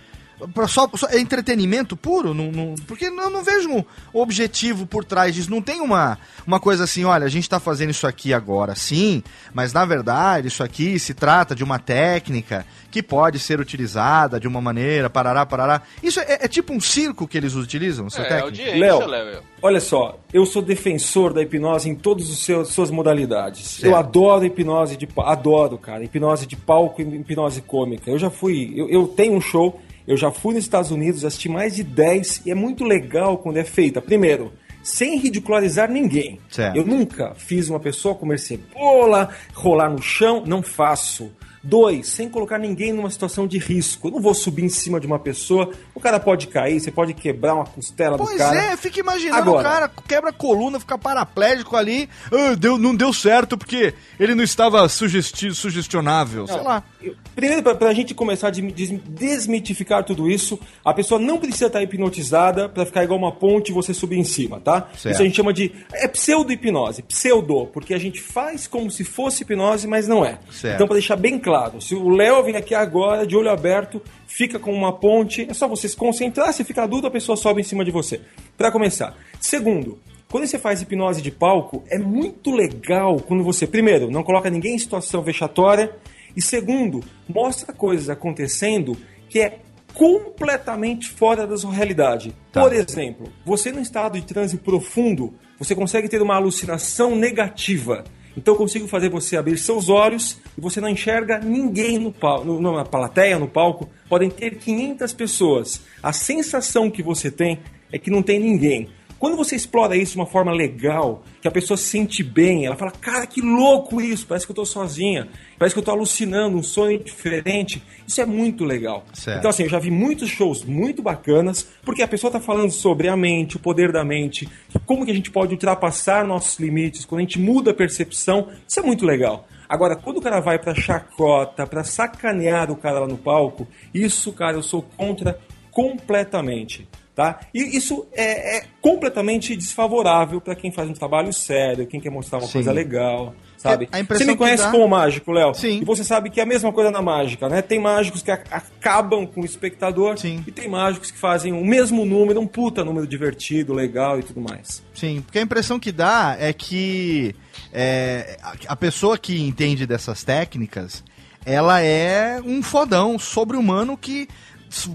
[0.53, 2.33] Pra só, só- é entretenimento puro?
[2.33, 3.83] Não, não- porque eu não vejo um
[4.13, 5.49] objetivo por trás disso.
[5.51, 9.23] Não tem uma, uma coisa assim, olha, a gente tá fazendo isso aqui agora, sim,
[9.53, 14.47] mas na verdade isso aqui se trata de uma técnica que pode ser utilizada de
[14.47, 15.81] uma maneira, parará, parará.
[16.03, 18.75] Isso é, é tipo um circo que eles utilizam, essa É, técnica?
[18.77, 19.41] Léo, Léo.
[19.61, 23.65] olha só, eu sou defensor da hipnose em todas as seus- suas modalidades.
[23.65, 23.85] Certo.
[23.85, 28.09] Eu adoro hipnose de adoro, cara, hipnose de palco e hipnose cômica.
[28.11, 31.49] Eu já fui, eu, eu tenho um show, eu já fui nos Estados Unidos, assisti
[31.49, 34.01] mais de 10 e é muito legal quando é feita.
[34.01, 34.51] Primeiro,
[34.83, 36.39] sem ridicularizar ninguém.
[36.49, 36.75] Certo.
[36.75, 41.31] Eu nunca fiz uma pessoa comer cebola, rolar no chão, não faço.
[41.63, 44.07] Dois, sem colocar ninguém numa situação de risco.
[44.07, 47.13] Eu não vou subir em cima de uma pessoa, o cara pode cair, você pode
[47.13, 48.59] quebrar uma costela do Pois cara.
[48.73, 52.09] é, fica imaginando Agora- o cara quebra a coluna, fica paraplégico ali.
[52.31, 56.83] "Ah, deu, não deu certo porque ele não estava sugesti sugestionável, sei Não, lá.
[57.01, 61.37] eu- Primeiro, pra, pra gente começar a des- des- desmitificar tudo isso, a pessoa não
[61.37, 64.87] precisa estar hipnotizada pra ficar igual uma ponte e você subir em cima, tá?
[64.97, 65.13] Certo.
[65.13, 65.71] Isso a gente chama de.
[65.93, 70.39] É pseudo-hipnose, pseudo, porque a gente faz como se fosse hipnose, mas não é.
[70.51, 70.75] Certo.
[70.75, 74.57] Então, pra deixar bem claro, se o Léo vir aqui agora, de olho aberto, fica
[74.59, 77.63] com uma ponte, é só você se concentrar, se ficar dúvida, a pessoa sobe em
[77.63, 78.21] cima de você.
[78.57, 79.15] Pra começar.
[79.39, 79.99] Segundo,
[80.29, 84.75] quando você faz hipnose de palco, é muito legal quando você, primeiro, não coloca ninguém
[84.75, 85.93] em situação vexatória,
[86.35, 88.95] e segundo, mostra coisas acontecendo
[89.27, 89.59] que é
[89.93, 92.33] completamente fora da sua realidade.
[92.51, 92.61] Tá.
[92.61, 98.03] Por exemplo, você num estado de transe profundo, você consegue ter uma alucinação negativa.
[98.35, 102.45] Então eu consigo fazer você abrir seus olhos e você não enxerga ninguém no palco,
[102.45, 103.89] no, na plateia, no palco.
[104.07, 105.81] Podem ter 500 pessoas.
[106.01, 107.59] A sensação que você tem
[107.91, 108.89] é que não tem ninguém.
[109.21, 112.75] Quando você explora isso de uma forma legal, que a pessoa se sente bem, ela
[112.75, 116.57] fala, cara, que louco isso, parece que eu tô sozinha, parece que eu tô alucinando,
[116.57, 117.83] um sonho diferente.
[118.07, 119.05] Isso é muito legal.
[119.13, 119.37] Certo.
[119.37, 123.09] Então, assim, eu já vi muitos shows muito bacanas, porque a pessoa tá falando sobre
[123.09, 124.49] a mente, o poder da mente,
[124.87, 128.79] como que a gente pode ultrapassar nossos limites, quando a gente muda a percepção, isso
[128.79, 129.47] é muito legal.
[129.69, 134.33] Agora, quando o cara vai pra chacota, pra sacanear o cara lá no palco, isso,
[134.33, 136.89] cara, eu sou contra completamente.
[137.13, 137.41] Tá?
[137.53, 142.37] E isso é, é completamente desfavorável para quem faz um trabalho sério, quem quer mostrar
[142.39, 142.53] uma Sim.
[142.53, 143.89] coisa legal, sabe?
[143.93, 145.53] Impressão Você me conhece dá- como mágico, Léo?
[145.53, 145.81] Sim.
[145.81, 147.61] E você sabe que é a mesma coisa na mágica, né?
[147.61, 150.41] Tem mágicos que acabam com o espectador Sim.
[150.47, 154.39] e tem mágicos que fazem o mesmo número, um puta número divertido, legal e tudo
[154.39, 154.81] mais.
[154.95, 157.35] Sim, porque a impressão que dá é que
[157.73, 158.37] é,
[158.67, 161.03] a- pessoa que entende dessas técnicas,
[161.45, 164.29] ela é um fodão sobre-humano que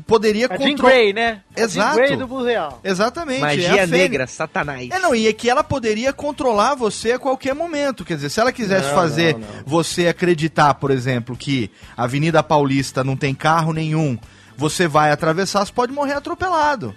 [0.06, 0.92] poderia Jean controlar.
[0.92, 1.40] Grey, né?
[1.56, 1.96] Exato.
[1.96, 2.80] Jean Grey do real.
[2.82, 3.40] Exatamente.
[3.40, 3.90] é a Magia Fênix.
[3.90, 4.90] negra, satanás.
[4.90, 8.04] É, não, e é que ela poderia controlar você a qualquer momento.
[8.04, 9.46] Quer dizer, se ela quisesse Não, fazer não, não.
[9.66, 14.18] você acreditar, por exemplo, que a Avenida Paulista não tem carro nenhum,
[14.56, 16.94] você vai atravessar, você pode morrer atropelado.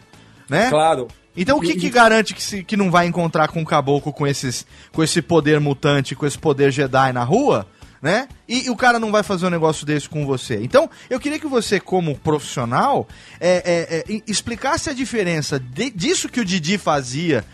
[0.50, 0.70] Né?
[0.70, 1.08] Claro.
[1.36, 4.28] Então o que, que garante que, se, que não vai encontrar com um caboclo com,
[4.28, 7.68] esses, com esse poder mutante, com esse poder Jedi na rua,
[8.02, 8.28] né?
[8.48, 10.60] E, e o cara não vai fazer um negócio desse com você.
[10.62, 13.08] Então, eu queria que você, como profissional,
[13.40, 17.46] é, é, é, explicasse a diferença de- disso que o Didi fazia.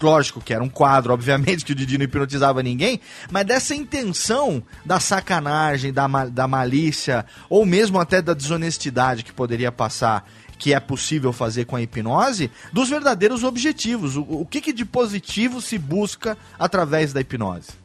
[0.00, 3.00] Lógico que era um quadro, obviamente, que o Didi não hipnotizava ninguém,
[3.30, 9.70] mas dessa intenção da sacanagem, da, da malícia, ou mesmo até da desonestidade que poderia
[9.70, 10.28] passar
[10.58, 14.16] que é possível fazer com a hipnose, dos verdadeiros objetivos.
[14.16, 17.81] O, o que, que de positivo se busca através da hipnose?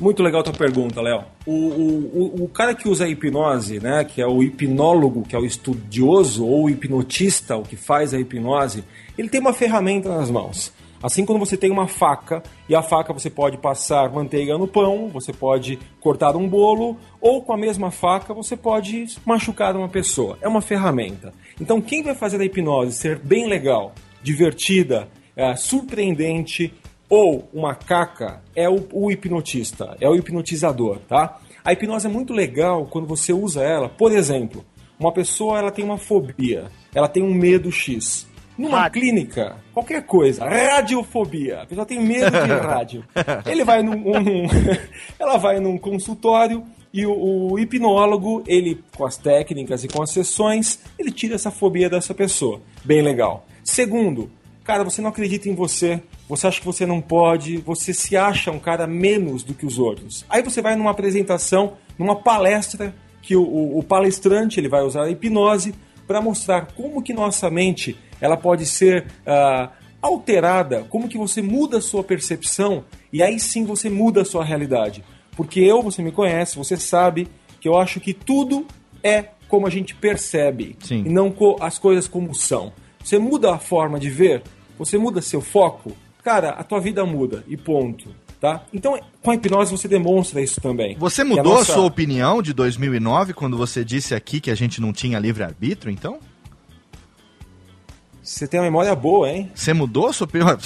[0.00, 1.24] Muito legal tua pergunta, Léo.
[1.46, 5.38] O, o, o, cara que usa a hipnose, né, que é o hipnólogo, que é
[5.38, 8.82] o estudioso, ou o hipnotista, o que faz a hipnose,
[9.16, 10.72] ele tem uma ferramenta nas mãos.
[11.00, 15.10] Assim quando você tem uma faca, e a faca você pode passar manteiga no pão,
[15.12, 20.38] você pode cortar um bolo, ou com a mesma faca você pode machucar uma pessoa.
[20.40, 21.32] É uma ferramenta.
[21.60, 23.92] Então quem vai fazer a hipnose ser bem legal,
[24.22, 26.72] divertida, eh, surpreendente,
[27.14, 31.38] ou uma caca é o, o hipnotista, é o hipnotizador, tá?
[31.64, 33.88] A hipnose é muito legal quando você usa ela.
[33.88, 34.64] Por exemplo,
[34.98, 38.26] uma pessoa ela tem uma fobia, ela tem um medo X.
[38.56, 43.04] Numa clínica, qualquer coisa, radiofobia, a pessoa tem medo de rádio.
[43.46, 44.46] Ele vai num, um-
[45.18, 50.10] ela vai num consultório e o, o hipnólogo, ele com as técnicas e com as
[50.10, 52.60] sessões, ele tira essa fobia dessa pessoa.
[52.84, 53.44] Bem legal.
[53.64, 54.30] Segundo,
[54.62, 58.50] cara, você não acredita em você, você acha que você não pode, você se acha
[58.50, 60.24] um cara menos do que os outros.
[60.28, 65.04] Aí você vai numa apresentação, numa palestra, que o, o- o palestrante ele vai usar
[65.04, 65.74] a hipnose
[66.06, 69.70] para mostrar como que nossa mente ela pode ser ah,
[70.02, 74.44] alterada, como que você muda a sua percepção e aí sim você muda a sua
[74.44, 75.02] realidade.
[75.36, 77.26] Porque eu, você me conhece, você sabe
[77.60, 78.66] que eu acho que tudo
[79.02, 81.04] é como a gente percebe Sim.
[81.06, 82.72] e não as coisas como são.
[83.02, 84.42] Você muda a forma de ver,
[84.78, 85.92] você muda seu foco,
[86.24, 88.08] cara, a tua vida muda e ponto,
[88.40, 88.62] tá?
[88.72, 90.96] Então, com a hipnose você demonstra isso também.
[90.98, 94.54] Você a mudou a nossa- sua opinião de 2009 quando você disse aqui que a
[94.54, 96.18] gente não tinha livre-arbítrio, então?
[98.22, 99.50] Você tem uma memória boa, hein?
[99.54, 100.48] Você mudou a sua opinião?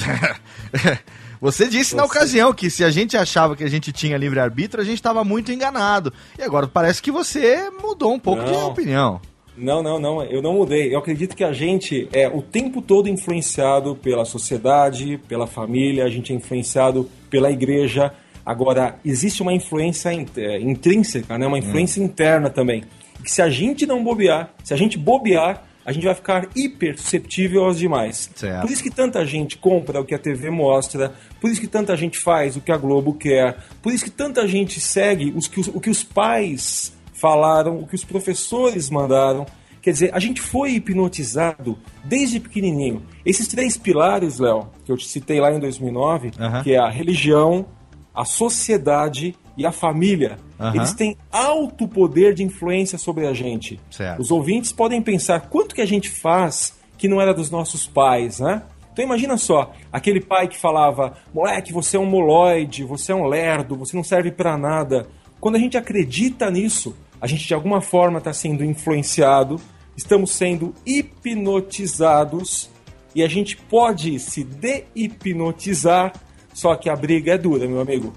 [1.41, 4.83] Você disse na Você- ocasião que se a gente achava que a gente tinha livre-arbítrio,
[4.83, 6.13] a gente estava muito enganado.
[6.37, 8.67] E agora parece que você mudou um pouco de Não.
[8.69, 9.21] opinião.
[9.59, 10.95] Não, não, não, eu não mudei.
[10.95, 16.09] Eu acredito que a gente é o tempo todo influenciado pela sociedade, pela família, a
[16.11, 18.13] gente é influenciado pela igreja.
[18.47, 21.47] Agora, existe uma influência in- é, intrínseca, né?
[21.47, 22.85] uma influência interna também.
[23.23, 27.65] Que se a gente não bobear, se a gente bobear, a gente vai ficar hipersusceptível
[27.65, 28.31] aos demais.
[28.35, 28.63] Certo.
[28.63, 31.97] Por isso que tanta gente compra o que a TV mostra, por isso que tanta
[31.97, 35.61] gente faz o que a Globo quer, por isso que tanta gente segue os que
[35.61, 39.47] os- o que os pais falaram, o que os professores mandaram.
[39.81, 43.03] Quer dizer, a gente foi hipnotizado desde pequenininho.
[43.25, 46.63] Esses três pilares, Léo, que eu te citei lá em 2009, Aham.
[46.63, 47.67] que é a religião,
[48.15, 50.39] a sociedade e a família,
[50.75, 53.79] eles têm alto poder de influência sobre a gente.
[53.91, 54.21] Certo.
[54.21, 58.41] Os ouvintes podem pensar quanto que a gente faz que não era dos nossos pais,
[58.41, 58.63] né?
[58.93, 63.27] Então imagina só, aquele pai que falava, moleque, você é um moloide, você é um
[63.27, 65.07] lerdo, você não serve pra nada.
[65.41, 69.61] Quando a gente acredita nisso, a gente de alguma forma está sendo influenciado,
[69.97, 72.71] estamos sendo hipnotizados
[73.15, 76.13] e a gente pode se de-hipnotizar,
[76.55, 78.13] só que a briga é dura, meu amigo.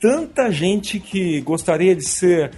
[0.00, 2.50] tanta gente que gostaria de ser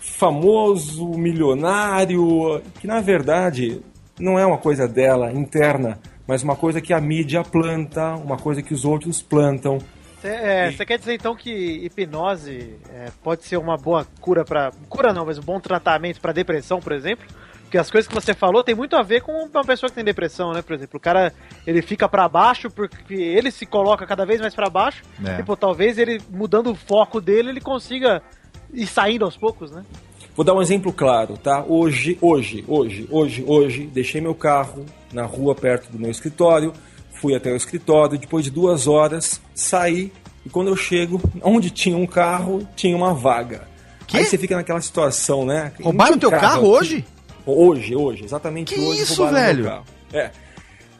[0.00, 3.82] famoso, milionário, que na verdade
[4.18, 8.62] não é uma coisa dela interna, mas uma coisa que a mídia planta, uma coisa
[8.62, 9.78] que os outros plantam.
[10.26, 11.50] Você é, você quer dizer então que
[11.84, 16.32] hipnose é, pode ser uma boa cura para cura não, mas um bom tratamento para
[16.32, 17.26] depressão, por exemplo?
[17.62, 20.04] Porque as coisas que você falou tem muito a ver com uma pessoa que tem
[20.04, 20.62] depressão, né?
[20.62, 21.32] Por exemplo, o cara
[21.66, 25.02] ele fica para baixo porque ele se coloca cada vez mais para baixo.
[25.24, 25.40] É.
[25.40, 28.22] E pô, talvez ele mudando o foco dele ele consiga
[28.72, 29.84] ir saindo aos poucos, né?
[30.34, 31.64] Vou dar um exemplo claro, tá?
[31.66, 36.72] Hoje, hoje, hoje, hoje, hoje, deixei meu carro na rua perto do meu escritório,
[37.20, 40.12] fui até o escritório, depois de duas horas, saí
[40.44, 43.66] e quando eu chego, onde tinha um carro, tinha uma vaga.
[44.12, 45.72] Aí você fica naquela situação, né?
[45.82, 46.84] Roubaram um teu carro aqui.
[46.84, 47.04] hoje?
[47.44, 49.02] Hoje, hoje, exatamente Que hoje.
[49.02, 49.64] isso, velho?
[49.64, 49.84] carro.
[50.12, 50.30] É.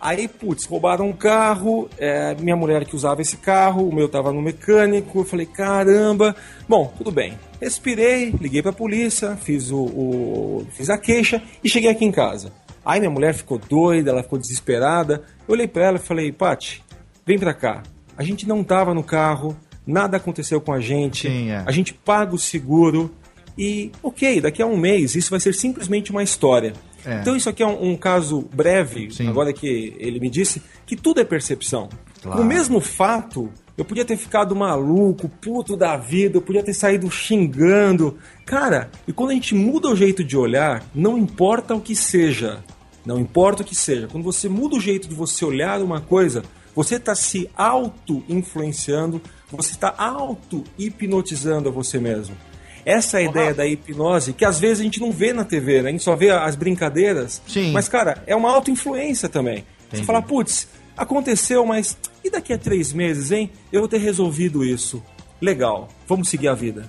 [0.00, 4.32] Aí, putz, roubaram um carro, é, minha mulher que usava esse carro, o meu tava
[4.32, 6.36] no mecânico, eu falei, caramba.
[6.68, 7.38] Bom, tudo bem.
[7.60, 12.52] Respirei, liguei pra polícia, fiz, o, o- fiz a queixa e cheguei aqui em casa.
[12.86, 15.24] Aí minha mulher ficou doida, ela ficou desesperada.
[15.48, 16.84] Eu olhei pra ela e falei, Pati,
[17.26, 17.82] vem pra cá.
[18.16, 21.64] A gente não tava no carro, nada aconteceu com a gente, Sim, é.
[21.66, 23.12] a gente paga o seguro
[23.58, 26.74] e, ok, daqui a um mês isso vai ser simplesmente uma história.
[27.04, 27.20] É.
[27.20, 31.20] Então isso aqui é um, um caso breve, agora que ele me disse, que tudo
[31.20, 31.88] é percepção.
[32.22, 32.40] Claro.
[32.40, 37.10] O mesmo fato, eu podia ter ficado maluco, puto da vida, eu podia ter saído
[37.10, 38.16] xingando.
[38.44, 42.64] Cara, e quando a gente muda o jeito de olhar, não importa o que seja,
[43.06, 46.42] não importa o que seja, quando você muda o jeito de você olhar uma coisa,
[46.74, 52.36] você está se auto-influenciando, você está auto-hipnotizando a você mesmo.
[52.84, 55.82] Essa é a ideia da hipnose, que às vezes a gente não vê na TV,
[55.82, 55.88] né?
[55.88, 57.42] A gente só vê as brincadeiras.
[57.46, 57.72] Sim.
[57.72, 59.64] Mas, cara, é uma auto-influência também.
[59.90, 63.50] Você fala, putz, aconteceu, mas e daqui a três meses, hein?
[63.72, 65.02] Eu vou ter resolvido isso.
[65.40, 66.88] Legal, vamos seguir a vida.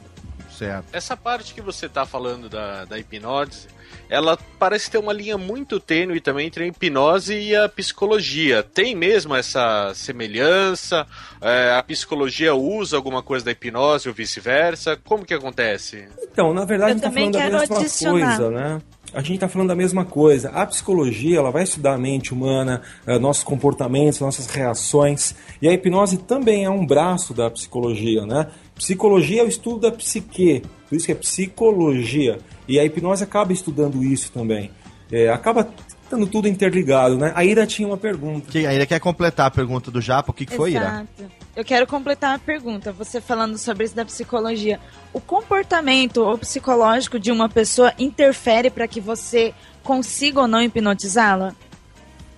[0.55, 0.85] Certo.
[0.91, 3.67] Essa parte que você tá falando da, da hipnose,
[4.09, 8.63] ela parece ter uma linha muito tênue também entre a hipnose e a psicologia.
[8.63, 11.05] Tem mesmo essa semelhança?
[11.41, 14.97] É, a psicologia usa alguma coisa da hipnose ou vice-versa?
[15.03, 16.07] Como que acontece?
[16.31, 18.37] Então, na verdade, Eu a gente tá também falando da mesma adicionar.
[18.37, 18.81] coisa, né?
[19.13, 20.49] A gente tá falando da mesma coisa.
[20.49, 25.33] A psicologia, ela vai estudar a mente humana, eh, nossos comportamentos, nossas reações.
[25.61, 28.47] E a hipnose também é um braço da psicologia, né?
[28.75, 32.37] Psicologia é o estudo da psique, por isso que é psicologia.
[32.67, 34.71] E a hipnose acaba estudando isso também.
[35.11, 35.67] É, acaba
[36.03, 37.31] estando tudo interligado, né?
[37.35, 38.49] A Ira tinha uma pergunta.
[38.49, 40.31] Que, a Ira quer completar a pergunta do Japa.
[40.31, 41.05] O que, que foi, Ira?
[41.17, 41.31] Exato.
[41.55, 42.91] Eu quero completar a pergunta.
[42.91, 44.79] Você falando sobre isso da psicologia.
[45.13, 49.53] O comportamento ou psicológico de uma pessoa interfere para que você
[49.83, 51.55] consiga ou não hipnotizá-la?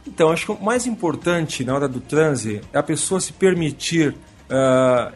[0.07, 4.15] Então, acho que o mais importante na hora do transe é a pessoa se permitir
[4.49, 5.11] ah,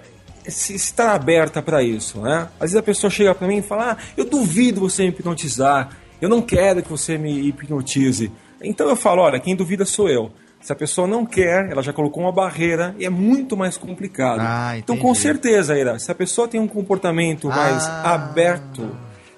[0.47, 2.47] se estar aberta para isso, né?
[2.55, 5.89] Às vezes a pessoa chega para mim e fala: ah, eu duvido você me hipnotizar,
[6.21, 8.31] eu não quero que você me hipnotize.
[8.61, 10.31] Então eu falo: olha, quem duvida sou eu.
[10.61, 14.39] Se a pessoa não quer, ela já colocou uma barreira e é muito mais complicado.
[14.41, 18.13] Ah, então, com certeza, Ira, se a pessoa tem um comportamento mais Ah.
[18.13, 18.89] aberto,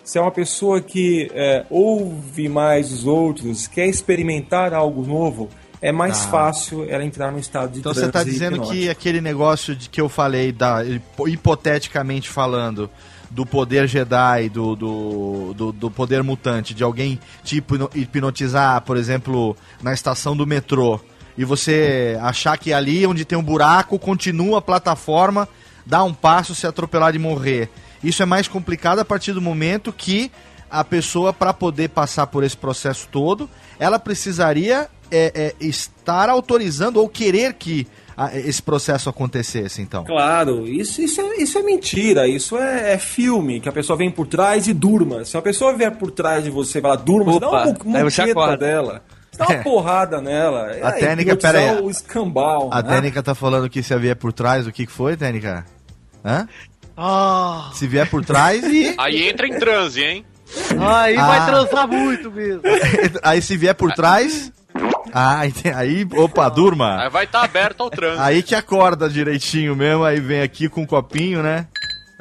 [0.04, 5.50] se é uma pessoa que é, ouve mais os outros, quer experimentar algo novo,
[5.88, 6.30] é mais Tá.
[6.30, 8.76] fácil ela entrar no estado de Então você transe está dizendo hipnótico.
[8.78, 10.82] que aquele negócio de que eu falei, da,
[11.28, 12.90] hipoteticamente falando,
[13.30, 18.98] do poder Jedi, do, do, do, do poder mutante, de alguém te hipno- hipnotizar, por
[18.98, 21.00] exemplo, na estação do metrô,
[21.38, 25.48] e você achar que ali onde tem um buraco continua a plataforma,
[25.86, 27.70] dá um passo, se atropelar de morrer.
[28.04, 30.32] Isso é mais complicado a partir do momento que
[30.70, 36.98] a pessoa, para poder passar por esse processo todo, ela precisaria é, é, estar autorizando
[36.98, 37.88] ou querer que
[38.18, 40.04] a- esse processo acontecesse, então.
[40.06, 44.10] Claro, isso, isso, é, isso é mentira, isso é, é filme, que a pessoa vem
[44.10, 45.26] por trás e durma.
[45.26, 47.98] Se a pessoa vier por trás de você e falar durma, você dá uma Opa,
[47.98, 49.02] aí muqueta dela.
[49.32, 49.64] Você dá uma É.
[49.64, 50.68] porrada nela.
[50.82, 51.82] A É, técnica, pera aí.
[51.82, 52.70] o escambau.
[52.72, 52.90] A né?
[52.90, 55.66] técnica tá falando que se vier por trás, o que que foi, técnica?
[56.24, 56.48] Hã?
[56.96, 58.96] Ah, Se vier por trás e.
[58.98, 60.26] Aí entra em transe, hein?
[60.80, 61.28] aí Ah.
[61.28, 62.62] vai transar muito mesmo.
[63.22, 64.54] Aí se vier por trás.
[65.18, 65.44] Ah,
[65.78, 67.02] aí, opa, durma.
[67.02, 68.22] Aí vai estar aberto ao transe.
[68.22, 71.68] Aí que acorda direitinho mesmo, aí vem aqui com um copinho, né?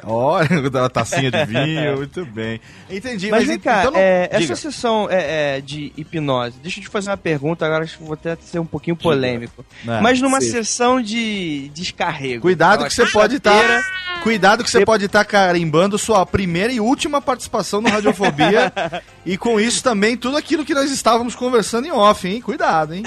[0.05, 2.59] Olha, uma tacinha de vinho, muito bem.
[2.89, 6.79] Entendi, Mas mas, vem cá, então não- é, essa sessão é, é, de hipnose, deixa
[6.79, 9.65] eu te fazer uma pergunta, agora acho que vou até ser um pouquinho polêmico.
[9.87, 12.41] É, Mas numa sessão de descarrego.
[12.41, 13.83] Cuidado que você pode tá- quinta-feira,
[14.25, 18.73] Cuidado que você pode estar carimbando sua primeira e última participação no Radiofobia.
[19.23, 22.41] e com isso também tudo aquilo que nós estávamos conversando em off, hein?
[22.41, 23.03] Cuidado, hein?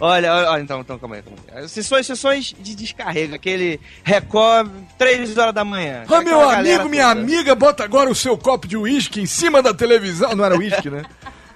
[0.00, 1.68] olha, olha, então, então, calma aí, calma aí.
[1.68, 5.91] Sessões, sessões de descarrega, aquele Record, 3 horas da manhã.
[6.08, 7.20] Ah, meu amigo, minha toda.
[7.20, 10.34] amiga, bota agora o seu copo de uísque em cima da televisão.
[10.34, 11.02] Não era uísque, né?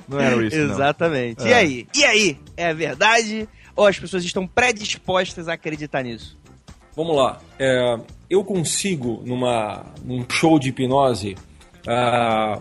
[0.09, 0.75] Não era uísque, não.
[0.75, 1.45] Exatamente.
[1.45, 1.55] E É.
[1.55, 1.87] aí?
[1.95, 2.39] E aí?
[2.57, 3.49] É verdade?
[3.75, 6.39] Ou as pessoas estão predispostas a acreditar nisso?
[6.97, 7.41] Vamos lá.
[7.59, 7.99] É,
[8.31, 11.37] eu consigo, numa, num show de hipnose,
[11.87, 12.59] ah,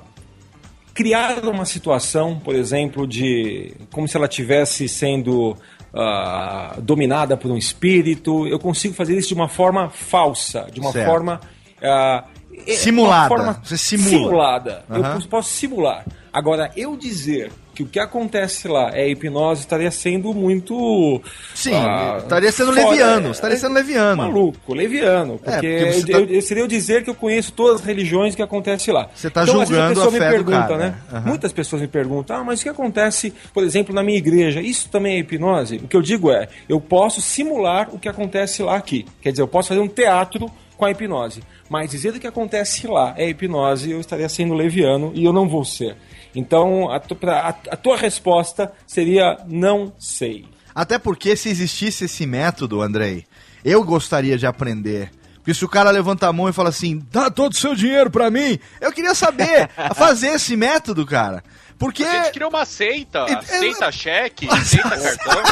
[0.94, 5.56] criar uma situação, por exemplo, de como se ela estivesse sendo
[5.94, 8.46] ah, dominada por um espírito.
[8.48, 11.06] Eu consigo fazer isso de uma forma falsa, de uma Certo.
[11.10, 11.40] forma.
[11.86, 13.28] É- Simulada.
[13.28, 14.10] forma Você simula.
[14.10, 14.84] Simulada.
[14.90, 15.20] Aham.
[15.22, 16.06] Eu posso- simular.
[16.34, 21.22] Agora, eu dizer que o que acontece lá é hipnose estaria sendo muito.
[21.54, 24.24] Sim, ah, estaria sendo fora- leviano, estaria sendo leviano.
[24.24, 25.38] Maluco, leviano.
[25.38, 28.34] Porque, porque você eu, tá- eu- seria eu dizer que eu conheço todas as religiões
[28.36, 29.10] que acontecem lá.
[29.14, 30.96] Você tá às vezes julgando pessoa a me fé do pergunta, cara, né?
[31.14, 31.22] Aham.
[31.28, 34.62] Muitas pessoas me perguntam, ah, mas o que acontece, por exemplo, na minha igreja?
[34.62, 35.78] Isso também é hipnose?
[35.78, 39.06] O que eu digo é, eu posso simular o que acontece lá aqui.
[39.22, 41.42] Quer dizer, eu posso fazer um teatro com a hipnose.
[41.70, 45.48] Mas dizer o que acontece lá é hipnose, eu estaria sendo leviano e eu não
[45.50, 45.96] vou ser.
[46.36, 50.46] Então, a, tu- pra- a- a tua resposta seria não sei.
[50.74, 53.26] Até porque se existisse esse método, Andrei,
[53.64, 55.10] eu gostaria de aprender.
[55.38, 58.10] Porque se o cara levanta a mão e fala assim, dá todo o seu dinheiro
[58.10, 61.44] pra mim, eu queria saber fazer esse método, cara.
[61.78, 63.26] Porque A gente criou uma seita.
[63.26, 65.44] Aceita cheque, aceita cartão.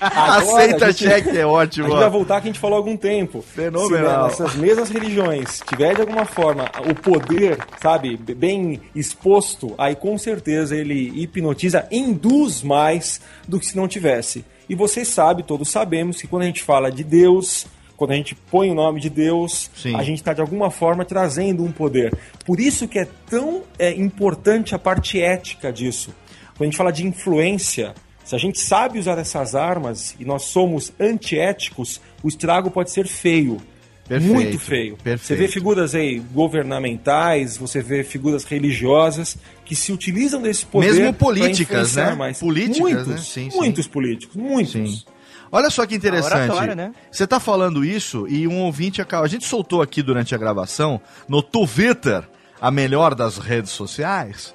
[0.00, 1.88] Aceita a gente- cheque é A ótimo.
[1.88, 3.42] gente vai voltar que a gente falou há algum tempo.
[3.42, 4.30] Fenomenal.
[4.30, 10.16] Se essas mesmas religiões tiver de alguma forma o poder, sabe, bem exposto, aí com
[10.18, 14.44] certeza ele hipnotiza, induz mais do que se não tivesse.
[14.68, 17.66] E vocês sabem, todos sabemos, que quando a gente fala de Deus,
[17.96, 19.94] quando a gente põe o nome de Deus, Sim.
[19.94, 22.16] a gente está de alguma forma trazendo um poder.
[22.44, 26.14] Por isso que é tão é, importante a parte ética disso.
[26.56, 30.44] Quando a gente fala de influência, se a gente sabe usar essas armas e nós
[30.44, 33.60] somos antiéticos, o estrago pode ser feio.
[34.06, 34.96] Perfeito, Muito feio.
[35.02, 35.26] perfeito.
[35.26, 41.14] Você vê figuras aí governamentais, você vê figuras religiosas que se utilizam desse poder Mesmo
[41.14, 42.14] políticas, né?
[42.38, 43.16] Políticas, muitos, né?
[43.16, 43.56] Sim, sim.
[43.56, 44.72] muitos políticos, muitos.
[44.72, 45.13] Sim.
[45.56, 46.34] Olha só que interessante.
[46.50, 46.92] oratória, né?
[47.10, 49.24] Você tá falando isso e um ouvinte acaba.
[49.24, 52.24] A gente soltou aqui durante a gravação no Twitter,
[52.60, 54.52] a melhor das redes sociais.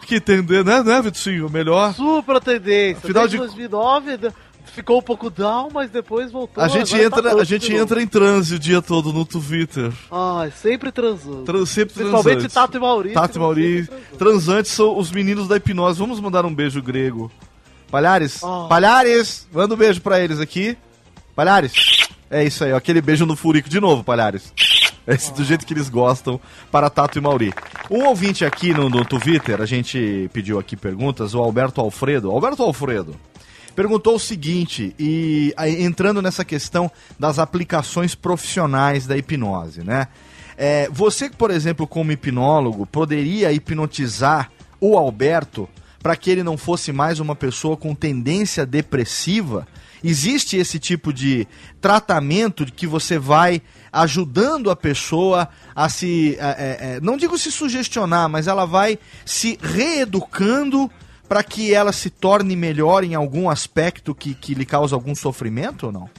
[0.00, 1.46] Que, que tem, né, né, Vitinho?
[1.46, 1.94] O melhor.
[1.94, 2.98] Super tendência.
[3.04, 4.32] Afinal Desde de- 2009 d-
[4.64, 6.64] ficou um pouco down, mas depois voltou.
[6.64, 9.92] A gente tá entra, up a gente entra em transe o dia todo no Twitter.
[10.10, 11.42] Ai, sempre transando.
[11.44, 12.48] Tran- sempre Principalmente.
[12.48, 13.14] Tato e Maurício.
[13.20, 13.92] Tato e Maurício.
[14.18, 15.98] Transantes são os meninos da hipnose.
[15.98, 17.30] Vamos mandar um beijo grego.
[17.90, 18.42] Palhares?
[18.42, 18.66] Oh.
[18.68, 19.48] Palhares!
[19.52, 20.76] Manda um beijo pra eles aqui.
[21.34, 21.72] Palhares?
[22.30, 22.76] É isso aí, ó.
[22.76, 24.52] Aquele beijo no furico de novo, Palhares.
[25.06, 27.52] Esse do jeito que eles gostam para Tato e Mauri.
[27.90, 32.30] Um ouvinte aqui no, no Twitter, a gente pediu aqui perguntas, o Alberto Alfredo.
[32.30, 33.16] Alberto Alfredo
[33.74, 40.08] perguntou o seguinte, e entrando nessa questão das aplicações profissionais da hipnose, né?
[40.56, 45.66] É, você, por exemplo, como hipnólogo, poderia hipnotizar o Alberto
[46.02, 49.66] para que ele não fosse mais uma pessoa com tendência depressiva?
[50.02, 51.46] Existe esse tipo de
[51.80, 53.60] tratamento de que você vai
[53.92, 56.36] ajudando a pessoa a se.
[56.40, 60.90] é, é, é, não digo se sugestionar, mas ela vai se reeducando
[61.28, 65.86] para que ela se torne melhor em algum aspecto que, que lhe causa algum sofrimento
[65.86, 66.10] ou não?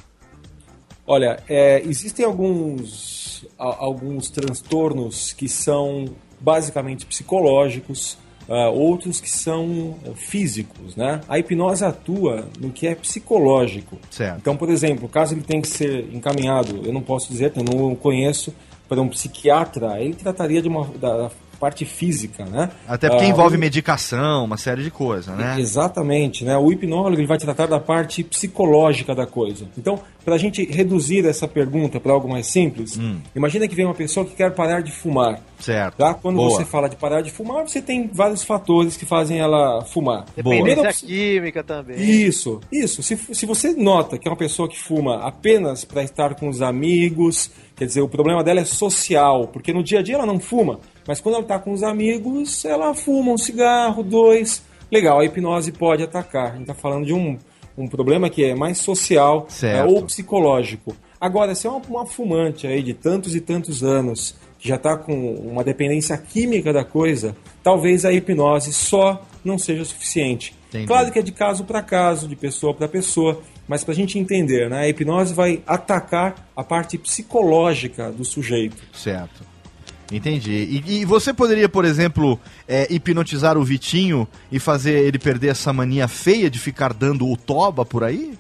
[1.06, 6.06] Olha, é, existem alguns, alguns transtornos que são
[6.40, 8.18] basicamente psicológicos,
[8.52, 11.22] ah, outros que são eh, físicos, né?
[11.30, 13.98] A hipnose atua no que é psicológico.
[14.10, 14.40] Certo.
[14.40, 17.96] Então, por exemplo, caso ele tenha que ser encaminhado, eu não posso dizer, eu não
[17.96, 18.54] conheço,
[18.90, 21.32] para um psiquiatra, ele trataria de uma da
[21.62, 22.70] parte física, né?
[22.88, 25.56] Até porque Ah, envolve o- medicação, uma série de coisas, né?
[25.60, 26.58] Exatamente, né?
[26.58, 29.68] O hipnólogo ele vai tratar da parte psicológica da coisa.
[29.78, 33.00] Então, para a gente reduzir essa pergunta para algo mais simples,
[33.36, 35.40] imagina que vem uma pessoa que quer parar de fumar.
[35.60, 35.96] Certo.
[35.98, 36.14] Tá?
[36.16, 36.50] Quando Boa.
[36.50, 40.26] você fala de parar de fumar, você tem vários fatores que fazem ela fumar.
[40.36, 42.00] Dependência Primeira- química também.
[42.00, 43.04] isso, isso.
[43.04, 46.62] Se, se você nota que é uma pessoa que fuma apenas para estar com os
[46.64, 50.40] amigos, quer dizer, o problema dela é social, porque no dia a dia ela não
[50.40, 54.64] fuma, mas quando ela está com os amigos, ela fuma um cigarro, dois.
[54.92, 56.48] Legal, a hipnose pode atacar.
[56.48, 57.38] A gente está falando de um,
[57.78, 60.96] um problema que é mais social é, ou psicológico.
[61.20, 64.96] Agora, se é uma, uma fumante aí de tantos e tantos anos, que já está
[64.96, 70.56] com uma dependência química da coisa, talvez a hipnose só não seja suficiente.
[70.70, 70.88] Entendi.
[70.88, 74.20] Claro que é de caso para caso, de pessoa para pessoa, mas para a gente
[74.20, 74.82] entender, né?
[74.82, 78.78] A hipnose vai atacar a parte psicológica do sujeito.
[78.94, 79.44] Certo.
[80.12, 80.52] Entendi.
[80.86, 85.72] E, e você poderia, por exemplo, é, hipnotizar o Vitinho e fazer ele perder essa
[85.72, 88.34] mania feia de ficar dando o toba por aí?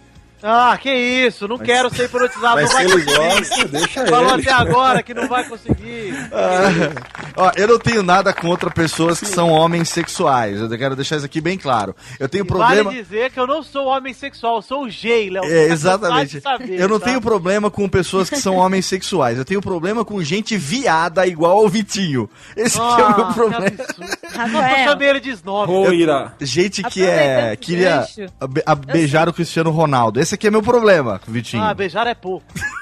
[0.43, 3.15] Ah, que isso, não quero ser hipnotizado, Mas não vai ele conseguir.
[3.17, 4.41] gosta, deixa Falou ele.
[4.41, 6.15] até agora que não vai conseguir.
[6.31, 7.01] Ah,
[7.35, 10.59] ó, eu não tenho nada contra pessoas que são homens sexuais.
[10.59, 11.95] Eu quero deixar isso aqui bem claro.
[12.19, 12.85] Eu tenho problema.
[12.85, 15.43] Vale dizer que eu não sou homem sexual, eu sou o gay, Léo.
[15.45, 16.41] É, exatamente.
[16.41, 17.05] saber, eu não tá?
[17.05, 19.37] tenho problema com pessoas que são homens sexuais.
[19.37, 22.29] Eu tenho problema com gente viada igual ao Vitinho.
[22.55, 23.67] Esse que é o meu Ah, problema.
[23.67, 25.71] eu chamei ele de snob.
[26.39, 28.05] Gente que é queria
[28.91, 30.19] beijar o Cristiano Ronaldo.
[30.19, 31.63] Esse aqui é meu problema, Vitinho.
[31.63, 32.45] Ah, beijar é pouco.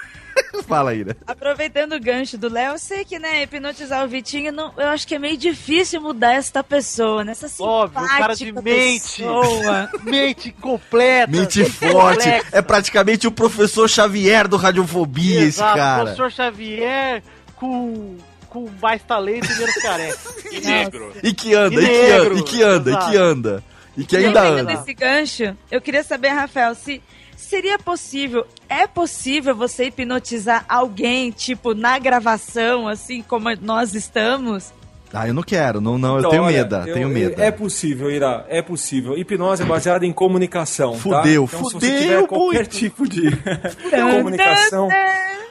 [0.68, 1.14] Fala aí, né?
[1.28, 5.08] aproveitando o gancho do Léo, eu sei que, né, hipnotizar o Vitinho, não, eu acho
[5.08, 7.32] que é meio difícil mudar esta pessoa, né?
[7.32, 9.18] Essa Óbvio, o cara de mente.
[9.18, 9.89] pessoa.
[10.04, 11.32] Mente completa.
[11.32, 12.24] Mente forte.
[12.24, 12.47] complexa.
[12.52, 16.04] É praticamente o professor Xavier do Radiofobia, esse Exato, cara.
[16.04, 17.24] professor Xavier
[17.56, 20.20] com, com mais talento e menos careca.
[20.52, 21.14] E negro.
[21.22, 23.18] E que anda, E e, que negro, anda, e que anda, e que exato.
[23.20, 23.64] anda.
[23.97, 24.74] E que ainda anda.
[24.74, 27.02] esse gancho, eu queria saber, Rafael, se
[27.50, 34.72] seria possível, é possível você hipnotizar alguém, tipo, na gravação, assim como nós estamos?
[35.12, 37.41] Ah, eu não quero, não, não, eu Então, tenho olha, medo, eu- tenho medo.
[37.41, 39.18] É possível, Ira, é possível.
[39.18, 40.91] Hipnose é baseada em comunicação.
[40.91, 41.00] tá?
[41.00, 42.78] Fudeu, então, se você fudeu tiver qualquer muito.
[42.78, 43.22] tipo de
[44.12, 44.88] comunicação,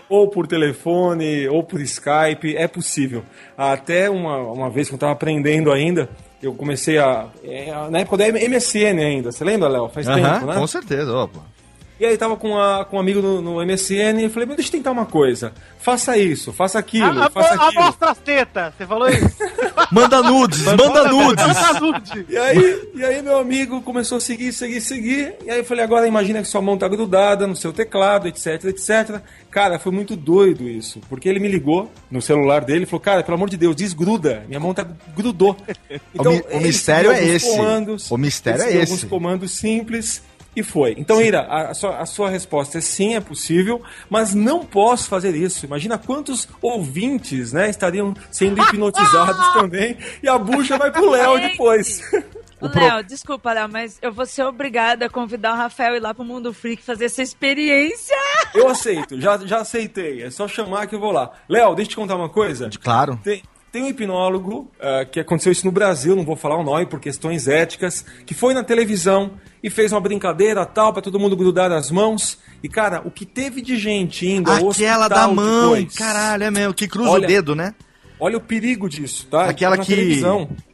[0.08, 3.24] ou por telefone, ou por Skype, é possível.
[3.56, 6.08] Até uma, uma vez que eu estava aprendendo ainda,
[6.40, 7.26] eu comecei a.
[7.42, 9.88] é, na época da MSN ainda, você lembra, Léo?
[9.88, 10.54] Faz Aham, tempo, né?
[10.54, 11.40] com certeza, opa.
[12.00, 14.68] E aí tava com, a, com um amigo no, no MSN e falei, mas deixa
[14.70, 15.52] eu tentar uma coisa.
[15.80, 17.82] Faça isso, faça aquilo, A, faça a, aquilo.
[17.84, 19.36] mostra as tetas, você falou isso?
[19.90, 21.46] Manda nudes, manda nudes.
[21.46, 22.26] Mostra nude.
[22.28, 25.34] E aí, e aí meu amigo começou a seguir, seguir, seguir.
[25.46, 28.64] E aí eu falei, agora imagina que sua mão tá grudada no seu teclado, etc,
[28.66, 29.20] etc.
[29.50, 31.00] Cara, foi muito doido isso.
[31.08, 34.44] Porque ele me ligou no celular dele e falou, cara, pelo amor de Deus, desgruda.
[34.46, 34.86] Minha mão tá
[35.16, 35.56] grudou.
[36.18, 37.48] O mi- o mistério é esse.
[37.50, 38.80] Comandos, O mistério é esse.
[38.92, 40.22] alguns comandos simples.
[40.56, 40.94] E foi.
[40.98, 43.80] Então, Ira, a, a sua, a sua resposta é sim, é possível,
[44.10, 45.64] mas não posso fazer isso.
[45.66, 52.02] Imagina quantos ouvintes né, estariam sendo hipnotizados também e a bucha vai pro Léo depois.
[52.60, 56.24] Léo, desculpa, Léo, mas eu vou ser obrigada a convidar o Rafael ir lá pro
[56.24, 58.16] Mundo Freak fazer essa experiência.
[58.52, 60.22] Eu aceito, já, já aceitei.
[60.22, 61.30] É só chamar que eu vou lá.
[61.48, 62.68] Léo, deixa eu te contar uma coisa.
[62.82, 63.18] Claro.
[63.22, 63.42] Tem,
[63.72, 67.00] tem um hipnólogo ah, que aconteceu isso no Brasil, não vou falar o nome por
[67.00, 71.70] questões éticas, que foi na televisão e fez uma brincadeira tal pra todo mundo grudar
[71.72, 72.38] as mãos.
[72.62, 76.44] E cara, o que teve de gente indo ao Aquela hospital da mão, depois, caralho,
[76.44, 77.74] é mesmo, que cruza Olha, o dedo, né?
[78.20, 79.44] Olha o perigo disso, tá?
[79.44, 80.20] Aquela na que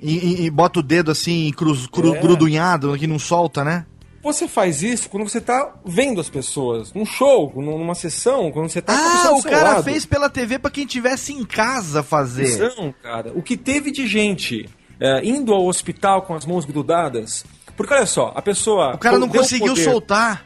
[0.01, 2.19] e, e- e bota o dedo assim, cruz, cru, É.
[2.21, 3.85] grudunhado, que não solta, né?
[4.25, 8.68] Você faz isso quando você tá vendo as pessoas, num show, num- numa sessão, quando
[8.70, 8.99] você tá com
[9.29, 9.85] Ah, do o cara lado.
[9.85, 12.59] fez pela TV pra quem tivesse em casa fazer.
[12.77, 13.31] Não, cara.
[13.35, 14.68] O que teve de gente
[14.99, 17.45] é, indo ao hospital com as mãos grudadas.
[17.77, 18.95] Porque olha só, a pessoa.
[18.95, 20.45] O cara não conseguiu poder- soltar.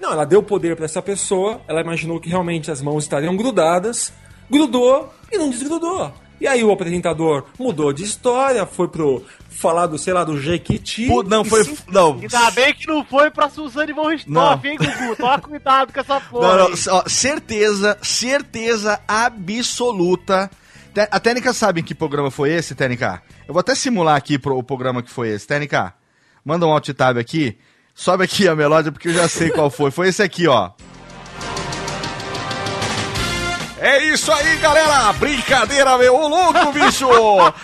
[0.00, 4.12] Não, ela deu poder pra essa pessoa, ela imaginou que realmente as mãos estariam grudadas,
[4.50, 6.10] grudou e não desgrudou.
[6.42, 11.06] E aí o apresentador mudou de história, foi pro falar do, sei lá, do Jequiti.
[11.06, 11.62] Pô, não, foi.
[11.62, 12.14] sim- Não.
[12.20, 15.14] Ainda bem que não foi pra Suzane von Richthofen, hein, Gugu?
[15.16, 16.48] Toma cuidado com essa porra.
[16.58, 16.74] Não, não, aí.
[16.90, 20.50] ó, certeza, certeza absoluta.
[21.12, 23.22] A Técnica sabe em que programa foi esse, Técnica?
[23.46, 25.46] Eu vou até simular aqui pro, o programa que foi esse.
[25.46, 25.94] Técnica,
[26.44, 27.56] manda um alt tab aqui.
[27.94, 29.92] Sobe aqui a melódia porque eu já sei qual foi.
[29.92, 30.70] Foi esse aqui, ó.
[33.84, 35.12] É isso aí, galera!
[35.14, 36.14] Brincadeira, meu!
[36.14, 37.08] Ô louco, bicho!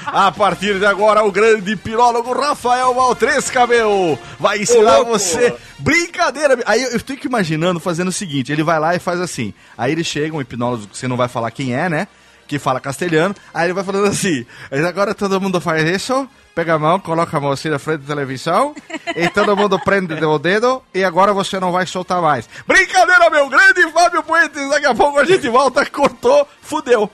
[0.04, 4.18] A partir de agora, o grande pirólogo Rafael Valtresca, meu!
[4.36, 5.54] Vai ensinar você.
[5.78, 6.56] Brincadeira!
[6.56, 6.64] meu.
[6.66, 9.54] Aí eu fico imaginando fazendo o seguinte: ele vai lá e faz assim.
[9.76, 12.08] Aí ele chega, um hipnólogo que você não vai falar quem é, né?
[12.48, 13.32] Que fala castelhano.
[13.54, 16.28] Aí ele vai falando assim: "Mas agora todo mundo faz isso.
[16.58, 18.74] Pega a mão, coloca a mão assim na frente da televisão
[19.14, 22.48] e todo mundo prende o dedo e agora você não vai soltar mais.
[22.66, 24.68] Brincadeira, meu grande Fábio Puentes.
[24.68, 27.08] Daqui a pouco a gente volta, cortou, fudeu.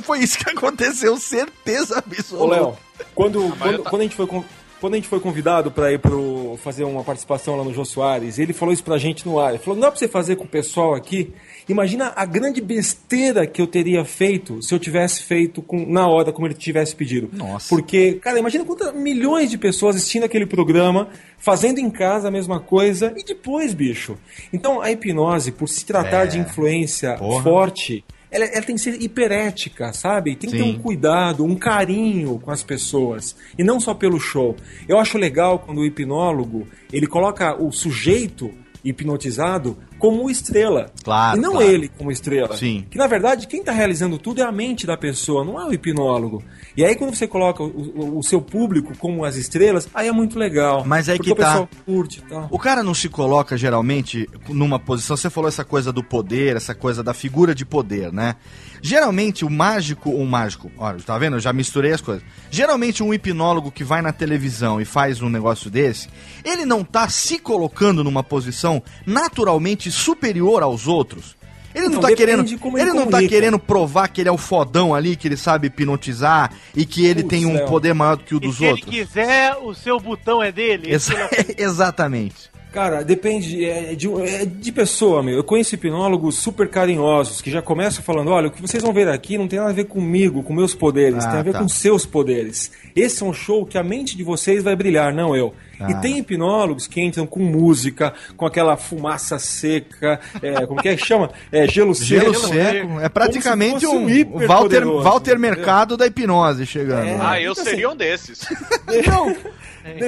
[0.00, 2.54] Foi isso que aconteceu, certeza Ô, absoluta.
[2.54, 2.76] Léo,
[3.14, 4.44] quando, mas quando, ta- quando a gente foi con-
[4.80, 8.38] quando a gente foi convidado para ir pro fazer uma participação lá no Jô Soares,
[8.38, 9.50] ele falou isso pra gente no ar.
[9.50, 11.30] Ele falou: "Não é pra você fazer com o pessoal aqui.
[11.68, 16.32] Imagina a grande besteira que eu teria feito se eu tivesse feito com, na hora
[16.32, 17.28] como ele tivesse pedido.
[17.32, 17.68] Nossa.
[17.68, 21.08] Porque, cara, imagina quantas milhões de pessoas assistindo aquele programa,
[21.38, 24.16] fazendo em casa a mesma coisa e depois, bicho.
[24.52, 26.26] Então, a hipnose, por se tratar É.
[26.26, 27.42] de influência Porra.
[27.42, 30.36] forte, ela, ela tem que ser hiperética, sabe?
[30.36, 30.76] Tem que ter Sim.
[30.76, 33.36] um cuidado, um carinho com as pessoas.
[33.58, 34.54] E não só pelo show.
[34.88, 38.50] Eu acho legal quando o hipnólogo, ele coloca o sujeito
[38.84, 40.90] hipnotizado como estrela.
[41.02, 41.66] Claro, E não claro.
[41.70, 42.56] ele como estrela.
[42.56, 42.84] Sim.
[42.90, 45.72] Que na verdade quem está realizando tudo é a mente da pessoa, não é o
[45.72, 46.42] hipnólogo.
[46.76, 50.12] E aí quando você coloca o, o- o seu público como as estrelas, aí é
[50.12, 50.84] muito legal.
[50.86, 51.46] Mas aí porque que o tá.
[51.50, 52.48] pessoal curte e tal.
[52.50, 55.16] O cara não se coloca geralmente numa posição.
[55.16, 58.36] Você falou essa coisa do poder, essa coisa da figura de poder, né?
[58.80, 61.36] Geralmente o mágico, o mágico, olha, tá vendo?
[61.36, 62.22] Eu já misturei as coisas.
[62.50, 66.08] Geralmente um hipnólogo que vai na televisão e faz um negócio desse,
[66.44, 71.36] ele não tá se colocando numa posição naturalmente superior aos outros.
[71.74, 74.28] Ele não Não, tá querendo, de como ele ele não tá querendo provar que ele
[74.28, 77.66] é o fodão ali, que ele sabe hipnotizar e que ele Putz, tem um Léo.
[77.68, 78.86] poder maior do que o E dos se outros.
[78.88, 80.92] ele quiser, o seu botão é dele.
[80.92, 82.48] Exa- exatamente.
[82.72, 85.36] Cara, depende é, de, é de pessoa, meu.
[85.36, 89.08] Eu conheço hipnólogos super carinhosos que já começam falando: olha, o que vocês vão ver
[89.08, 91.60] aqui não tem nada a ver comigo, com meus poderes, Ah, tem a ver tá.
[91.60, 92.70] com seus poderes.
[92.94, 95.54] Esse é um show que a mente de vocês vai brilhar, não eu.
[95.80, 95.90] Ah.
[95.90, 100.96] E tem hipnólogos que entram com música, com aquela fumaça seca, é, como que é
[100.96, 101.30] que chama?
[101.52, 102.32] É, gelo seco.
[102.32, 103.00] Gelo seco.
[103.00, 105.38] É praticamente um, um Walter, poderoso, Walter?
[105.38, 107.06] Mercado da hipnose chegando.
[107.06, 107.18] É.
[107.20, 108.40] Ah, eu Então, seria assim, um desses.
[109.06, 109.36] Não,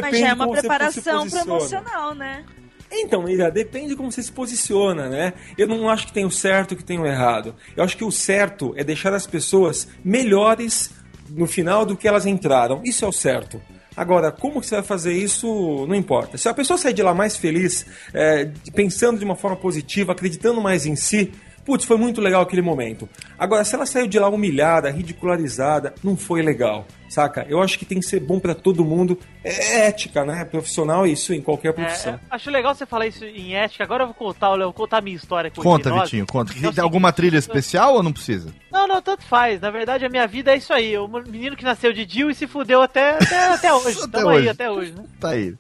[0.01, 2.45] Mas já é uma preparação promocional, né?
[2.93, 5.33] Então, Mira, depende de como você se posiciona, né?
[5.57, 7.55] Eu não acho que tem o certo e que tem o errado.
[7.77, 10.91] Eu acho que o certo é deixar as pessoas melhores
[11.29, 12.81] no final do que elas entraram.
[12.85, 13.63] Isso é o certo.
[14.01, 16.39] Agora, como que você vai fazer isso, não importa.
[16.39, 20.59] Se a pessoa sair de lá mais feliz, é, pensando de uma forma positiva, acreditando
[20.59, 21.31] mais em si,
[21.65, 23.09] putz, foi muito legal aquele momento.
[23.39, 27.47] Agora, se ela saiu de lá humilhada, ridicularizada, não foi legal, saca?
[27.49, 29.19] Eu acho que tem que ser bom pra todo mundo.
[29.45, 30.45] É ética, né?
[30.45, 32.15] Profissional, isso em qualquer profissão.
[32.15, 33.85] É, acho legal você falar isso em ética.
[33.85, 35.93] Agora eu vou contar, Léo, vou contar a minha história com Conta.
[35.93, 36.53] Vitinho, conta.
[36.63, 38.53] É o Tem alguma trilha especial ou não precisa?
[38.71, 39.61] Não, não, tanto faz.
[39.61, 40.97] Na verdade, a minha vida é isso aí.
[40.99, 43.99] O menino que nasceu de Dio e se fudeu até, até, até hoje.
[44.03, 44.39] Até Tamo hoje.
[44.43, 45.05] aí, até hoje, né?
[45.19, 45.55] Tá aí.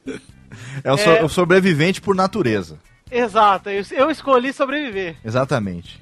[0.84, 1.22] É o, so- É.
[1.24, 2.78] o sobrevivente por natureza.
[3.10, 5.16] Exato, eu, eu escolhi sobreviver.
[5.24, 6.00] Exatamente.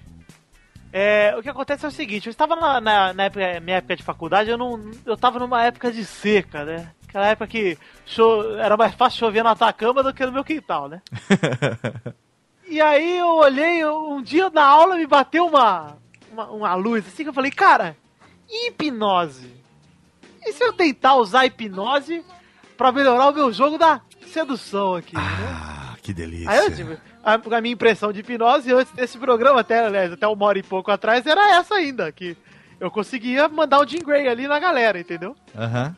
[0.92, 3.96] É, o que acontece é o seguinte, eu estava na, na, na época, minha época
[3.96, 4.90] de faculdade, eu não.
[5.04, 6.90] Eu tava numa época de seca, né?
[7.08, 10.44] Aquela época que cho- era mais fácil chover na tua cama do que no meu
[10.44, 11.00] quintal, né?
[12.70, 15.96] E aí eu olhei, um dia na aula me bateu uma,
[16.30, 17.96] uma, uma luz assim que eu falei, cara,
[18.46, 19.50] hipnose?
[20.44, 22.22] E se eu tentar usar hipnose
[22.76, 25.22] pra melhorar o meu jogo da sedução aqui, né?
[26.08, 26.50] Que delícia.
[26.50, 26.96] Aí eu.
[27.22, 30.62] A, a minha impressão de hipnose antes desse programa, até, aliás, até uma hora e
[30.62, 32.34] pouco atrás, era essa ainda, que
[32.80, 35.36] eu conseguia mandar o Jim Gray ali na galera, entendeu?
[35.54, 35.94] Aham.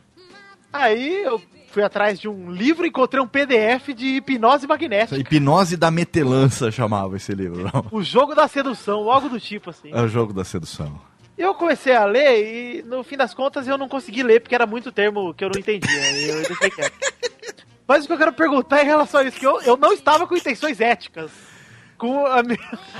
[0.73, 5.17] Aí eu fui atrás de um livro e encontrei um PDF de hipnose magnética.
[5.17, 7.71] Hipnose da metelança chamava esse livro.
[7.73, 7.87] não?
[7.93, 9.93] O jogo da sedução, algo do tipo assim.
[9.93, 11.01] É o jogo da sedução.
[11.39, 14.67] Eu comecei a ler e no fim das contas eu não consegui ler porque era
[14.67, 16.33] muito termo que eu não entendia.
[16.33, 16.99] eu deixei quieto.
[17.91, 20.25] Mas o que eu quero perguntar em relação a isso, que eu, eu não estava
[20.25, 21.33] com intenções éticas
[22.01, 22.43] com a,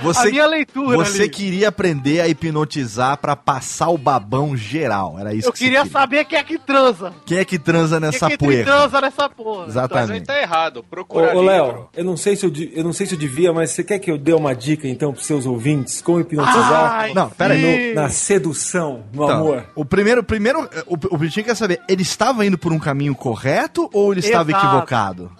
[0.03, 1.29] Você, a minha leitura Você ali.
[1.29, 5.17] queria aprender a hipnotizar pra passar o babão geral.
[5.19, 7.11] Era isso Eu que você queria saber quem é que transa.
[7.25, 8.63] Quem é que transa nessa quem é que poeira?
[8.65, 9.65] transa nessa porra.
[9.67, 10.09] Exatamente.
[10.09, 10.77] Mas aí tá errado.
[10.77, 11.45] Ô, Procura ô livro.
[11.45, 13.97] Léo, eu não sei se eu, eu não sei se eu devia, mas você quer
[13.99, 16.91] que eu dê uma dica então pros seus ouvintes como hipnotizar?
[16.93, 17.93] Ai, Não, pera aí.
[17.95, 19.65] No- na sedução, no Então, amor.
[19.75, 23.89] O primeiro, primeiro o, o Vitinho quer saber, ele estava indo por um caminho correto
[23.93, 24.65] ou ele estava Exato.
[24.67, 25.31] equivocado?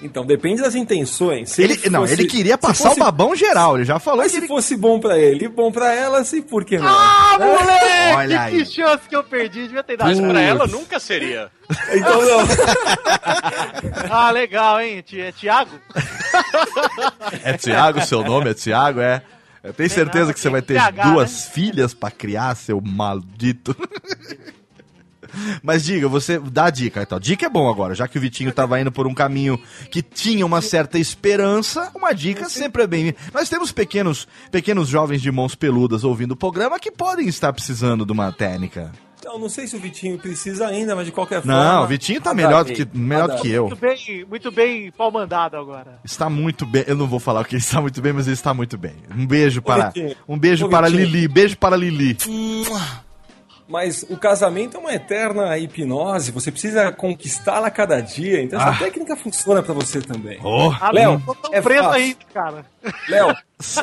[0.00, 1.50] Então, depende das intenções.
[1.50, 4.20] Se Ele, não, fosse- ele queria se passar fosse- o babão geral, ele já falou
[4.20, 4.46] Mas que se ele...
[4.46, 6.86] fosse bom pra ele e bom pra ela, assim, por que não?
[6.86, 8.14] Ah, moleque!
[8.16, 8.58] Olha aí.
[8.58, 10.06] Que chance que eu perdi, devia ter dado.
[10.06, 11.50] Mas pra ela nunca seria.
[11.92, 12.38] Então não.
[14.10, 15.02] Ah, legal, hein?
[15.02, 15.70] Ti- É Thiago?
[17.42, 19.22] É Tiago, seu nome é Tiago, é?
[19.62, 23.74] Eu tenho certeza que você vai ter duas filhas pra criar, seu maldito.
[25.62, 27.18] Mas diga, você dá a dica então.
[27.18, 29.60] Dica é bom agora, já que o Vitinho tava indo por um caminho
[29.90, 33.16] que tinha uma certa esperança, uma dica sempre é bem-vinda.
[33.32, 38.04] Nós temos pequenos, pequenos jovens de mãos peludas ouvindo o programa que podem estar precisando
[38.04, 38.92] de uma técnica.
[39.18, 41.52] Então, não sei se o Vitinho precisa ainda, mas de qualquer forma.
[41.52, 43.66] Não, o Vitinho tá melhor do que, melhor do que eu.
[43.66, 45.98] Muito bem, muito bem pau mandado agora.
[46.04, 46.84] Está muito bem.
[46.86, 48.94] Eu não vou falar que ele está muito bem, mas ele está muito bem.
[49.14, 49.92] Um beijo para.
[50.26, 51.04] Um beijo para Vitinho.
[51.04, 51.28] Lili.
[51.28, 52.16] Beijo para Lili.
[53.68, 58.70] Mas o casamento é uma eterna hipnose, você precisa conquistá-la a cada dia, então essa
[58.70, 58.78] Ah.
[58.78, 60.38] técnica funciona pra você também.
[60.42, 60.72] Oh.
[60.80, 61.22] Ah, Léo,
[61.52, 62.64] é preso aí, cara.
[63.10, 63.28] Léo,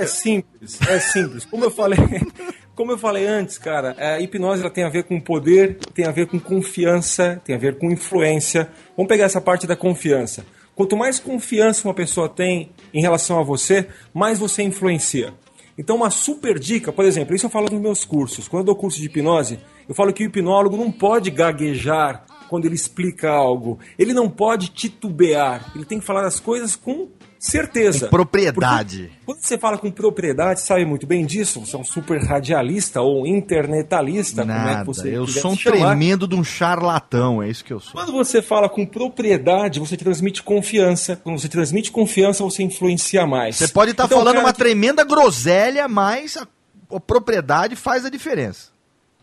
[0.02, 1.45] é simples, é simples.
[1.45, 1.99] Como eu falei,
[2.76, 6.12] como eu falei antes, cara, a hipnose ela tem a ver com poder, tem a
[6.12, 8.68] ver com confiança, tem a ver com influência.
[8.98, 10.44] Vamos pegar essa parte da confiança.
[10.76, 15.32] Quanto mais confiança uma pessoa tem em relação a você, mais você influencia.
[15.78, 18.48] Então, uma super dica, por exemplo, isso eu falo nos meus cursos.
[18.48, 22.66] Quando eu dou curso de hipnose, eu falo que o hipnólogo não pode gaguejar quando
[22.66, 23.80] ele explica algo.
[23.98, 25.72] Ele não pode titubear.
[25.76, 27.07] Ele tem que falar as coisas com
[27.40, 28.06] certeza.
[28.07, 29.03] Com propriedade.
[29.03, 31.60] Porque quando você fala com propriedade, sabe muito bem disso.
[31.60, 35.56] Você é um super radialista ou internetalista, como é que Nada, você eu sou um
[35.56, 37.94] tremendo de um charlatão, é isso que eu sou.
[37.94, 41.16] Quando você fala com propriedade, você transmite confiança.
[41.18, 43.57] Quando você transmite confiança, você influencia mais.
[43.57, 46.48] Você pode estar Então, falando uma tremenda groselha, mas a,
[46.95, 48.74] a propriedade faz a diferença.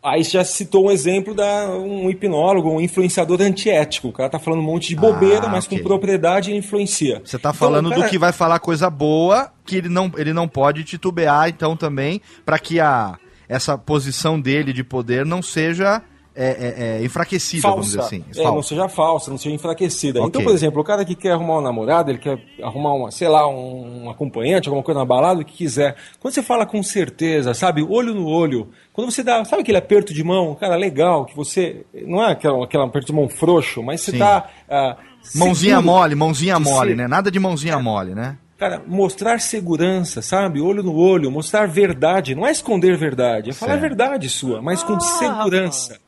[0.02, 4.08] Aí já citou um exemplo da um hipnólogo, um influenciador antiético.
[4.08, 5.78] O cara tá falando um monte de bobeira, Ah, mas ok.
[5.78, 7.22] com propriedade ele influencia.
[7.24, 10.32] Você tá Então, falando cara, do que vai falar coisa boa, que ele não, ele
[10.32, 13.16] não pode titubear, então, também, para que a,
[13.48, 16.02] essa posição dele de poder não seja
[16.34, 18.14] é, é, é, enfraquecida, vamos dizer falsa.
[18.16, 18.24] assim.
[18.30, 18.52] É, Falsa.
[18.54, 20.20] não seja falsa, não seja enfraquecida.
[20.20, 20.28] Ok.
[20.28, 23.28] Então, por exemplo, o cara que quer arrumar uma namorada, ele quer arrumar uma, sei
[23.28, 25.94] lá, um, um acompanhante, alguma coisa na balada, o que quiser.
[26.20, 30.14] Quando você fala com certeza, sabe, olho no olho, quando você dá, sabe aquele aperto
[30.14, 34.00] de mão, cara, legal, que você, não é aquele, aquele aperto de mão frouxo, mas
[34.00, 34.18] você Sim.
[34.18, 34.48] tá...
[34.70, 34.96] ah,
[35.36, 37.06] Mãozinha seguro mole, mãozinha mole, ser- né?
[37.06, 38.36] Nada de mãozinha mole, né?
[38.58, 40.60] Cara, mostrar segurança, sabe?
[40.60, 42.34] Olho no olho, mostrar verdade.
[42.34, 43.88] Não é esconder verdade, é falar a Certo.
[43.88, 45.98] verdade sua, mas com segurança.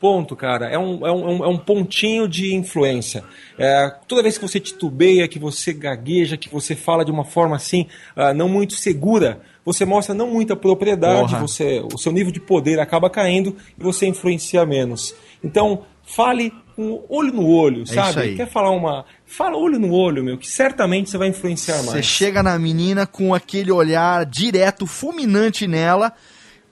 [0.00, 0.66] Ponto, cara.
[0.70, 3.22] É um, é um, é um pontinho de influência.
[3.58, 7.54] É, toda vez que você titubeia, que você gagueja, que você fala de uma forma
[7.54, 7.86] assim,
[8.16, 11.40] ah, não muito segura, você mostra não muita propriedade, Porra.
[11.40, 15.14] você, o seu nível de poder acaba caindo e você influencia menos.
[15.44, 18.36] Então, fale com olho no olho, É sabe?
[18.36, 19.04] Quer falar uma.
[19.26, 21.90] Fala olho no olho, meu, que certamente você vai influenciar mais.
[21.90, 26.12] Você chega na menina com aquele olhar direto, fulminante nela,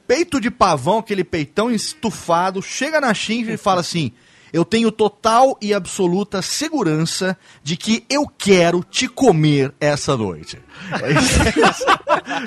[0.08, 4.10] peito de pavão, aquele peitão estufado, chega na chincha e fala assim:
[4.52, 10.58] Eu tenho total e absoluta segurança de que eu quero te comer essa noite.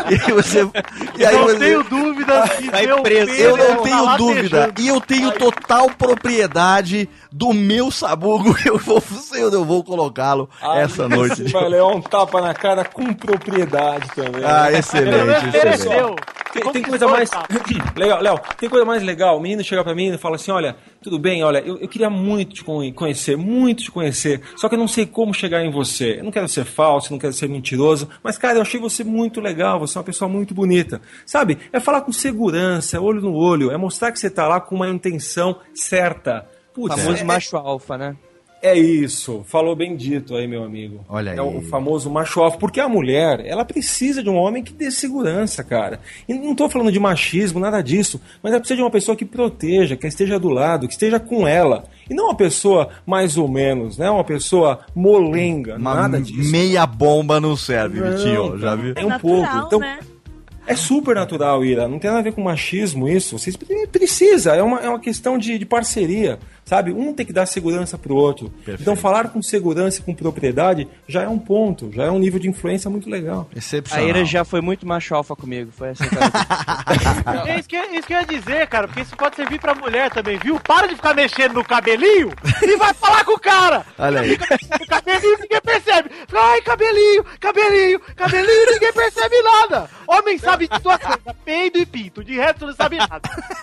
[0.10, 0.68] E aí você.
[1.18, 3.32] E aí não você- tenho dúvida que meu preso.
[3.32, 4.74] eu não tá tenho dúvida.
[4.80, 8.56] E eu tenho total propriedade do meu sabugo.
[8.66, 11.44] Eu vou, sei onde eu vou colocá-lo essa noite.
[11.44, 14.44] Você vai levar um tapa na cara com propriedade também.
[14.46, 14.80] Ah, né?
[14.80, 16.22] excelente, Ele excelente.
[16.54, 17.30] Tem, tem coisa mais.
[17.96, 19.38] legal, Léo, tem coisa mais legal.
[19.38, 22.10] O menino chega pra mim e fala assim: olha, tudo bem, olha, eu, eu queria
[22.10, 25.72] muito te con- conhecer, muito te conhecer, só que eu não sei como chegar em
[25.72, 26.20] você.
[26.20, 29.42] Eu não quero ser falso, não quero ser mentiroso, mas, cara, eu achei você muito
[29.42, 31.02] legal, você é uma pessoa muito bonita.
[31.26, 31.58] Sabe?
[31.74, 34.76] É falar com segurança, é olho no olho, é mostrar que você tá lá com
[34.76, 36.48] uma intenção certa.
[36.74, 38.16] Putz, famoso é- macho alfa, né?
[38.64, 41.04] É isso, falou bem dito aí, meu amigo.
[41.10, 41.40] Olha É aí.
[41.40, 45.64] o famoso macho alfa, porque a mulher, ela precisa de um homem que dê segurança,
[45.64, 46.00] cara.
[46.30, 49.26] E não tô falando de machismo, nada disso, mas ela precisa de uma pessoa que
[49.26, 51.86] proteja, que esteja do lado, que esteja com ela.
[52.08, 54.10] E não uma pessoa mais ou menos, né?
[54.12, 56.52] Uma pessoa molenga, Uma nada disso.
[56.52, 58.60] meia bomba não serve, Não, Vitinho.
[58.60, 58.94] Já viu?
[58.96, 59.66] É um natural, pouco.
[59.66, 60.00] Então, né?
[60.68, 61.88] é super natural, Ira.
[61.88, 63.40] Não tem nada a ver com machismo isso.
[63.40, 64.54] Vocês pre- precisa.
[64.54, 66.38] É uma, é uma questão de, de parceria.
[66.72, 66.94] Sabe?
[66.94, 68.50] Um tem que dar segurança pro outro.
[68.66, 72.40] Então, falar com segurança e com propriedade já é um ponto, já é um nível
[72.40, 73.50] de influência muito legal.
[73.54, 74.08] A Excepcional.
[74.08, 75.70] Ira já foi muito macho alfa comigo.
[75.70, 76.32] Foi assim, cara.
[77.52, 80.10] É isso, que, isso que eu ia dizer, cara, porque isso pode servir pra mulher
[80.12, 80.60] também, viu?
[80.62, 82.32] Para de ficar mexendo no cabelinho
[82.62, 83.86] e vai falar com o cara!
[83.98, 84.34] Olha aí.
[84.34, 86.10] O cabelinho ninguém percebe.
[86.34, 89.90] Ai, cabelinho, cabelinho, cabelinho, ninguém percebe nada.
[90.08, 93.22] Homem sabe de duas coisas, peido e pinto, de resto não sabe nada.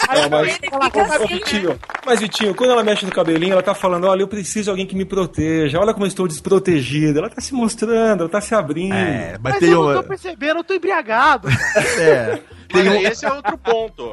[0.08, 4.06] Aí É, mas, assim, Vitinho, mas Vitinho, quando ela mexe no cabelinho, ela tá falando,
[4.06, 7.18] olha, eu preciso de alguém que me proteja, olha como eu estou desprotegida.
[7.20, 8.94] Ela tá se mostrando, ela tá se abrindo.
[8.94, 9.94] É, mas, Mas tem eu uma.
[9.94, 11.48] não tô percebendo, eu tô embriagado.
[12.00, 12.38] É.
[12.68, 14.12] Tem Mas um- esse é outro ponto.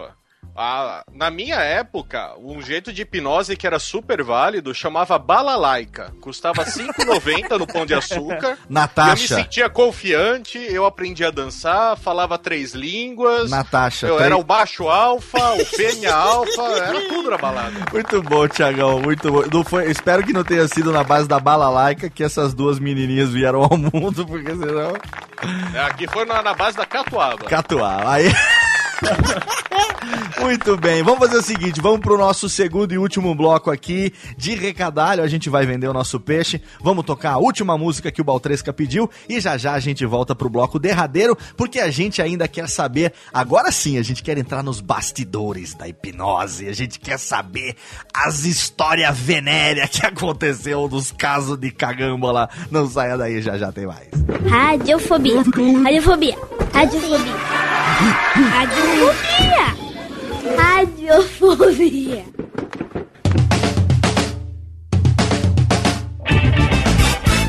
[0.58, 6.14] Ah, na minha época, um jeito de hipnose que era super válido chamava balalaica.
[6.22, 8.42] Custava R$ 5,90 no Pão de Açúcar.
[8.42, 9.36] E eu me Natasha.
[9.36, 13.52] sentia confiante, eu aprendi a dançar, falava três línguas.
[13.52, 14.08] Natasha.
[14.08, 17.74] Eu era o baixo alfa, o fêmea alfa, era tudo na balada.
[17.92, 19.44] Muito bom, Tiagão, muito bom.
[19.52, 22.80] Não foi, espero que não tenha sido na base da bala laica que essas duas
[22.80, 24.94] menininhas vieram ao mundo, porque senão...
[25.74, 27.46] É, Aqui foi na, na base da catuaba.
[27.46, 28.10] Catuá.
[28.10, 28.32] Aí...
[30.40, 34.54] Muito bem, vamos fazer o seguinte, vamos pro nosso segundo e último bloco aqui de
[34.54, 38.24] recadalho, a gente vai vender o nosso peixe, vamos tocar a última música que o
[38.24, 42.48] Baltresca pediu e já já a gente volta pro bloco derradeiro, porque a gente ainda
[42.48, 47.18] quer saber, agora sim, a gente quer entrar nos bastidores da hipnose, a gente quer
[47.18, 47.76] saber
[48.14, 53.72] as histórias venéreas que aconteceu nos casos de cagamba lá, não saia daí, já já
[53.72, 54.10] tem mais.
[54.50, 55.38] Radiofobia.
[55.38, 56.38] Radiofobia.
[56.74, 57.36] Radiofobia.
[58.52, 58.85] Radiofobia.
[60.58, 62.24] Radiofobia.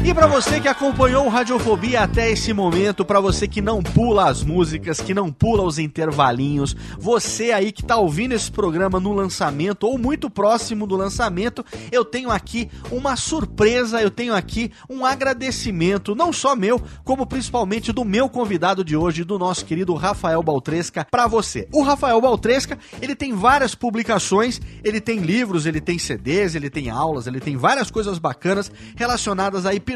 [0.07, 4.31] E para você que acompanhou o Radiofobia até esse momento, para você que não pula
[4.31, 9.13] as músicas, que não pula os intervalinhos, você aí que tá ouvindo esse programa no
[9.13, 15.05] lançamento ou muito próximo do lançamento, eu tenho aqui uma surpresa, eu tenho aqui um
[15.05, 20.41] agradecimento, não só meu, como principalmente do meu convidado de hoje, do nosso querido Rafael
[20.41, 21.67] Baltresca, para você.
[21.73, 26.91] O Rafael Baltresca, ele tem várias publicações, ele tem livros, ele tem CDs, ele tem
[26.91, 29.96] aulas, ele tem várias coisas bacanas relacionadas à hipnose,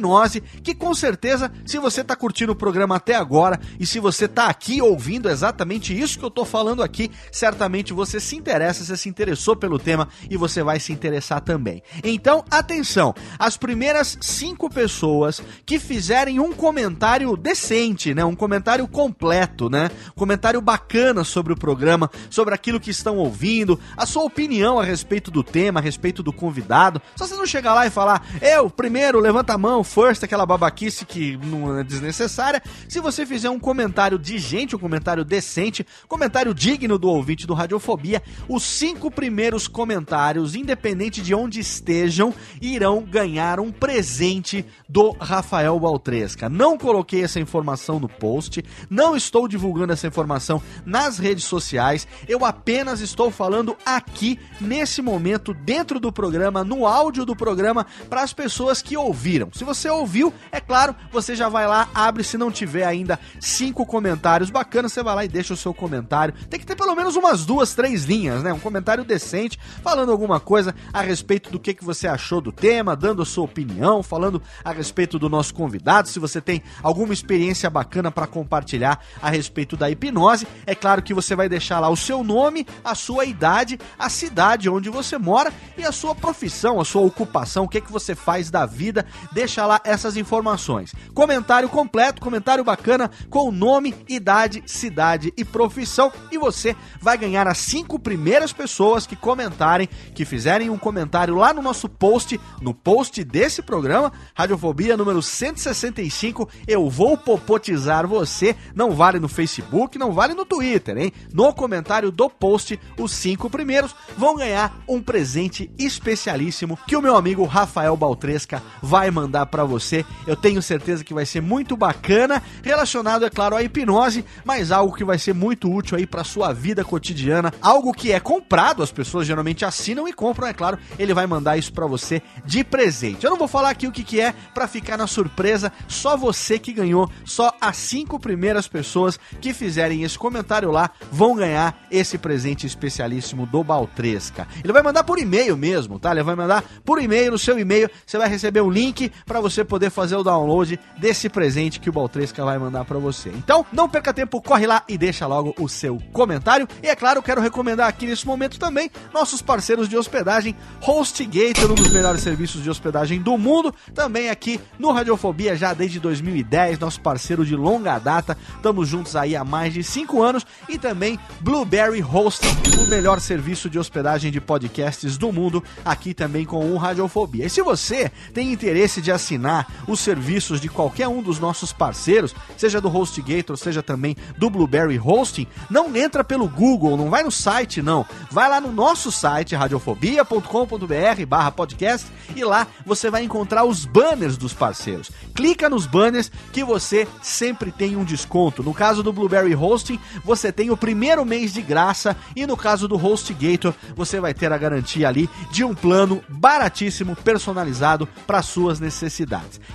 [0.63, 4.47] que com certeza, se você tá curtindo o programa até agora e se você tá
[4.47, 9.09] aqui ouvindo exatamente isso que eu tô falando aqui, certamente você se interessa, você se
[9.09, 11.83] interessou pelo tema e você vai se interessar também.
[12.03, 19.69] Então, atenção, as primeiras cinco pessoas que fizerem um comentário decente, né, um comentário completo,
[19.69, 24.85] né, comentário bacana sobre o programa, sobre aquilo que estão ouvindo, a sua opinião a
[24.85, 28.71] respeito do tema, a respeito do convidado, só você não chegar lá e falar, eu,
[28.71, 32.63] primeiro, levanta a mão, first, aquela babaquice que não é desnecessária.
[32.89, 37.55] Se você fizer um comentário de gente, um comentário decente, comentário digno do ouvinte do
[37.55, 45.79] Radiofobia, os cinco primeiros comentários, independente de onde estejam, irão ganhar um presente do Rafael
[45.79, 46.49] Baltresca.
[46.49, 52.45] Não coloquei essa informação no post, não estou divulgando essa informação nas redes sociais, eu
[52.45, 58.33] apenas estou falando aqui, nesse momento, dentro do programa, no áudio do programa, para as
[58.33, 59.49] pessoas que ouviram.
[59.53, 63.87] Se você ouviu, é claro, você já vai lá, abre se não tiver ainda cinco
[63.87, 66.35] comentários bacanas, você vai lá e deixa o seu comentário.
[66.49, 68.53] Tem que ter pelo menos umas duas, três linhas, né?
[68.53, 72.97] Um comentário decente, falando alguma coisa a respeito do que, que você achou do tema,
[72.97, 77.71] dando a sua opinião, falando a respeito do nosso convidado, se você tem alguma experiência
[77.71, 80.47] bacana para compartilhar a respeito da hipnose.
[80.67, 84.69] É claro que você vai deixar lá o seu nome, a sua idade, a cidade
[84.69, 88.51] onde você mora e a sua profissão, a sua ocupação, o que, que você faz
[88.51, 89.07] da vida.
[89.33, 90.95] Deixa lá essas informações.
[91.15, 96.11] Comentário completo, comentário bacana com nome, idade, cidade e profissão.
[96.33, 101.53] E você vai ganhar as cinco primeiras pessoas que comentarem, que fizerem um comentário lá
[101.53, 106.49] no nosso post, no post desse programa, Radiofobia número 165.
[106.67, 108.57] Eu vou popotizar você.
[108.75, 111.13] Não vale no Facebook, não vale no Twitter, hein?
[111.33, 117.17] No comentário do post, os cinco primeiros vão ganhar um presente especialíssimo que o meu
[117.17, 120.05] amigo Rafael Baltresca vai mandar para você.
[120.27, 124.95] Eu tenho certeza que vai ser muito bacana, relacionado, é claro, à hipnose, mas algo
[124.95, 128.93] que vai ser muito útil aí para sua vida cotidiana, algo que é comprado, as
[128.93, 133.25] pessoas geralmente assinam e compram, é claro, ele vai mandar isso para você de presente.
[133.25, 136.59] Eu não vou falar aqui o que, que é para ficar na surpresa, só você
[136.59, 142.19] que ganhou, só as cinco primeiras pessoas que fizerem esse comentário lá vão ganhar esse
[142.19, 144.47] presente especialíssimo do Baltresca.
[144.63, 146.13] Ele vai mandar por e-mail mesmo, tá?
[146.13, 149.65] Ele vai mandar por e-mail, no seu e-mail, você vai receber um link para você
[149.65, 153.31] poder fazer o download desse presente que o Baltresca vai mandar para você.
[153.31, 156.69] Então, não perca tempo, corre lá e deixa logo o seu comentário.
[156.83, 161.75] E é claro, quero recomendar aqui nesse momento também nossos parceiros de hospedagem, HostGator, um
[161.75, 167.01] dos melhores serviços de hospedagem do mundo, também aqui no Radiofobia já desde 2010, nosso
[167.01, 168.37] parceiro de longa data.
[168.57, 172.49] Estamos juntos aí há mais de 5 anos e também Blueberry Hosting,
[172.83, 177.47] o melhor serviço de hospedagem de podcasts do mundo, aqui também com o Radiofobia.
[177.47, 182.35] E se você tem interesse de assinar os serviços de qualquer um dos nossos parceiros,
[182.57, 187.31] seja do HostGator, seja também do Blueberry Hosting, não entra pelo Google, não vai no
[187.31, 188.05] site não.
[188.31, 194.53] Vai lá no nosso site radiofobia.com.br/barra podcast e lá você vai encontrar os banners dos
[194.53, 195.11] parceiros.
[195.35, 198.63] Clica nos banners que você sempre tem um desconto.
[198.63, 202.89] No caso do Blueberry Hosting, você tem o primeiro mês de graça e no caso
[202.89, 208.81] do HostGator, você vai ter a garantia ali de um plano baratíssimo, personalizado para suas
[208.81, 209.20] necessidades.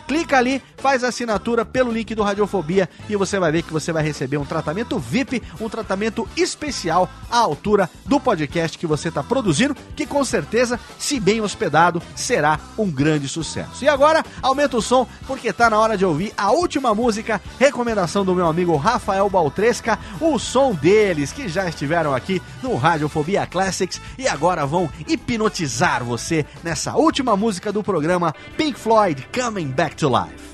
[0.07, 3.91] Clica ali, faz a assinatura pelo link do Radiofobia e você vai ver que você
[3.91, 9.23] vai receber um tratamento VIP, um tratamento especial à altura do podcast que você está
[9.23, 13.83] produzindo, que com certeza, se bem hospedado, será um grande sucesso.
[13.83, 18.23] E agora, aumenta o som, porque tá na hora de ouvir a última música, recomendação
[18.23, 24.01] do meu amigo Rafael Baltresca, o som deles, que já estiveram aqui no Radiofobia Classics
[24.17, 30.07] e agora vão hipnotizar você nessa última música do programa Pink Floyd Coming Back to
[30.07, 30.44] Life.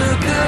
[0.00, 0.39] look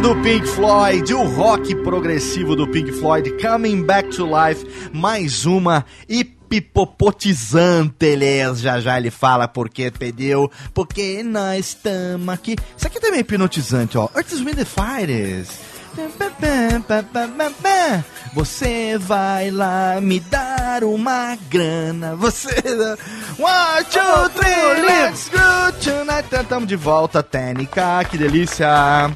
[0.00, 5.84] do Pink Floyd, o rock progressivo do Pink Floyd, Coming Back to Life, mais uma
[6.08, 12.56] hipopotizante, eles já já ele fala porque pediu, porque nós estamos aqui.
[12.76, 14.08] Isso aqui também é hipnotizante, ó.
[14.16, 15.58] Earth's Wind Fires.
[18.32, 22.16] Você vai lá me dar uma grana.
[22.16, 22.54] Você.
[23.38, 26.28] One, two, three, let's go tonight.
[26.32, 28.02] Estamos de volta, Técnica.
[28.04, 29.10] Que delícia.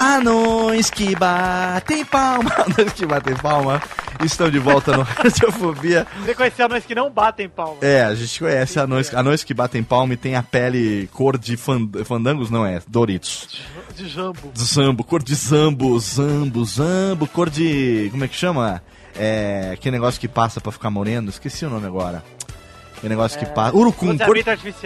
[0.00, 2.50] Anões que batem palma.
[2.66, 3.82] Anões que batem palma.
[4.24, 6.06] Estão de volta no Radiofobia.
[6.24, 7.76] Você conhecia anões que não batem palma.
[7.82, 11.56] É, a gente conhece anões, anões que batem palma e tem a pele cor de
[11.56, 12.80] fand- fandangos, não é?
[12.88, 13.48] Doritos.
[13.96, 14.52] De jambo.
[14.56, 18.08] Zambo, cor de zambo, zambo, zambo, cor de.
[18.10, 18.82] Como é que chama?
[19.16, 19.76] É.
[19.80, 21.28] Que negócio que passa pra ficar moreno?
[21.30, 22.22] Esqueci o nome agora.
[23.00, 23.76] Que negócio que passa.
[23.76, 24.34] Urucum, cor...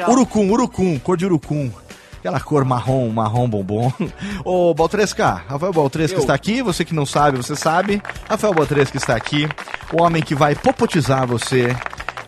[0.09, 1.71] Urucum, urucum, cor de urucum.
[2.23, 3.93] Aquela cor marrom, marrom bombom.
[4.45, 6.21] Ô, Baltresca, Rafael Baltresca Eu.
[6.21, 6.63] está aqui.
[6.63, 8.01] Você que não sabe, você sabe.
[8.31, 9.49] Rafael Baltresca está aqui.
[9.93, 11.77] O homem que vai popotizar você.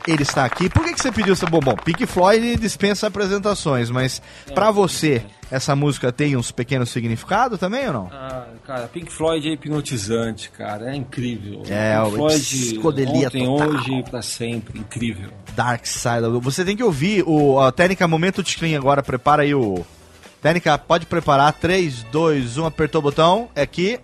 [0.05, 0.69] Ele está aqui.
[0.69, 1.77] Por que, que você pediu essa bombom?
[1.77, 4.21] Pink Floyd dispensa apresentações, mas
[4.53, 8.11] pra você, essa música tem uns pequenos significados também ou não?
[8.13, 10.91] Ah, cara, Pink Floyd é hipnotizante, cara.
[10.93, 11.63] É incrível.
[11.69, 13.69] É, Pink o Floyd psicodelia ontem, total.
[13.69, 14.79] hoje, pra sempre.
[14.81, 15.31] Incrível.
[15.55, 16.25] Dark Side.
[16.25, 19.03] of the- Você tem que ouvir o a técnica Momento Ticlin agora.
[19.03, 19.85] Prepara aí o.
[20.43, 21.53] Técnica, pode preparar.
[21.55, 23.49] 3, 2, 1, apertou o botão.
[23.55, 23.99] É aqui.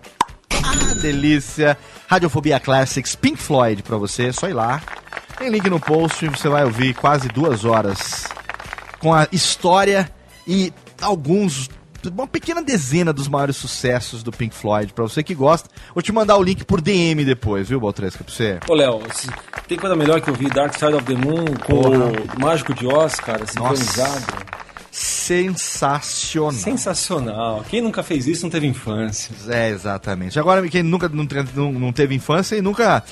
[0.53, 1.77] Ah, delícia.
[2.07, 4.31] Radiofobia Classics, Pink Floyd pra você.
[4.33, 4.81] Só ir lá.
[5.37, 6.27] Tem link no post.
[6.29, 8.25] Você vai ouvir quase duas horas
[8.99, 10.09] com a história
[10.47, 10.71] e
[11.01, 11.69] alguns.
[12.11, 14.91] Uma pequena dezena dos maiores sucessos do Pink Floyd.
[14.91, 18.23] Pra você que gosta, vou te mandar o link por DM depois, viu, Baltresca?
[18.23, 18.59] Pra você.
[18.67, 19.01] Ô, Léo,
[19.67, 23.15] tem coisa melhor que ouvir Dark Side of the Moon com o Mágico de Oz,
[23.19, 24.25] cara, sincronizado.
[24.91, 26.51] Sensacional.
[26.53, 27.65] Sensacional.
[27.69, 29.31] Quem nunca fez isso não teve infância.
[29.49, 30.39] É, exatamente.
[30.39, 33.03] Agora, quem nunca não- não teve infância e nunca.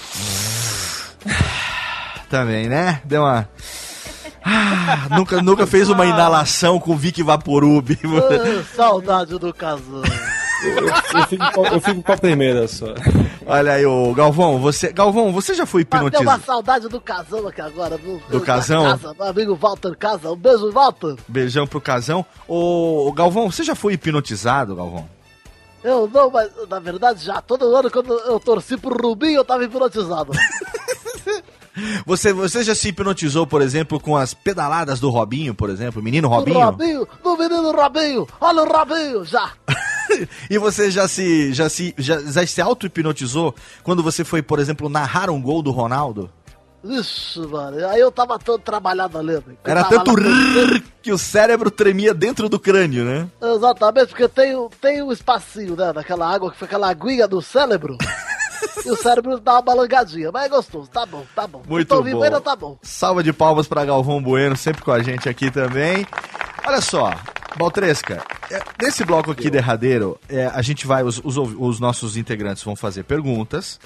[2.29, 3.01] Também, né?
[3.05, 3.47] Deu uma.
[4.43, 7.89] Ah, nunca, nunca fez uma inalação com Vic Vaporub.
[8.75, 10.01] saudade do casal.
[11.13, 12.87] Eu fico, com- eu fico com a primeira só.
[13.45, 14.91] Olha aí, ô Galvão, você.
[14.91, 16.43] Galvão, você já foi Bateu uma hipnotizado?
[16.45, 18.21] saudade do casão aqui agora, viu?
[18.29, 18.83] Do Da casão?
[18.83, 20.29] Casa, meu amigo Walter Casa.
[20.31, 21.15] Um beijo, Walter.
[21.27, 22.25] Beijão pro casão.
[22.47, 25.07] Ô, ô, Galvão, você já foi hipnotizado, Galvão?
[25.81, 27.41] Eu não, mas na verdade já.
[27.41, 30.33] Todo ano quando eu torci pro Rubinho, eu tava hipnotizado.
[32.05, 36.01] Você, você já se hipnotizou, por exemplo, com as pedaladas do Robinho, por exemplo?
[36.01, 36.59] Menino Do Robinho?
[36.59, 38.27] Robinho, do menino Robinho.
[38.39, 39.51] Olha o Robinho, já.
[40.49, 43.53] E você já se já se já, já se auto-hipnotizou
[43.83, 46.31] quando você foi, por exemplo, narrar um gol do Ronaldo?
[46.83, 47.87] Ixi, mano.
[47.89, 49.33] Aí eu tava todo trabalhado ali.
[49.33, 49.41] né?
[49.63, 53.27] Era tanto rrr que o cérebro tremia dentro do crânio, né?
[53.41, 55.91] Exatamente, porque tem, tem um espacinho, né?
[55.91, 57.97] Daquela água que foi aquela aguinha do cérebro.
[58.85, 60.31] e o cérebro dá uma balangadinha.
[60.31, 61.61] Mas é gostoso, tá bom, tá bom.
[61.67, 62.23] Muito Tô vivo bom.
[62.23, 62.77] ainda tá bom.
[62.81, 66.05] Salva de palmas para Galvão Bueno, sempre com a gente aqui também.
[66.65, 67.11] Olha só,
[67.57, 72.63] Baltresca, é, nesse bloco aqui derradeiro, é, a gente vai, os, os, os nossos integrantes
[72.63, 73.79] vão fazer perguntas.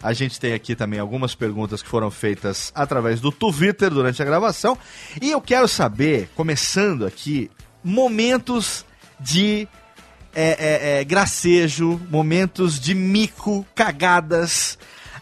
[0.00, 4.24] A gente tem aqui também algumas perguntas que foram feitas através do Twitter durante a
[4.24, 4.78] gravação.
[5.20, 7.50] E eu quero saber, começando aqui,
[7.82, 8.84] momentos
[9.18, 9.66] de
[10.34, 14.78] é, é, é, gracejo, momentos de mico, cagadas.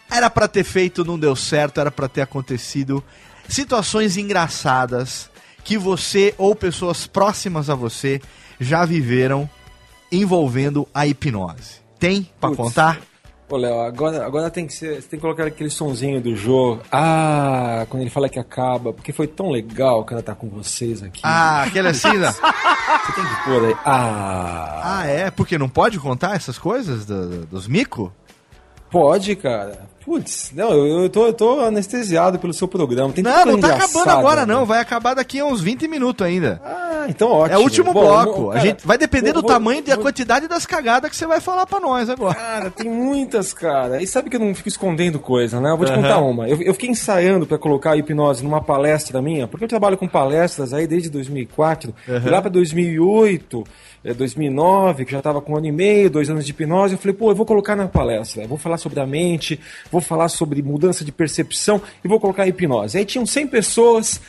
[0.09, 3.03] Era pra ter feito, não deu certo, era pra ter acontecido.
[3.49, 5.29] Situações engraçadas
[5.63, 8.21] que você ou pessoas próximas a você
[8.59, 9.49] já viveram
[10.11, 11.81] envolvendo a hipnose.
[11.99, 12.57] Tem pra Putz.
[12.57, 13.01] contar?
[13.49, 14.95] Ô, Léo, agora, agora tem que ser.
[15.01, 16.79] Você tem que colocar aquele sonzinho do Jô.
[16.91, 21.01] Ah, quando ele fala que acaba, porque foi tão legal que ela tá com vocês
[21.01, 21.21] aqui.
[21.23, 22.29] Ah, aquele assim, né?
[22.31, 23.75] Você tem que pôr aí.
[23.85, 24.81] Ah.
[24.99, 25.31] Ah, é?
[25.31, 28.11] Porque não pode contar essas coisas do- dos mico?
[28.91, 29.79] Pode, cara.
[30.07, 33.11] Putz, não, eu, eu, tô, eu tô anestesiado pelo seu programa.
[33.11, 34.53] Tem Não, não tá acabando agora né?
[34.53, 36.61] não, vai acabar daqui a uns 20 minutos ainda.
[36.63, 37.55] Ah, então ótimo.
[37.55, 38.41] É o último Bom, bloco.
[38.43, 40.65] vou- a cara, gente vai depender vou- do vou- tamanho e da vou- quantidade das
[40.65, 42.35] cagadas que você vai falar pra nós agora.
[42.35, 44.01] Cara, tem muitas, cara.
[44.01, 45.71] E sabe que eu não fico escondendo coisa, né?
[45.71, 46.01] Eu vou te Aham.
[46.01, 46.47] contar uma.
[46.47, 50.07] Eu, eu fiquei ensaiando pra colocar a hipnose numa palestra minha, porque eu trabalho com
[50.07, 51.93] palestras aí desde 2004.
[52.07, 52.23] Aham.
[52.25, 56.29] E lá pra 2008, eh, 2009, que já tava com um ano e meio, dois
[56.29, 58.47] anos de hipnose, eu falei, pô, eu vou colocar na palestra.
[58.47, 59.59] Vou falar sobre a mente,
[59.91, 62.97] vou falar sobre mudança de percepção e vou colocar a hipnose.
[62.97, 64.21] Aí tinham 100 pessoas.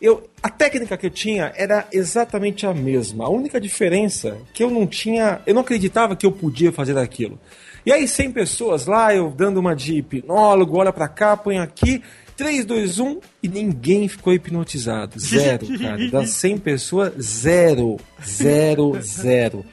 [0.00, 3.24] Eu, a técnica que eu tinha era exatamente a mesma.
[3.24, 6.96] A única diferença é que eu não tinha, eu não acreditava que eu podia fazer
[6.98, 7.38] aquilo.
[7.86, 12.02] E aí 100 pessoas lá, eu dando uma de hipnólogo, olha pra cá, põe aqui,
[12.36, 15.18] 3, 2, 1 e ninguém ficou hipnotizado.
[15.18, 16.08] Zero, cara.
[16.10, 19.64] Das 100 pessoas, zero, zero, zero.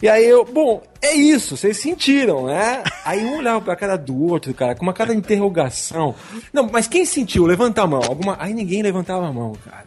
[0.00, 2.84] E aí eu, bom, é isso, vocês sentiram, né?
[3.04, 6.14] Aí um olhava pra cara do outro, cara, com uma cara de interrogação.
[6.52, 7.44] Não, mas quem sentiu?
[7.44, 8.00] Levanta a mão.
[8.04, 8.36] Alguma...
[8.38, 9.84] Aí ninguém levantava a mão, cara.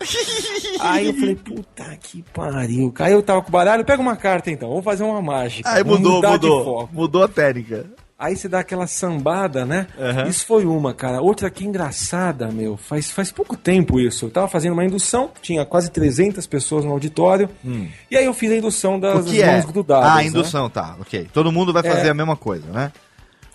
[0.82, 2.94] Aí eu falei, puta que pariu.
[3.00, 5.70] Aí eu tava com o baralho, pega uma carta então, vamos fazer uma mágica.
[5.70, 6.90] Aí mudou, mudou.
[6.92, 7.86] Mudou a técnica.
[8.24, 9.88] Aí você dá aquela sambada, né?
[10.00, 10.28] Aham.
[10.28, 11.22] Isso foi uma, cara.
[11.22, 12.78] Outra que engraçada, meu.
[12.78, 14.26] Faz, faz pouco tempo isso.
[14.26, 17.50] Eu tava fazendo uma indução, tinha quase 300 pessoas no auditório.
[18.12, 19.68] E aí eu fiz a indução das que mãos é?
[19.68, 20.10] grudadas.
[20.12, 20.26] Ah, né?
[20.26, 21.28] indução, tá, ok.
[21.34, 22.10] Todo mundo vai fazer É.
[22.12, 22.92] a mesma coisa, né?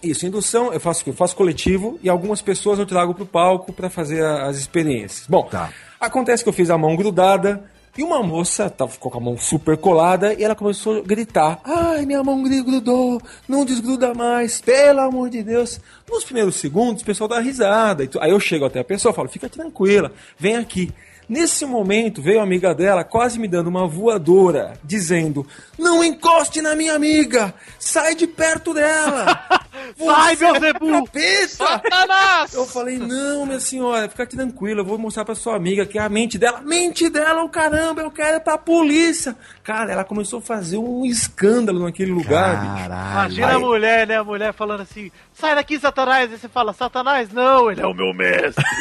[0.03, 3.89] Isso, indução, eu faço, eu faço coletivo e algumas pessoas eu trago pro palco pra
[3.89, 5.27] fazer a- as experiências.
[5.29, 5.71] Bom, Tá.
[6.01, 7.65] acontece que eu fiz a mão grudada
[7.97, 11.61] e uma moça tava, ficou com a mão super colada e ela começou a gritar:
[11.65, 15.81] Ai, minha mão grudou, não desgruda mais, pelo amor de Deus.
[16.09, 18.09] Nos primeiros segundos, o pessoal dá risada.
[18.21, 20.93] Aí eu chego até a pessoa e falo: Fica tranquila, vem aqui.
[21.29, 25.45] Nesse momento, veio a amiga dela quase me dando uma voadora, dizendo:
[25.77, 27.53] Não encoste na minha amiga!
[27.81, 29.27] Sai de perto dela!
[29.99, 31.49] Sai, Você é capeta!
[31.49, 32.55] Satanás!
[32.55, 36.03] Eu falei, não, minha senhora, fica tranquila, eu vou mostrar pra sua amiga que é
[36.03, 36.61] a mente dela.
[36.61, 39.37] Mente dela, o caramba, eu quero ir pra polícia.
[39.63, 42.89] Cara, ela começou a fazer um escândalo naquele lugar, bicho.
[42.89, 43.13] Caralho.
[43.13, 44.17] Imagina a mulher, né?
[44.17, 46.31] A mulher falando assim: sai daqui, Satanás.
[46.33, 48.65] Aí você fala: Satanás, não, ele é o meu mestre.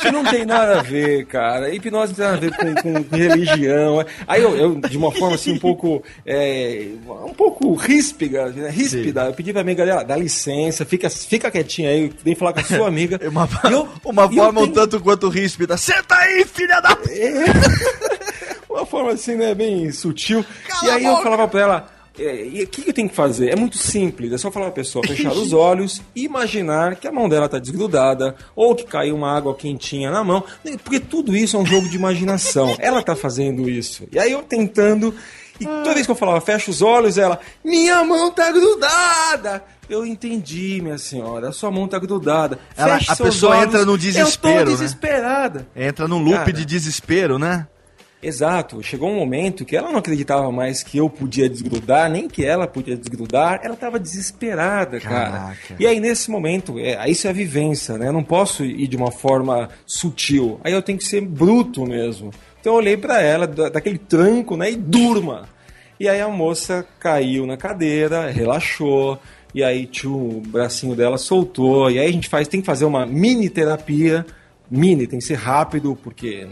[0.22, 1.74] Não tem nada a ver, cara.
[1.74, 4.04] Hipnose não tem nada a ver com, com- religião.
[4.26, 6.02] Aí eu, eu, de uma forma assim, um pouco.
[6.26, 6.86] é,
[7.26, 8.70] um pouco ríspida, né?
[8.70, 12.60] ríspida, eu pedi pra amiga dela, dá licença, fica, fica quietinha aí, vem falar com
[12.60, 13.18] a sua amiga.
[13.28, 15.76] Uma, eu- uma forma um tenho- tanto quanto ríspida.
[15.76, 16.96] Senta aí, filha da...
[18.68, 20.44] Uma forma assim, né, bem sutil.
[20.68, 23.14] Cala e aí eu falava pra ela, é, e o que, que eu tenho que
[23.14, 23.50] fazer?
[23.50, 27.12] É muito simples, é só falar pra pessoa fechar os olhos e imaginar que a
[27.12, 30.44] mão dela tá desgrudada, ou que caiu uma água quentinha na mão,
[30.84, 32.76] porque tudo isso é um jogo de imaginação.
[32.80, 34.06] Ela tá fazendo isso.
[34.12, 35.14] E aí eu tentando,
[35.58, 39.62] e toda vez que eu falava, fecha os olhos, ela, minha mão tá grudada!
[39.88, 42.60] Eu entendi, minha senhora, a sua mão tá grudada.
[42.76, 43.64] Ela- Feche a pessoa olhos.
[43.66, 44.76] entra no desespero, Eu tô né?
[44.76, 45.68] desesperada.
[45.74, 46.52] Entra num loop Cara.
[46.52, 47.66] de desespero, né?
[48.22, 52.44] Exato, chegou um momento que ela não acreditava mais que eu podia desgrudar, nem que
[52.44, 55.30] ela podia desgrudar, ela estava desesperada, cara.
[55.30, 55.76] Caraca.
[55.78, 58.08] E aí nesse momento, é, isso é a vivência, né?
[58.08, 62.30] Eu não posso ir de uma forma sutil, aí eu tenho que ser bruto mesmo.
[62.60, 65.48] Então eu olhei pra ela, da- daquele tranco, né, e durma.
[65.98, 69.18] E aí a moça caiu na cadeira, relaxou,
[69.54, 72.84] e aí tio, o bracinho dela soltou, e aí a gente faz, tem que fazer
[72.84, 74.26] uma mini terapia,
[74.70, 76.46] mini, tem que ser rápido, porque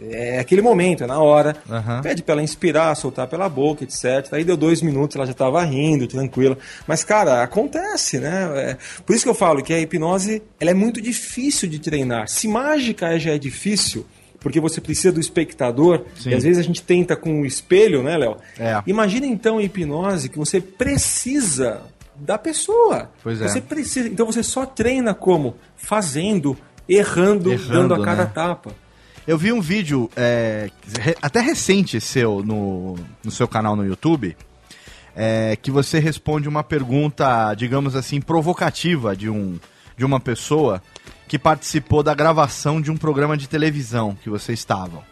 [0.00, 1.56] é aquele momento, é na hora.
[1.68, 2.00] Aham.
[2.02, 4.32] Pede pra ela inspirar, soltar pela boca, etc.
[4.32, 6.56] Aí deu dois minutos, ela já tava rindo, tranquila.
[6.86, 8.50] Mas, cara, acontece, né?
[8.56, 12.28] É, por isso que eu falo que a hipnose ela é muito difícil de treinar.
[12.28, 14.06] Se mágica já é difícil,
[14.40, 16.30] porque você precisa do espectador, Sim.
[16.30, 18.36] e às vezes a gente tenta com o espelho, né, Léo?
[18.58, 18.80] É.
[18.86, 21.82] Imagina então a hipnose que você precisa
[22.14, 23.10] da pessoa.
[23.22, 23.48] Pois é.
[23.48, 24.08] Você precisa.
[24.08, 25.56] Então você só treina como?
[25.76, 26.56] Fazendo,
[26.88, 28.30] errando, Errando, dando a cada né?
[28.34, 28.70] tapa.
[29.26, 30.70] Eu vi um vídeo é,
[31.20, 34.34] até recente seu no, no seu canal no YouTube
[35.20, 39.58] é, que você responde uma pergunta, digamos assim, provocativa de, um,
[39.96, 40.80] de uma pessoa
[41.26, 45.02] que participou da gravação de um programa de televisão que vocês estavam.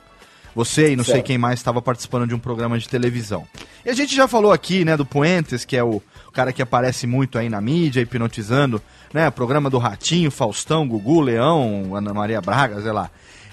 [0.55, 1.27] Você e não sei Certo.
[1.27, 3.47] quem mais estava participando de um programa de televisão.
[3.85, 6.01] E a gente já falou aqui, né, do Puentes, que é o
[6.33, 8.81] cara que aparece muito aí na mídia, hipnotizando,
[9.13, 13.11] né, programa do Ratinho, Faustão, Gugu, Leão, Ana Maria Braga, sei lá.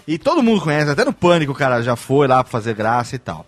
[0.07, 3.15] E todo mundo conhece, até no Pânico o cara já foi lá pra fazer graça
[3.15, 3.45] e tal.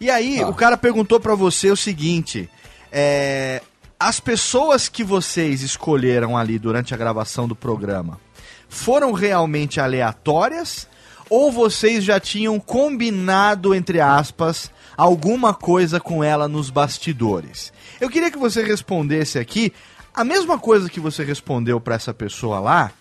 [0.00, 0.48] E aí, Tá.
[0.48, 2.48] o cara perguntou pra você o seguinte:
[2.92, 3.62] é,
[3.98, 8.20] as pessoas que vocês escolheram ali durante a gravação do programa
[8.68, 10.86] foram realmente aleatórias?
[11.30, 17.72] Ou vocês já tinham combinado, entre aspas, alguma coisa com ela nos bastidores?
[17.98, 19.72] Eu queria que você respondesse aqui
[20.14, 22.92] a mesma coisa que você respondeu pra essa pessoa lá,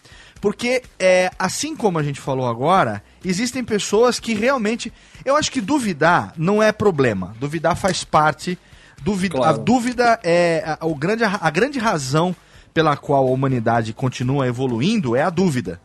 [0.41, 4.91] porque, é, assim como a gente falou agora, existem pessoas que realmente.
[5.23, 7.33] Eu acho que duvidar não é problema.
[7.39, 8.59] Duvidar faz parte.
[9.01, 9.55] Duvida, Claro.
[9.55, 10.77] A dúvida é.
[10.79, 12.35] A, o grande, a grande razão
[12.73, 15.79] pela qual a humanidade continua evoluindo é a dúvida.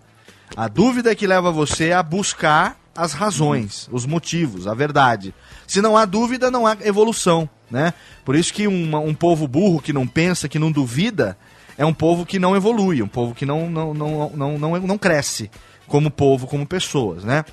[0.57, 5.33] A dúvida é que leva você a buscar as razões, os motivos, a verdade.
[5.69, 7.93] Se não há dúvida, não há evolução, né?
[8.25, 11.37] Por isso que um povo burro que não pensa, que não duvida,
[11.77, 14.99] é um povo que não evolui, um povo que não, não, não, não, não, não
[14.99, 15.51] cresce
[15.87, 17.45] como povo, como pessoas, né?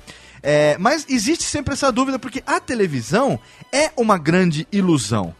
[0.42, 3.38] É, mas existe sempre essa dúvida, porque a televisão
[3.72, 5.34] é uma grande ilusão.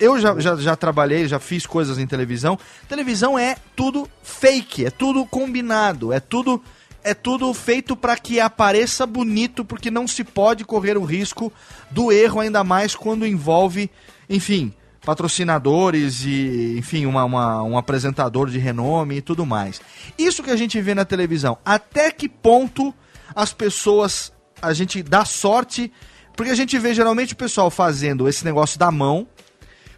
[0.00, 2.58] Eu já, já, já trabalhei, já fiz coisas em televisão.
[2.88, 6.62] Televisão é tudo fake, é tudo combinado, é tudo
[7.04, 11.52] é tudo feito para que apareça bonito, porque não se pode correr o risco
[11.90, 13.90] do erro, ainda mais quando envolve,
[14.28, 14.72] enfim,
[15.04, 19.80] patrocinadores e, enfim, uma, uma- um apresentador de renome e tudo mais.
[20.18, 22.94] Isso que a gente vê na televisão, até que ponto
[23.34, 25.92] as pessoas, a gente dá sorte,
[26.36, 29.26] porque a gente vê geralmente o pessoal fazendo esse negócio da mão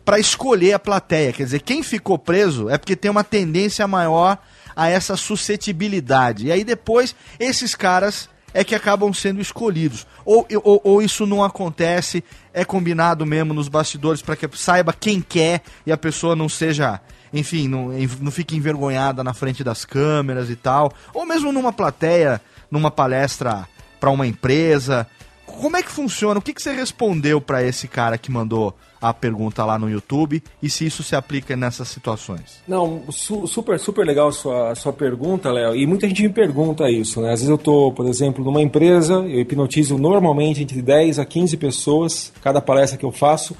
[0.05, 4.39] para escolher a plateia, quer dizer, quem ficou preso é porque tem uma tendência maior
[4.75, 6.47] a essa suscetibilidade.
[6.47, 10.07] E aí depois esses caras é que acabam sendo escolhidos.
[10.25, 15.21] Ou, ou, ou isso não acontece, é combinado mesmo nos bastidores para que saiba quem
[15.21, 17.01] quer e a pessoa não seja,
[17.33, 17.91] enfim, não,
[18.21, 20.93] não fique envergonhada na frente das câmeras e tal.
[21.15, 22.41] Ou mesmo numa plateia,
[22.71, 23.69] numa palestra
[23.99, 25.07] para uma empresa.
[25.47, 26.39] Como é que funciona?
[26.39, 30.43] O que, que você respondeu para esse cara que mandou a pergunta lá no YouTube
[30.63, 32.61] e se isso se aplica nessas situações?
[32.69, 35.75] Não, su- super, super legal a sua, a sua pergunta, Léo.
[35.75, 37.29] E muita gente me pergunta isso, né?
[37.33, 41.57] Às vezes eu tô, por exemplo, numa empresa, eu hipnotizo normalmente entre 10 a 15
[41.57, 43.57] pessoas, cada palestra que eu faço.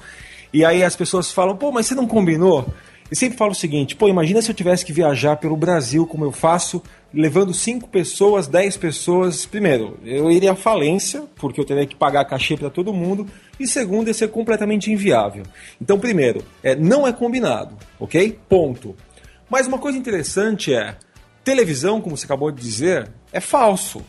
[0.53, 2.67] E aí as pessoas falam, pô, mas você não combinou?
[3.11, 6.23] E sempre falo o seguinte, pô, imagina se eu tivesse que viajar pelo Brasil como
[6.23, 6.81] eu faço,
[7.13, 9.45] levando 5 pessoas, 10 pessoas.
[9.45, 13.27] Primeiro, eu iria à falência, porque eu teria que pagar cachê para todo mundo.
[13.59, 15.43] E segundo, ia ser completamente inviável.
[15.81, 18.39] Então, primeiro, é, não é combinado, ok?
[18.47, 18.95] Ponto.
[19.49, 20.95] Mas uma coisa interessante é,
[21.43, 24.01] televisão, como você acabou de dizer, é falso,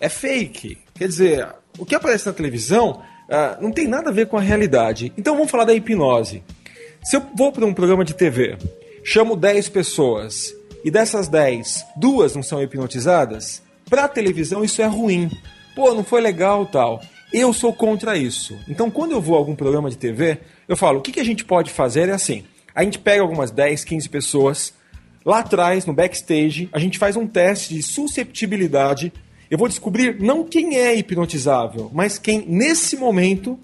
[0.00, 0.78] é fake.
[0.94, 1.46] Quer dizer,
[1.78, 5.12] o que aparece na televisão ah, não tem nada a ver com a realidade.
[5.16, 6.42] Então vamos falar da hipnose.
[7.02, 8.56] Se eu vou para um programa de TV,
[9.04, 10.54] chamo 10 pessoas
[10.84, 15.30] e dessas 10, duas não são hipnotizadas, para televisão isso é ruim.
[15.74, 17.00] Pô, não foi legal tal.
[17.32, 18.58] Eu sou contra isso.
[18.68, 21.24] Então quando eu vou a algum programa de TV, eu falo, o que, que a
[21.24, 22.44] gente pode fazer é assim.
[22.74, 24.74] A gente pega algumas 10, 15 pessoas,
[25.24, 29.12] lá atrás, no backstage, a gente faz um teste de susceptibilidade.
[29.50, 33.58] Eu vou descobrir não quem é hipnotizável, mas quem nesse momento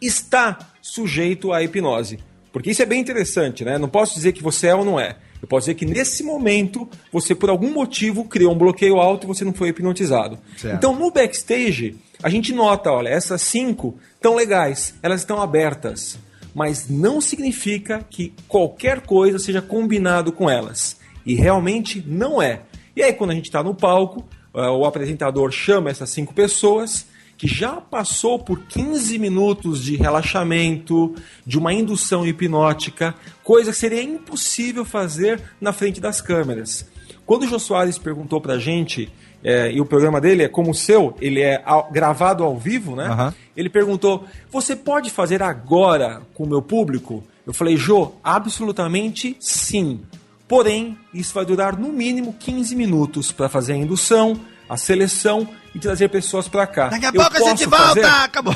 [0.00, 2.18] está sujeito à hipnose.
[2.52, 3.78] Porque isso é bem interessante, né?
[3.78, 5.16] Não posso dizer que você é ou não é.
[5.40, 9.26] Eu posso dizer que nesse momento você, por algum motivo, criou um bloqueio alto e
[9.26, 10.38] você não foi hipnotizado.
[10.56, 10.76] Certo.
[10.76, 16.18] Então, no backstage, a gente nota, olha, essas cinco estão legais, elas estão abertas.
[16.54, 20.98] Mas não significa que qualquer coisa seja combinado com elas.
[21.24, 22.60] E realmente não é.
[22.94, 27.06] E aí, quando a gente está no palco, eh, o apresentador chama essas cinco pessoas
[27.42, 31.12] que já passou por 15 minutos de relaxamento,
[31.44, 36.86] de uma indução hipnótica, coisa que seria impossível fazer na frente das câmeras.
[37.26, 39.10] Quando o Jô Soares perguntou pra gente,
[39.42, 42.94] é, e o programa dele é como o seu, ele é ao- gravado ao vivo,
[42.94, 43.06] né?
[43.06, 43.34] Aham.
[43.56, 47.24] Ele perguntou: Você pode fazer agora com o meu público?
[47.44, 50.00] Eu falei, Jô, absolutamente sim.
[50.46, 54.38] Porém, isso vai durar no mínimo 15 minutos para fazer a indução,
[54.68, 56.88] a seleção e trazer pessoas para cá.
[56.88, 58.02] Daqui a Eu pouco a gente posso volta!
[58.02, 58.24] fazer?
[58.24, 58.54] Acabou!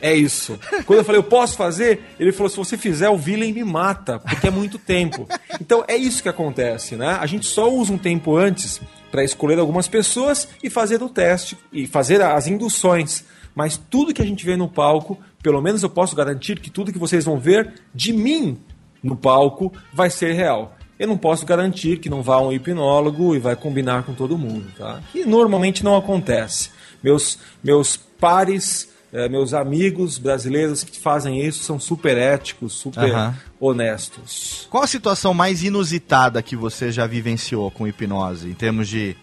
[0.00, 0.58] É isso.
[0.84, 4.18] Quando eu falei, eu posso fazer, ele falou: se você fizer, o Villain me mata,
[4.18, 5.26] porque é muito tempo.
[5.60, 7.16] Então é isso que acontece, né?
[7.20, 8.80] A gente só usa um tempo antes
[9.10, 13.24] para escolher algumas pessoas e fazer o teste e fazer as induções.
[13.54, 16.92] Mas tudo que a gente vê no palco, pelo menos eu posso garantir que tudo
[16.92, 18.58] que vocês vão ver de mim
[19.02, 20.75] no palco vai ser real.
[20.98, 24.66] Eu não posso garantir que não vá um hipnólogo e vai combinar com todo mundo,
[24.78, 25.02] tá?
[25.12, 26.70] Que normalmente não acontece.
[27.02, 33.36] Meus, meus pares, eh, meus amigos brasileiros que fazem isso são super éticos, super Aham.
[33.60, 34.66] honestos.
[34.70, 39.14] Qual a situação mais inusitada que você já vivenciou com hipnose, em termos de.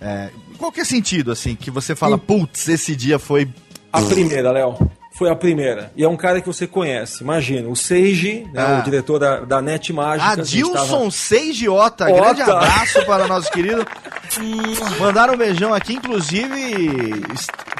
[0.00, 3.46] É, qualquer sentido, assim, que você fala, putz, esse dia foi.
[3.92, 4.78] A primeira, Léo.
[5.20, 5.92] Foi a primeira.
[5.94, 7.22] E é um cara que você conhece.
[7.22, 8.78] Imagina, o Seiji, né, Ah.
[8.80, 10.30] o diretor da, da Net Mágica.
[10.32, 12.14] Adilson Seigiota, Ota.
[12.14, 13.86] grande abraço para nosso querido.
[14.98, 17.22] Mandaram um beijão aqui, inclusive.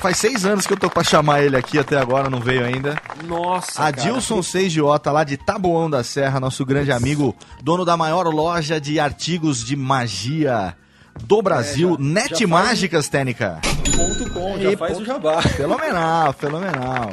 [0.02, 3.00] Faz seis anos que eu tô pra chamar ele aqui até agora, não veio ainda.
[3.24, 8.78] Nossa, Adilson Seigiota, lá de Taboão da Serra, nosso grande amigo, dono da maior loja
[8.78, 10.76] de artigos de magia
[11.22, 13.60] do Brasil, É, Net já faz- Mágicas, Técnica.
[13.96, 15.42] Ponto com, já Aí, faz ponto- o jabá.
[15.56, 17.10] Fenomenal, fenomenal.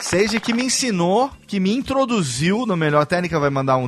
[0.00, 3.86] Seja que me ensinou, que me introduziu, no melhor técnica vai mandar um.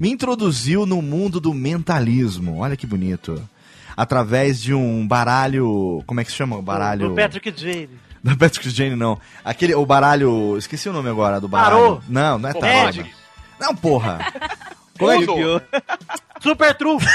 [0.00, 2.58] Me introduziu no mundo do mentalismo.
[2.58, 3.40] Olha que bonito.
[3.96, 6.02] Através de um baralho.
[6.06, 6.56] Como é que se chama?
[6.56, 7.10] O baralho.
[7.10, 7.90] Do Patrick Jane.
[8.24, 9.18] Do Patrick Jane, não.
[9.44, 10.56] Aquele, o baralho.
[10.56, 11.76] Esqueci o nome agora do baralho.
[11.76, 12.00] Tarô.
[12.08, 13.04] Não, não é tarô.
[13.60, 14.18] Não, porra.
[14.98, 15.62] Como é que-
[16.40, 17.06] Super trunfo.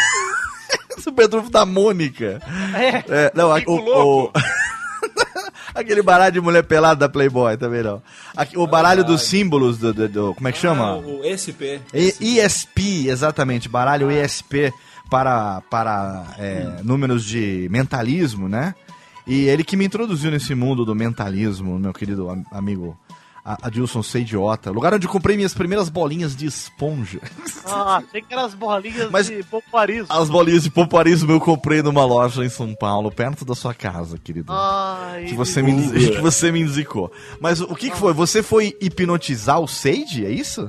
[1.00, 2.42] Super trunfo da Mônica.
[2.76, 3.04] É.
[3.08, 4.32] É, não, o, o-
[5.76, 8.02] Aquele baralho de mulher pelada da Playboy também não.
[8.36, 10.96] Aqui, o baralho dos símbolos do, do- do- Como é que Ah, chama?
[10.98, 11.80] o SP.
[11.94, 13.70] E- ESP, exatamente.
[13.70, 14.74] Baralho ESP
[15.10, 18.74] para, para é, números de mentalismo, né?
[19.28, 22.98] E ele que me introduziu nesse mundo do mentalismo, meu querido am- amigo
[23.48, 24.70] A- Adilson Seidiota.
[24.72, 27.20] Lugar onde eu comprei minhas primeiras bolinhas de esponja.
[27.70, 30.08] Ah, tem aquelas bolinhas Mas- de popularismo.
[30.10, 34.18] As bolinhas de pomparismo eu comprei numa loja em São Paulo, perto da sua casa,
[34.18, 34.52] querido.
[34.54, 37.12] Ai, que você me, que você me indicou.
[37.42, 38.14] Mas o que, que foi?
[38.14, 40.26] Você foi hipnotizar o Sage?
[40.26, 40.66] É isso?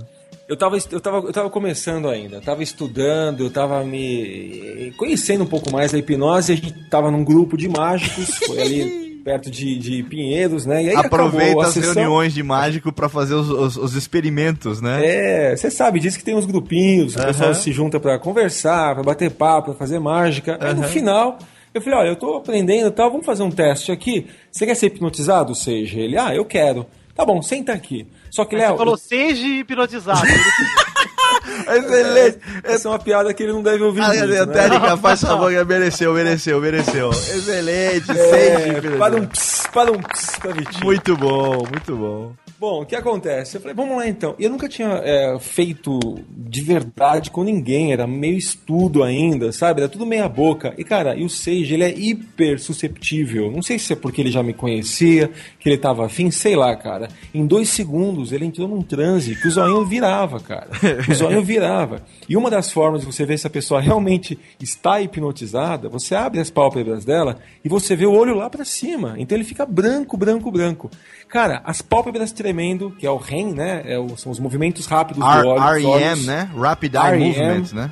[0.48, 5.44] Eu tava, eu, tava, eu tava começando ainda, eu tava estudando, eu tava me conhecendo
[5.44, 9.50] um pouco mais da hipnose, a gente tava num grupo de mágicos, foi ali perto
[9.50, 10.82] de, de Pinheiros, né?
[10.84, 11.92] E aí Aproveita acabou a as sessão.
[11.92, 15.00] reuniões de mágico pra fazer os, os- os experimentos, né?
[15.04, 17.26] É, você sabe disso que tem uns grupinhos, o Aham.
[17.26, 20.56] pessoal se junta pra conversar, pra bater papo, pra fazer mágica.
[20.60, 20.88] Aí no Aham.
[20.88, 21.38] final,
[21.74, 24.26] eu falei, olha, eu tô aprendendo e tal, vamos fazer um teste aqui.
[24.50, 26.16] Você quer ser hipnotizado, seja ele?
[26.16, 26.86] Ah, eu quero.
[27.14, 28.06] Tá bom, senta aqui.
[28.30, 28.70] Só que, Léo...
[28.72, 30.22] Você falou seja hipnotizado.
[31.68, 32.38] Excelente.
[32.64, 34.46] Essa é uma piada que ele não deve ouvir Ah, muito, né?
[34.46, 37.10] Técnica, faz favor, mereceu, mereceu, mereceu.
[37.10, 38.96] Excelente, É, Sage.
[38.98, 40.84] para um ps, para um ps pra Vitinho.
[40.84, 42.32] Muito bom, muito bom.
[42.60, 43.56] Bom, o que acontece?
[43.56, 44.34] Eu falei, vamos lá então.
[44.36, 45.96] Eu nunca tinha é, feito
[46.28, 49.80] de verdade com ninguém, era meio estudo ainda, sabe?
[49.80, 50.74] Era tudo meia boca.
[50.76, 53.48] E cara, e o Sage, ele é hiper susceptível.
[53.52, 55.30] Não sei se é porque ele já me conhecia,
[55.60, 57.08] que ele tava afim, sei lá, cara.
[57.32, 60.68] Em dois segundos ele entrou num transe que o zoinho virava, cara.
[61.08, 62.02] O zoinho virava.
[62.28, 66.40] E uma das formas de você ver se a pessoa realmente está hipnotizada, você abre
[66.40, 69.14] as pálpebras dela e você vê o olho lá pra cima.
[69.16, 70.90] Então ele fica branco, branco, branco.
[71.28, 73.82] Cara, as pálpebras tremendo, que é o REM, né?
[73.84, 75.92] É o- são os movimentos rápidos R- do olho.
[75.98, 76.50] REM, né?
[76.56, 77.18] Rapid Eye.
[77.18, 77.90] Movement, né?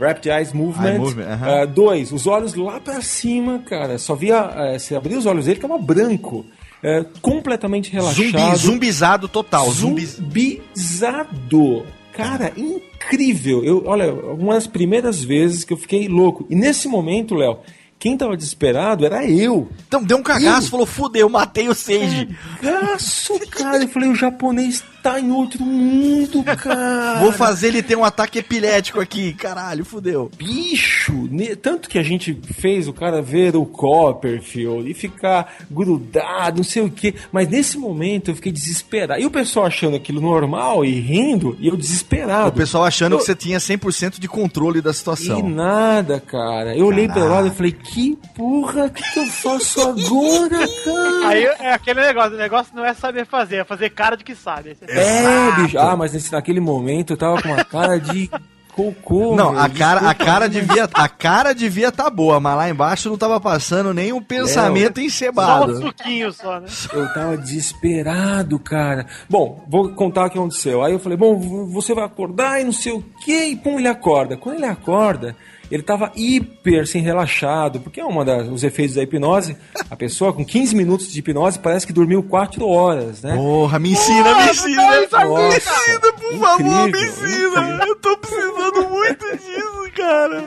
[0.00, 0.88] Rapid Eyes Movement.
[0.90, 1.46] Eye movement, aham.
[1.62, 3.96] Ah, dois, os olhos lá pra cima, cara.
[3.98, 4.50] Só via.
[4.56, 6.44] eh, você abria os olhos dele, ficava branco.
[6.82, 8.16] Eh, completamente relaxado.
[8.26, 9.70] Zumbi, zumbizado total.
[9.70, 10.04] Zumbi...
[10.04, 11.84] Zumbizado.
[12.12, 13.64] Cara, incrível.
[13.64, 16.46] Eu, olha, uma das primeiras vezes que eu fiquei louco.
[16.50, 17.58] E nesse momento, Léo,
[18.04, 19.66] quem tava desesperado era eu.
[19.88, 22.28] Então deu um cagaço, falou, fudeu, matei o Sage.
[22.60, 23.78] Cagaço, cara.
[23.82, 27.20] Eu falei, o japonês tá em outro mundo, cara.
[27.20, 29.32] Vou fazer ele ter um ataque epilético aqui.
[29.32, 30.30] Caralho, fudeu.
[30.36, 36.58] Bicho, ne- tanto que a gente fez o cara ver o Copperfield e ficar grudado,
[36.58, 39.20] não sei o que, mas nesse momento eu fiquei desesperado.
[39.20, 42.48] E o pessoal achando aquilo normal e rindo, e eu desesperado.
[42.50, 45.42] O pessoal achando Eu- que você tinha 100% de controle da E situação.
[45.48, 46.76] nada, cara.
[46.76, 51.28] Eu olhei pra lá e falei, que porra, o que, eu faço agora, cara?
[51.28, 54.34] Aí é aquele negócio, o negócio não é saber fazer, é fazer cara de que
[54.34, 54.76] sabe.
[54.82, 55.78] É, bicho.
[55.78, 58.28] Ah, mas nesse, naquele momento eu tava com uma cara de
[58.72, 59.36] cocô.
[59.38, 59.62] Não, velho.
[59.62, 63.40] a cara, a cara devia, a cara devia tá boa, mas lá embaixo não tava
[63.40, 65.80] passando nenhum pensamento Só um encebado.
[65.80, 66.66] suquinho só, né?
[66.92, 69.06] Eu tava desesperado, cara.
[69.30, 70.82] Bom, vou contar o que aconteceu.
[70.82, 71.38] Aí eu falei, bom,
[71.68, 73.50] você vai acordar e não sei o quê.
[73.50, 74.36] E pum, ele acorda.
[74.36, 75.36] Quando ele acorda,
[75.74, 79.56] ele tava hiper assim, relaxado, porque é um dos efeitos da hipnose.
[79.90, 83.34] A pessoa com 15 minutos de hipnose parece que dormiu 4 horas, né?
[83.34, 85.00] Porra, me ensina, me ensina.
[85.00, 87.60] Me Nossa, ensina, por favor, me incrível, ensina.
[87.60, 87.86] incrível.
[87.88, 90.44] Eu tô precisando muito disso, cara.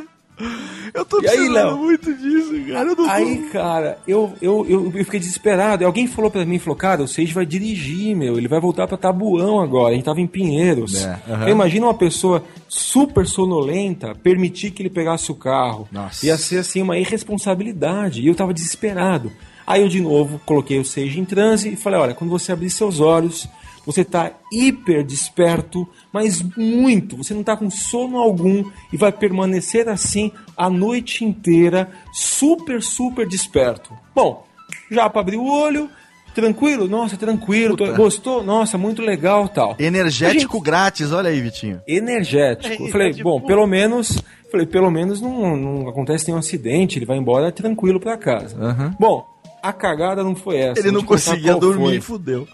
[0.94, 1.78] Eu tô E aí, Léo?
[1.78, 2.80] muito disso, cara.
[2.82, 5.84] Eu não tô- Aí, cara, eu, eu, eu, eu fiquei desesperado.
[5.86, 8.38] Alguém falou pra mim, falou, cara, o Sage vai dirigir, meu.
[8.38, 9.94] Ele vai voltar pra Tabuão agora.
[9.94, 11.04] A gente tava em Pinheiros.
[11.04, 11.44] É, aham.
[11.48, 15.88] Eu imagino uma pessoa super sonolenta permitir que ele pegasse o carro.
[15.92, 16.26] Nossa.
[16.26, 18.22] Ia ser, assim, uma irresponsabilidade.
[18.22, 19.32] E eu tava desesperado.
[19.66, 22.70] Aí eu, de novo, coloquei o Sage em transe e falei, olha, quando você abrir
[22.70, 23.48] seus olhos...
[23.88, 27.16] Você tá hiper desperto, mas muito.
[27.16, 33.26] Você não tá com sono algum e vai permanecer assim a noite inteira, super, super
[33.26, 33.94] desperto.
[34.14, 34.46] Bom,
[34.92, 35.90] já para abrir o olho,
[36.36, 36.86] tranquilo?
[36.90, 37.78] Nossa, tranquilo.
[37.78, 37.94] Puta.
[37.94, 38.44] Gostou?
[38.44, 39.74] Nossa, muito legal tal.
[39.80, 41.80] Energético grátis, olha aí, Vitinho.
[41.88, 42.84] Energético.
[42.84, 44.22] Eu falei, bom, pelo menos.
[44.52, 48.58] Falei, pelo menos não, não acontece nenhum acidente, ele vai embora tranquilo para casa.
[48.58, 48.96] Aham.
[49.00, 49.26] Bom,
[49.62, 50.80] a cagada não foi essa.
[50.80, 52.02] Ele não conseguia dormir, foi.
[52.02, 52.48] fudeu.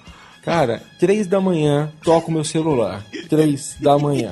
[0.44, 3.04] Cara, três da manhã, toco meu celular.
[3.30, 4.32] Três da manhã.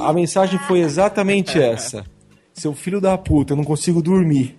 [0.00, 2.04] A mensagem foi exatamente essa.
[2.52, 4.56] Seu filho da puta, eu não consigo dormir.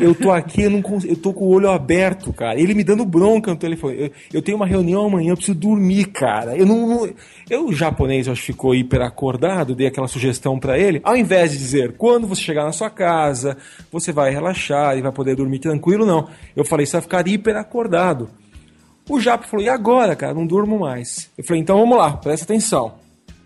[0.00, 2.58] Eu tô aqui, eu, não cons- eu tô com o olho aberto, cara.
[2.58, 3.96] Ele me dando bronca no telefone.
[4.00, 6.56] Eu, eu tenho uma reunião amanhã, eu preciso dormir, cara.
[6.56, 6.86] Eu não.
[6.88, 7.10] não-
[7.48, 11.00] eu, o japonês, eu acho que ficou hiper acordado, dei aquela sugestão pra ele.
[11.04, 13.56] Ao invés de dizer, quando você chegar na sua casa,
[13.92, 16.28] você vai relaxar e vai poder dormir tranquilo, não.
[16.56, 18.30] Eu falei, você vai ficar hiper acordado.
[19.08, 20.34] O Japa falou, e agora, cara?
[20.34, 21.30] Não durmo mais.
[21.38, 22.94] Eu falei, então vamos lá, presta atenção.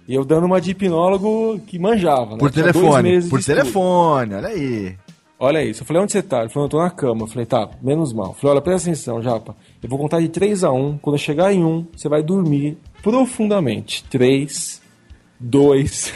[0.08, 2.38] E eu dando uma de hipnólogo que manjava, né?
[2.38, 4.96] Por Tinha telefone, por telefone, olha aí.
[5.38, 5.82] Olha isso.
[5.82, 6.40] Eu falei, onde você tá?
[6.40, 7.22] Ele falou, eu tô na cama.
[7.22, 8.28] Eu falei, tá, menos mal.
[8.28, 9.56] Eu falei, olha, presta atenção, Japa.
[9.82, 10.98] Eu vou contar de 3 a 1.
[10.98, 14.04] Quando eu chegar em 1, você vai dormir profundamente.
[14.10, 14.82] 3,
[15.40, 16.12] 2.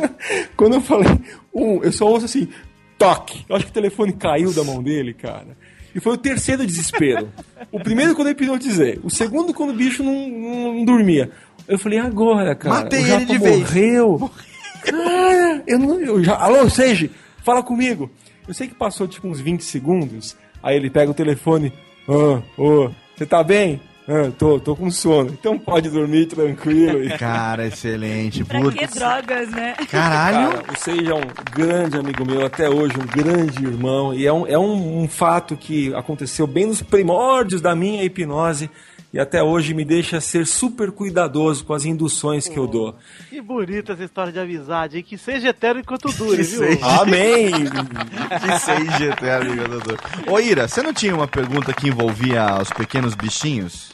[0.56, 1.10] Quando eu falei
[1.54, 2.48] 1, eu só ouço assim,
[2.96, 3.44] toque.
[3.46, 5.54] Eu acho que o telefone caiu da mão dele, cara.
[5.94, 7.28] E foi o terceiro desespero.
[7.70, 8.98] O primeiro quando eu hipnotizei.
[9.02, 11.30] O segundo quando o bicho não, não, não dormia.
[11.68, 12.76] Eu falei, agora, cara.
[12.76, 13.58] Matei o Japa ele de vez.
[13.58, 14.30] morreu.
[14.82, 16.00] Cara, eu não.
[16.00, 17.08] Eu já, alô, Seiji,
[17.44, 18.10] fala comigo.
[18.48, 20.36] Eu sei que passou tipo uns 20 segundos.
[20.60, 21.72] Aí ele pega o telefone.
[22.08, 23.80] Ah, ô, você tá bem?
[24.08, 25.30] Ah, tô, tô com sono.
[25.30, 27.04] Então pode dormir tranquilo.
[27.04, 28.44] E- Cara, excelente.
[28.44, 28.76] Pra Putz.
[28.76, 29.74] que drogas, né?
[29.90, 30.50] Caralho.
[30.58, 31.20] Cara, o Seiji é um
[31.54, 34.12] grande amigo meu, até hoje, um grande irmão.
[34.12, 38.68] E é um, é um, um fato que aconteceu bem nos primórdios da minha hipnose.
[39.12, 42.96] E até hoje me deixa ser super cuidadoso com as induções que eu dou.
[43.28, 45.02] Que bonita essa história de amizade, hein?
[45.06, 46.58] Que seja eterno enquanto dure, Que viu?
[46.64, 46.86] seja.
[47.02, 47.50] Amém!
[47.52, 49.98] Que seis GT, amigo Dudu.
[50.26, 53.92] Ô, Ira, você não tinha uma pergunta que envolvia os pequenos bichinhos?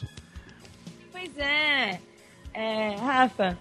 [1.11, 1.99] Pois é.
[2.53, 3.57] É, Rafa,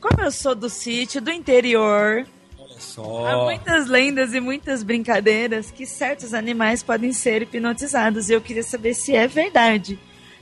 [0.00, 2.26] como eu sou do sítio, do interior,
[2.58, 3.44] Olha há só.
[3.44, 8.30] muitas lendas e muitas brincadeiras que certos animais podem ser hipnotizados.
[8.30, 9.98] E eu queria saber se é verdade.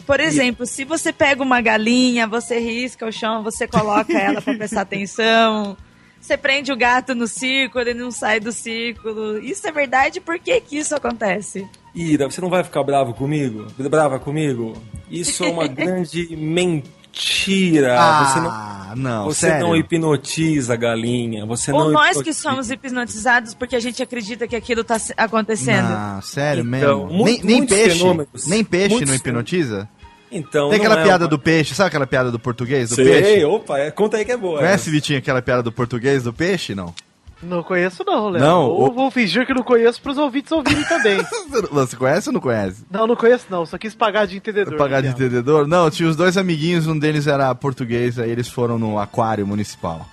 [0.07, 4.55] Por exemplo, se você pega uma galinha, você risca o chão, você coloca ela pra
[4.55, 5.77] prestar atenção.
[6.23, 9.41] Você prende o gato no círculo, ele não sai do círculo.
[9.41, 10.21] Isso é verdade?
[10.21, 11.67] Por que que isso acontece?
[11.93, 13.67] Ira, você não vai ficar bravo comigo?
[13.77, 14.81] Brava comigo?
[15.11, 17.02] Isso é uma grande mentira.
[17.13, 19.67] Você não, Ah, não, você sério.
[19.67, 21.45] não hipnotiza a galinha.
[21.47, 24.99] Você Ou não nós que hipnotiza- somos hipnotizados porque a gente acredita que aquilo tá
[24.99, 25.89] se- acontecendo?
[25.89, 27.07] Não, sério Então, mesmo.
[27.19, 27.99] mu- nem, nem peixe.
[27.99, 28.47] fenômenos.
[28.47, 29.89] Nem peixe Muitos não hipnotiza?
[30.31, 33.05] Então, Tem aquela é piada uma- do peixe, sabe aquela piada do português do Sei,
[33.05, 33.45] peixe?
[33.45, 34.61] opa, é, conta aí que é boa.
[34.61, 36.95] Conhece, Vitinho, aquela piada do português do peixe, não?
[37.43, 38.43] Não conheço não, Léo.
[38.43, 41.19] Não, Ou o- vou fingir que não conheço pros ouvintes ouvirem também.
[41.73, 42.85] Você conhece ou não conhece?
[42.91, 43.67] não, não conheço não.
[43.67, 44.77] Só quis pagar de entendedor.
[44.79, 45.67] Pagar de entendedor?
[45.67, 50.07] Não, tinha os dois amiguinhos, um deles era português, aí eles foram no aquário municipal.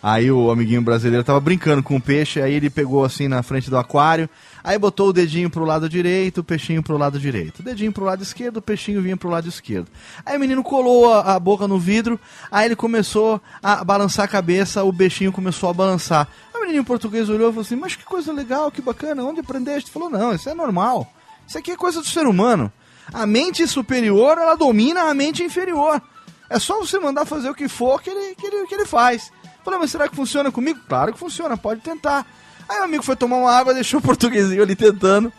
[0.00, 3.68] Aí o amiguinho brasileiro tava brincando com o peixe, aí ele pegou assim na frente
[3.68, 4.30] do aquário,
[4.62, 7.58] aí botou o dedinho pro lado direito, o peixinho pro lado direito.
[7.58, 9.88] O dedinho pro lado esquerdo, o peixinho vinha pro lado esquerdo.
[10.24, 12.18] Aí o menino colou a, a boca no vidro,
[12.48, 16.28] aí ele começou a balançar a cabeça, o peixinho começou a balançar.
[16.68, 19.40] Aí o menino português olhou e falou assim: Mas que coisa legal, que bacana, onde
[19.40, 19.90] aprendeste?
[19.90, 21.10] Falou: Não, isso é normal.
[21.46, 22.70] Isso aqui é coisa do ser humano.
[23.10, 26.00] A mente superior, ela domina a mente inferior.
[26.50, 29.32] É só você mandar fazer o que for que ele, que ele, que ele faz.
[29.64, 30.78] Falei, mas será que funciona comigo?
[30.86, 32.26] Claro que funciona, pode tentar.
[32.68, 35.32] Aí o amigo foi tomar uma água, deixou o portuguesinho ali tentando.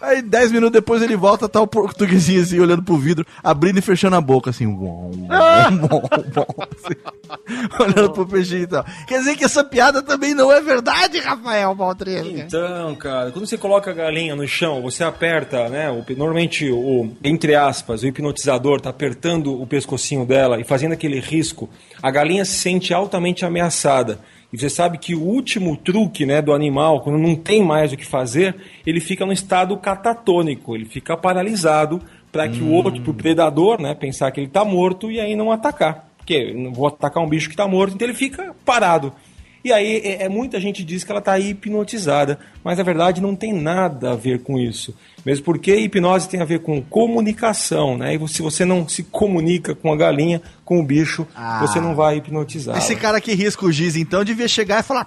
[0.00, 3.82] Aí, dez minutos depois, ele volta, tá o portuguesinho assim, olhando pro vidro, abrindo e
[3.82, 6.46] fechando a boca, assim, bom, bom, bom,
[6.76, 8.84] assim, olhando pro peixinho e tal.
[9.06, 12.28] Quer dizer que essa piada também não é verdade, Rafael Baltresca?
[12.28, 15.90] Então, cara, quando você coloca a galinha no chão, você aperta, né?
[15.90, 21.18] O, normalmente, o, entre aspas, o hipnotizador tá apertando o pescocinho dela e fazendo aquele
[21.18, 21.68] risco,
[22.00, 24.20] a galinha se sente altamente ameaçada.
[24.52, 27.96] E você sabe que o último truque né, do animal, quando não tem mais o
[27.96, 28.56] que fazer,
[28.86, 32.00] ele fica no estado catatônico, ele fica paralisado
[32.32, 35.52] para que o outro, pro predador, né, pensar que ele está morto e aí não
[35.52, 36.08] atacar.
[36.16, 39.12] Porque eu não vou atacar um bicho que está morto, então ele fica parado.
[39.64, 43.34] E aí é, é- muita gente diz que ela está hipnotizada, mas na verdade não
[43.34, 44.94] tem nada a ver com isso.
[45.28, 48.14] Mesmo porque hipnose tem a ver com comunicação, né?
[48.14, 51.58] E se você não se comunica com a galinha, com o bicho, Ah.
[51.60, 52.78] você não vai hipnotizar.
[52.78, 55.06] Esse cara que risca o giz, então, devia chegar e falar...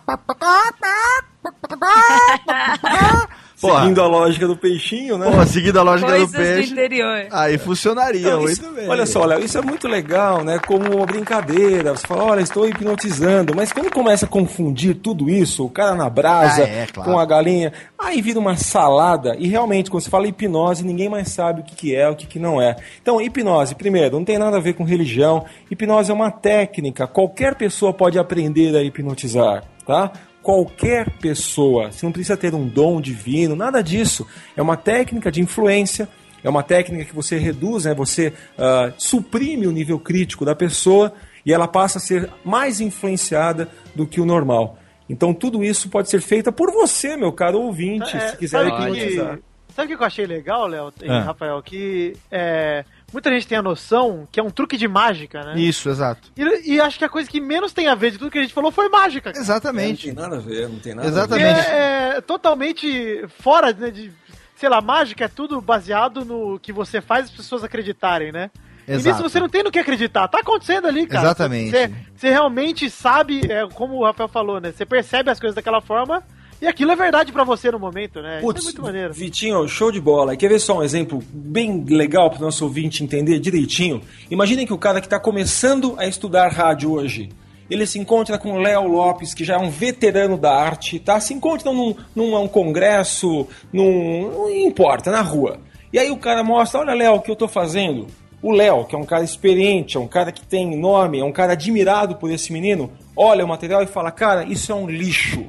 [3.62, 3.82] Porra.
[3.82, 5.30] Seguindo a lógica do peixinho, né?
[5.30, 6.72] Pô, seguindo a lógica Coisas do do peixe.
[6.74, 7.28] interior.
[7.32, 8.90] Aí funcionaria Então, muito isso- bem.
[8.90, 10.60] olha só, Léo, isso é muito legal, né?
[10.66, 11.96] Como uma brincadeira.
[11.96, 13.54] Você fala, olha, estou hipnotizando.
[13.56, 17.12] Mas quando começa a confundir tudo isso, o cara na brasa Ah, é, claro.
[17.12, 19.36] com a galinha, aí vira uma salada.
[19.38, 22.26] E realmente, quando você fala hipnose, ninguém mais sabe o que, que é, o que,
[22.26, 22.76] que não é.
[23.02, 25.46] Então, hipnose, primeiro, não tem nada a ver com religião.
[25.70, 27.06] Hipnose é uma técnica.
[27.06, 30.12] Qualquer pessoa pode aprender a hipnotizar, tá?
[30.42, 34.26] Qualquer pessoa, você não precisa ter um dom divino, nada disso.
[34.58, 36.10] É uma técnica de influência,
[36.44, 37.94] é uma técnica que você reduz, né?
[37.94, 41.14] você ah, suprime o nível crítico da pessoa
[41.46, 44.78] e ela passa a ser mais influenciada do que o normal.
[45.08, 48.70] Então tudo isso pode ser feito por você, meu caro ouvinte, É, se quiser sabe
[48.70, 49.38] hipnotizar.
[49.38, 49.44] que,
[49.76, 51.22] sabe o que eu achei legal, Léo e Ah.
[51.22, 51.62] Rafael?
[51.62, 55.60] Que é, muita gente tem a noção que é um truque de mágica, né?
[55.60, 56.32] Isso, exato.
[56.36, 58.42] E, e acho que a coisa que menos tem a ver de tudo que a
[58.42, 59.32] gente falou foi mágica.
[59.32, 59.44] cara.
[59.44, 60.08] Exatamente.
[60.08, 61.52] Não tem nada a ver, não tem nada Porque a ver.
[61.52, 61.70] Exatamente.
[61.70, 64.12] é, totalmente fora né, de.
[64.56, 68.52] Sei lá, mágica é tudo baseado no que você faz as pessoas acreditarem, né?
[68.88, 69.18] E Exato.
[69.18, 70.28] nisso você não tem no que acreditar.
[70.28, 71.26] Tá acontecendo ali, cara.
[71.26, 71.72] Exatamente.
[71.72, 74.72] Você, você realmente sabe, é, como o Rafael falou, né?
[74.72, 76.24] Você percebe as coisas daquela forma
[76.62, 78.40] E aquilo é verdade pra você no momento, né?
[78.40, 79.14] Putz, Isso é muito maneiro.
[79.14, 80.38] Vitinho, show de bola.
[80.38, 84.00] Quer ver só um exemplo bem legal para o nosso ouvinte entender direitinho?
[84.30, 87.30] Imaginem que o cara que está começando a estudar rádio hoje,
[87.68, 91.20] ele se encontra com o Léo Lopes, que já é um veterano da arte, tá?
[91.20, 94.30] Se encontra num, num um congresso, num.
[94.30, 95.58] não importa, na rua.
[95.92, 98.06] E aí o cara mostra, olha Léo, o que eu tô fazendo.
[98.40, 101.32] O Léo, que é um cara experiente, é um cara que tem nome, é um
[101.32, 105.48] cara admirado por esse menino, olha o material e fala, cara, isso é um lixo.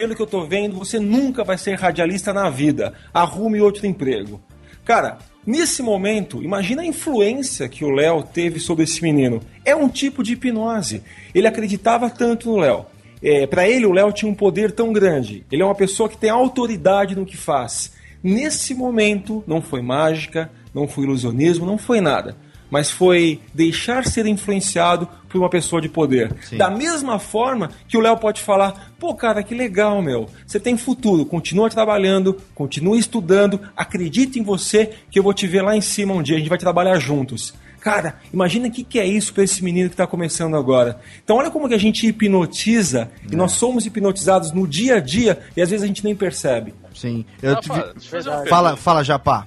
[0.00, 2.94] Pelo que eu tô vendo, você nunca vai ser radialista na vida.
[3.12, 4.40] Arrume outro emprego.
[4.82, 9.42] Cara, nesse momento, imagina a influência que o Léo teve sobre esse menino.
[9.62, 11.02] É um tipo de hipnose.
[11.34, 12.86] Ele acreditava tanto no Léo.
[13.22, 15.44] É, para ele, o Léo tinha um poder tão grande.
[15.52, 17.92] Ele é uma pessoa que tem autoridade no que faz.
[18.22, 22.38] Nesse momento, não foi mágica, não foi ilusionismo, não foi nada.
[22.70, 26.34] Mas foi deixar ser influenciado por uma pessoa de poder.
[26.56, 30.28] Da mesma forma que o Léo pode falar: pô, cara, que legal, meu.
[30.46, 35.62] Você tem futuro, continua trabalhando, continua estudando, acredita em você que eu vou te ver
[35.62, 37.54] lá em cima um dia, a gente vai trabalhar juntos.
[37.80, 41.00] Cara, imagina o que, que é isso para esse menino que está começando agora.
[41.24, 45.40] Então, olha como que a gente hipnotiza e nós somos hipnotizados no dia a dia
[45.56, 46.74] e às vezes a gente nem percebe.
[46.94, 47.24] Sim.
[47.40, 47.56] Eu
[48.48, 49.46] Fala, fala, Japá.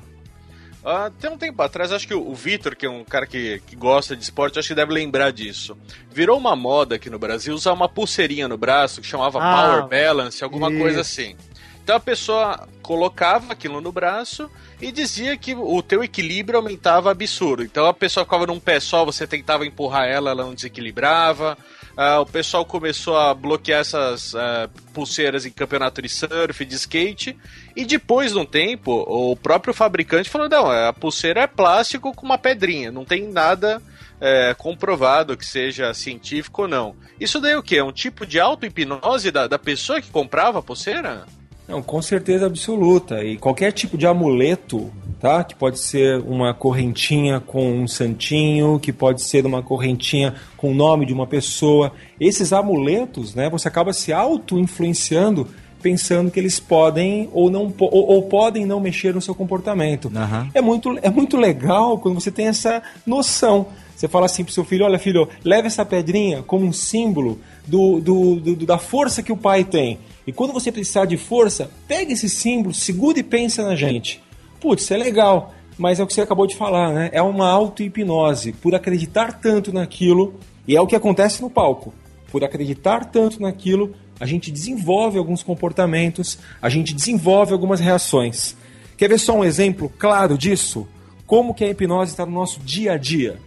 [0.86, 3.62] Ah, tem um tempo atrás, acho que o o Vitor, que é um cara que,
[3.66, 5.78] que gosta de esporte, acho que deve lembrar disso.
[6.12, 9.88] Virou uma moda aqui no Brasil usar uma pulseirinha no braço que chamava Ah, Power
[9.88, 10.80] Balance, alguma isso.
[10.80, 11.36] coisa assim.
[11.84, 14.50] Então a pessoa colocava aquilo no braço
[14.82, 17.62] e dizia que o teu equilíbrio aumentava absurdo.
[17.64, 21.58] Então a pessoa ficava num pé só, você tentava empurrar ela, ela não desequilibrava.
[21.96, 27.38] Ah, o pessoal começou a bloquear essas ah, pulseiras em campeonato de surf, de skate.
[27.76, 32.26] E depois de um tempo, o próprio fabricante falou: não, a pulseira é plástico com
[32.26, 33.82] uma pedrinha, não tem nada
[34.20, 36.96] é, comprovado que seja científico ou não.
[37.20, 37.78] Isso daí é o quê?
[37.78, 41.26] É um tipo de auto-hipnose da, da pessoa que comprava a pulseira?
[41.68, 43.24] Não, com certeza absoluta.
[43.24, 45.44] E qualquer tipo de amuleto, tá?
[45.44, 50.76] Que pode ser uma correntinha com um santinho, que pode ser uma correntinha com o
[50.76, 51.92] nome de uma pessoa.
[52.20, 53.50] Esses amuletos, né?
[53.50, 55.48] Você acaba se auto-influenciando
[55.82, 60.10] pensando que eles podem ou não ou, ou podem não mexer no seu comportamento.
[60.54, 63.68] É muito é muito legal quando você tem essa noção.
[63.96, 68.00] Você fala assim pro seu filho, olha filho, leve essa pedrinha como um símbolo do,
[68.00, 70.00] do- do- da força que o pai tem.
[70.26, 74.22] E quando você precisar de força, pega esse símbolo, segura e pensa na gente.
[74.60, 77.10] Putz, é legal, mas é o que você acabou de falar, né?
[77.12, 78.54] É uma auto-hipnose.
[78.54, 81.94] Por acreditar tanto naquilo, e é o que acontece no palco.
[82.32, 88.56] Por acreditar tanto naquilo, a gente desenvolve alguns comportamentos, a gente desenvolve algumas reações.
[88.98, 90.88] Quer ver só um exemplo claro disso?
[91.28, 93.38] Como que a hipnose está no nosso dia a dia?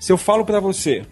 [0.00, 1.04] Se eu falo pra você,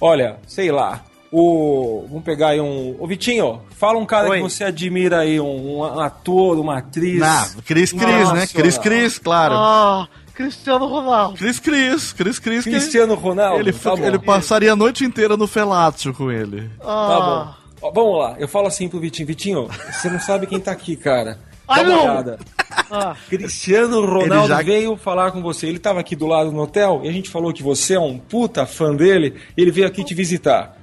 [0.00, 2.04] olha, sei lá, o.
[2.08, 2.96] Vamos pegar aí um.
[2.98, 4.36] Ô Vitinho, fala um cara Oi.
[4.38, 7.22] que você admira aí, um, um ator, uma atriz.
[7.22, 8.46] Ah, Cris Cris, né?
[8.46, 9.54] Cris Cris, claro.
[9.56, 11.36] Ah, Cristiano Ronaldo.
[11.38, 12.64] Cris Cris, Cris Cris.
[12.64, 13.60] que Cristiano Ronaldo.
[13.60, 16.70] Ele, tá ele passaria a noite inteira no Felatio com ele.
[16.80, 17.18] Tá Ah.
[17.20, 17.58] bom.
[17.80, 20.96] Ó, vamos lá, eu falo assim pro Vitinho, Vitinho, você não sabe quem tá aqui,
[20.96, 21.38] cara.
[21.68, 22.02] Dá Ai, uma não!
[22.02, 22.38] olhada.
[22.90, 23.14] Ah.
[23.28, 25.66] Cristiano Ronaldo Ele já- veio falar com você.
[25.66, 28.18] Ele tava aqui do lado no hotel e a gente falou que você é um
[28.18, 29.34] puta fã dele.
[29.56, 30.77] E ele veio aqui te visitar.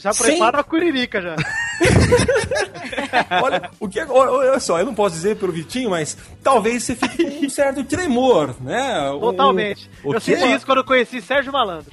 [0.00, 1.36] Já Sem- prepara a curirica já.
[3.42, 6.94] Olha, o que, olha, olha só, eu não posso dizer pelo Vitinho, mas talvez você
[6.94, 9.08] fique com um certo tremor, né?
[9.20, 9.90] Totalmente.
[10.04, 10.36] o eu quê?
[10.36, 11.92] senti isso quando eu conheci Sérgio Malandro.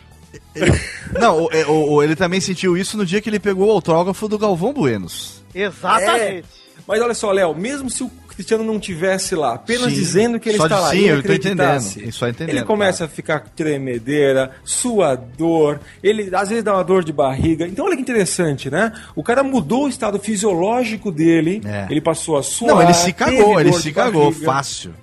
[1.19, 3.71] Não, o- é, o- o- ele também sentiu isso no dia que ele pegou o
[3.71, 5.43] autógrafo do Galvão Buenos.
[5.53, 6.47] Exatamente.
[6.88, 9.95] Mas olha só, Léo, mesmo se o Cristiano não tivesse lá, apenas Sim.
[9.95, 12.23] dizendo que ele Só está de- lá, sim, e ele eu tô acreditasse, entendendo, isso
[12.23, 17.03] eu tô entendendo, ele começa a ficar tremedeira, suador, ele às vezes dá uma dor
[17.03, 17.68] de barriga.
[17.68, 18.93] Então olha que interessante, né?
[19.15, 21.88] O cara mudou o estado fisiológico dele, É.
[21.89, 22.76] ele passou a suar.
[22.76, 24.45] Não, ele se cagou, ele se cagou, barriga.
[24.45, 24.93] fácil.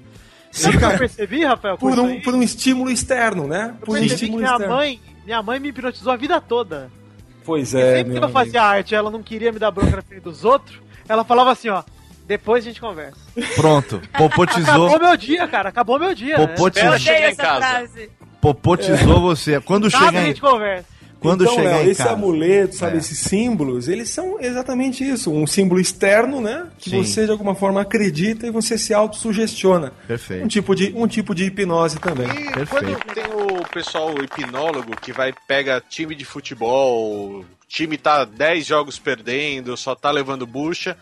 [0.52, 1.77] Que eu percebi, Rafael?
[1.77, 3.74] Por um, por um estímulo externo, né?
[3.81, 4.74] Eu Por um estímulo minha externo.
[4.77, 6.89] mãe, minha mãe me hipnotizou a vida toda.
[7.44, 9.97] Pois E é, sempre meu que eu fazia arte, ela não queria me dar bronca
[9.97, 10.78] na frente dos outros,
[11.09, 11.82] ela falava assim, ó,
[12.27, 13.19] depois a gente conversa.
[13.57, 16.39] Pronto, popotizou, Acabou meu dia, cara, acabou meu dia.
[16.39, 16.47] né?
[16.47, 16.99] Popotizou.
[16.99, 17.59] Chega Odeio em casa.
[17.67, 18.11] frase.
[18.41, 19.61] popotizou você.
[19.61, 20.87] Quando Nada chegar a em, gente conversa.
[21.21, 22.15] quando então, chegar Léo, em esse casa.
[22.15, 22.99] amuleto, sabe, É.
[22.99, 27.03] esses símbolos, eles são exatamente isso, um símbolo externo, né, que Sim.
[27.03, 29.93] você de alguma forma acredita e você se autossugestiona.
[30.07, 30.45] Perfeito.
[30.45, 32.29] Um tipo de um tipo de hipnose também.
[32.29, 32.69] E Perfeito.
[32.69, 38.67] quando tem o pessoal hipnólogo que vai, pega time de futebol, o time tá 10
[38.67, 40.97] jogos perdendo, só tá levando bucha.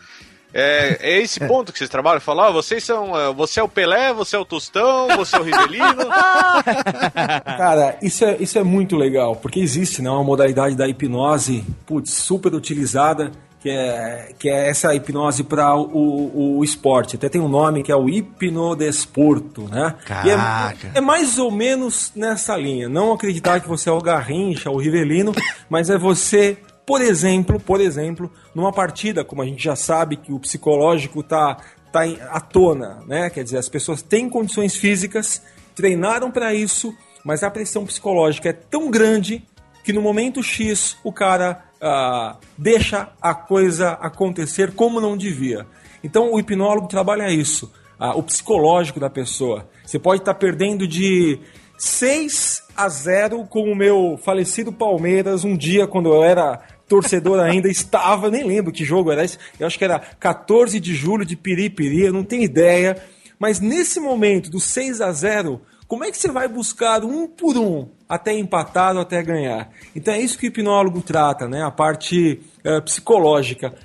[0.53, 2.21] É, é esse ponto que vocês trabalham?
[2.21, 3.17] Falar, ó, vocês são.
[3.19, 6.05] eh, Você é o Pelé, você é o Tostão, você é o Rivelino.
[7.57, 12.11] Cara, isso é, isso é muito legal, porque existe né, uma modalidade da hipnose, putz,
[12.13, 13.31] super utilizada,
[13.61, 17.15] que é, que é essa hipnose para o, o, o esporte.
[17.15, 19.95] Até tem um nome que é o hipnodesporto, né?
[19.99, 20.91] É- Caraca.
[20.93, 22.89] é, mais ou menos nessa linha.
[22.89, 25.31] Não acreditar que você é o Garrincha, o Rivelino,
[25.69, 30.33] mas é você, por exemplo, por exemplo, numa partida, como a gente já sabe que
[30.33, 31.57] o psicológico tá,
[31.91, 33.29] tá em- à tona, né?
[33.29, 35.41] Quer dizer, as pessoas têm condições físicas,
[35.75, 36.93] treinaram para isso,
[37.23, 39.43] mas a pressão psicológica é tão grande
[39.83, 45.65] que no momento X o cara ah, deixa a coisa acontecer como não devia.
[46.03, 49.67] Então o hipnólogo trabalha isso, ah, o psicológico da pessoa.
[49.85, 51.39] Você pode estar perdendo de
[51.77, 56.61] 6 a 0 com o meu falecido Palmeiras um dia quando eu era
[56.93, 60.93] torcedor ainda estava, nem lembro que jogo era esse, eu acho que era 14 de
[60.93, 63.01] julho de Piripiri, eu não tenho ideia,
[63.39, 67.57] mas nesse momento do 6 a 0 como é que você vai buscar um por
[67.57, 69.69] um até empatar ou até ganhar?
[69.95, 71.61] Então é isso que o hipnólogo trata, né?
[71.61, 73.75] A parte eh, psicológica.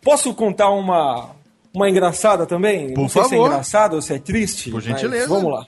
[0.00, 1.30] Posso contar uma,
[1.74, 2.94] uma engraçada também?
[2.94, 3.46] Por Não sei se é favor.
[3.46, 4.70] engraçado ou se é triste.
[4.70, 5.26] Por gentileza.
[5.26, 5.66] Vamos lá.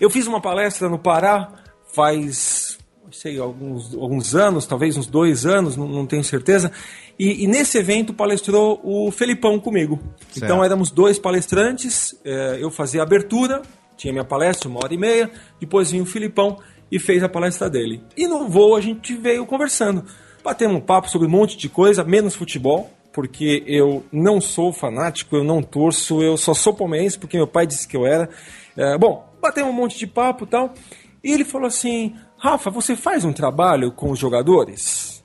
[0.00, 1.50] Eu fiz uma palestra no Pará
[1.94, 2.63] faz,
[3.12, 6.70] sei, alguns, alguns anos, talvez uns dois anos, não, não tenho certeza.
[7.18, 10.00] E, e nesse evento palestrou o Felipão comigo.
[10.30, 10.44] Certo.
[10.44, 13.62] Então éramos dois palestrantes, eh, eu fazia a abertura,
[13.96, 16.58] tinha minha palestra, uma hora e meia, depois vinha o Filipão
[16.90, 18.02] e fez a palestra dele.
[18.16, 20.04] E no voo a gente veio conversando.
[20.42, 25.36] Batemos um papo sobre um monte de coisa, menos futebol, porque eu não sou fanático,
[25.36, 28.28] eu não torço, eu só sou palmeirense porque meu pai disse que eu era.
[28.76, 30.74] É, bom, batemos um monte de papo e tal.
[31.22, 32.14] E ele falou assim:
[32.44, 35.24] Rafa, você faz um trabalho com os jogadores?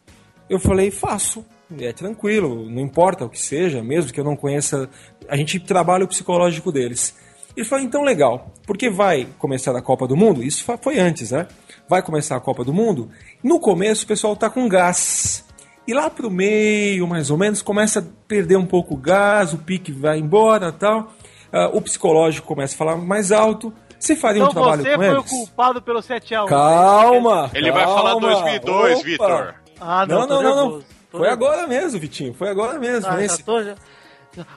[0.49, 1.45] Eu falei: faço.
[1.77, 4.89] É tranquilo, não importa o que seja, mesmo que eu não conheça,
[5.27, 7.13] a gente trabalha o psicológico deles.
[7.57, 10.41] Ele falou: então legal, porque vai começar a Copa do Mundo?
[10.41, 11.45] Isso foi antes, né?
[11.89, 13.09] Vai começar a Copa do Mundo.
[13.43, 15.43] No começo o pessoal tá com gás.
[15.85, 19.57] E lá pro meio, mais ou menos, começa a perder um pouco o gás, o
[19.57, 21.11] pique vai embora tal.
[21.51, 23.73] Ah, o psicológico começa a falar mais alto.
[23.99, 25.29] Você faria um Então trabalho você com foi o eles?
[25.29, 26.45] culpado pelo 7x1.
[26.47, 27.51] Calma!
[27.53, 29.03] Ele vai falar calma, 2002, opa.
[29.05, 29.55] Vitor.
[29.81, 31.31] Ah, Não, não, não, não, Foi nervoso.
[31.31, 32.33] agora mesmo, Vitinho.
[32.33, 33.09] Foi agora mesmo.
[33.11, 33.75] Ah, nesse- já tô, já...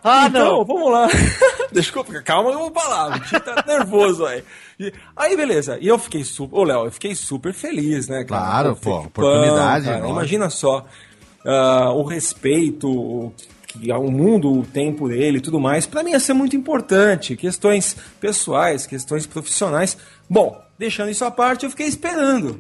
[0.05, 0.64] Ah, então, não.
[0.64, 1.09] vamos lá.
[1.73, 3.09] Desculpa, calma que eu vou falar.
[3.09, 4.44] O Vitinho tá nervoso aí.
[4.78, 5.78] E- Aí, beleza.
[5.81, 6.56] E eu fiquei super.
[6.56, 8.24] Ô, Léo, eu fiquei super feliz, né?
[8.24, 8.43] cara?
[8.43, 10.12] Claro, pô, oportunidade, cara, lógico.
[10.12, 10.85] imagina só.
[11.44, 13.32] ah, o respeito o-
[13.78, 15.86] que o mundo tem por ele e tudo mais.
[15.86, 17.36] Pra mim ia ser muito importante.
[17.36, 19.97] Questões pessoais, questões profissionais.
[20.28, 22.59] Bom, deixando isso à parte, eu fiquei esperando.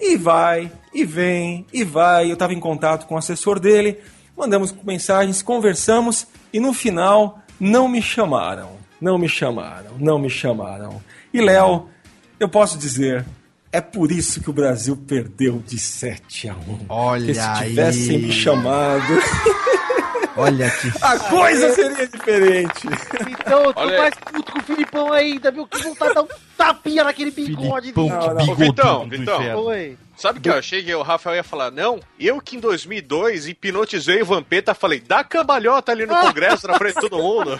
[0.00, 2.28] E vai, e vem, e vai.
[2.30, 3.98] Eu estava em contato com o assessor dele,
[4.36, 8.78] mandamos mensagens, conversamos e no final não me chamaram.
[9.00, 11.00] Não me chamaram, não me chamaram.
[11.32, 11.88] E Léo,
[12.38, 13.24] eu posso dizer,
[13.72, 16.58] é por isso que o Brasil perdeu de 7 a 1.
[16.88, 17.68] Olha Porque se aí.
[17.68, 19.02] tivessem me chamado,
[20.40, 20.92] Olha que.
[21.02, 22.86] a coisa seria diferente.
[23.40, 25.66] Então, eu tô Olha- mais puto com o Filipão ainda, viu?
[25.66, 27.92] Que vontade de dar um tapinha naquele bigode.
[27.92, 28.18] Filipão, dele.
[28.18, 28.52] Não, não.
[28.52, 29.64] Ô, bigodudo Vitão, Vitão.
[29.64, 29.96] Oi.
[30.16, 31.70] Sabe o que eu achei que o Rafael ia falar?
[31.70, 36.74] Não, eu que em 2002 hipnotizei o Vampeta, falei, dá cambalhota ali no congresso na
[36.76, 37.58] frente de todo mundo.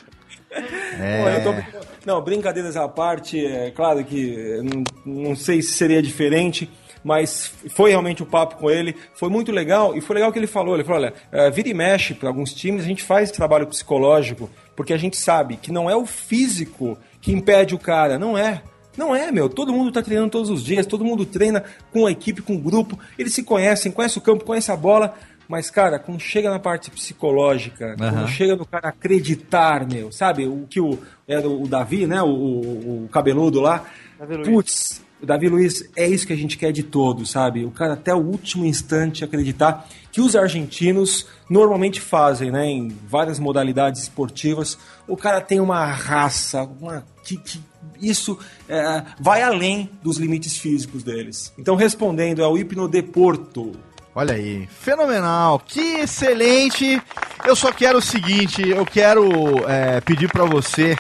[0.51, 1.23] É.
[1.23, 4.83] Pô, eu tô- Não, brincadeiras à parte, é claro que não,
[5.29, 6.69] não sei se seria diferente,
[7.05, 10.47] mas foi realmente o papo com ele, foi muito legal, e foi legal que ele
[10.47, 13.33] falou, ele falou, olha, eh, vira e mexe para alguns times, a gente faz esse
[13.33, 18.19] trabalho psicológico, porque a gente sabe que não é o físico que impede o cara,
[18.19, 18.63] não é.
[18.97, 19.49] Não é, meu.
[19.49, 21.63] Todo mundo tá treinando todos os dias, todo mundo treina
[21.93, 25.15] com a equipe, com o grupo, eles se conhecem, conhecem o campo, conhecem a bola,
[25.49, 28.13] mas, cara, quando chega na parte psicológica, Aham.
[28.13, 30.47] quando chega no cara acreditar, meu, sabe?
[30.47, 32.23] O que o, era o Davi, né?
[32.23, 33.85] O, o- o cabeludo lá.
[34.19, 34.49] Davi Luiz.
[34.49, 37.65] Putz, o Davi Luiz, é isso que a gente quer de todos, sabe?
[37.65, 42.67] O cara até o último instante acreditar que os argentinos normalmente fazem, né?
[42.67, 44.79] Em várias modalidades esportivas.
[45.07, 47.05] O cara tem uma raça, uma.
[47.23, 47.61] Que, que
[48.01, 48.39] isso
[48.69, 51.53] é, vai além dos limites físicos deles.
[51.59, 53.73] Então, respondendo, é o hipnodeporto.
[54.15, 57.01] Olha aí, fenomenal, que excelente.
[57.45, 60.97] Eu só quero o seguinte, eu quero é, pedir pra você,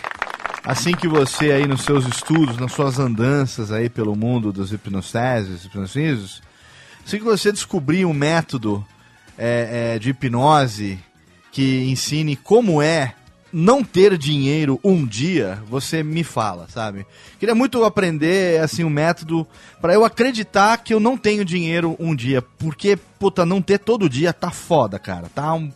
[0.65, 5.65] assim que você aí nos seus estudos, nas suas andanças aí pelo mundo dos hipnosteses,
[5.65, 6.43] hipnotisos,
[7.05, 8.85] assim que você descobrir um método
[9.39, 10.99] é, é, de hipnose
[11.51, 13.15] que ensine como é
[13.53, 17.05] não ter dinheiro um dia, você me fala, sabe?
[17.39, 19.47] Queria muito aprender assim um método
[19.81, 24.09] pra eu acreditar que eu não tenho dinheiro um dia, porque puta, não ter todo
[24.09, 25.28] dia tá foda, cara.
[25.35, 25.73] Tá um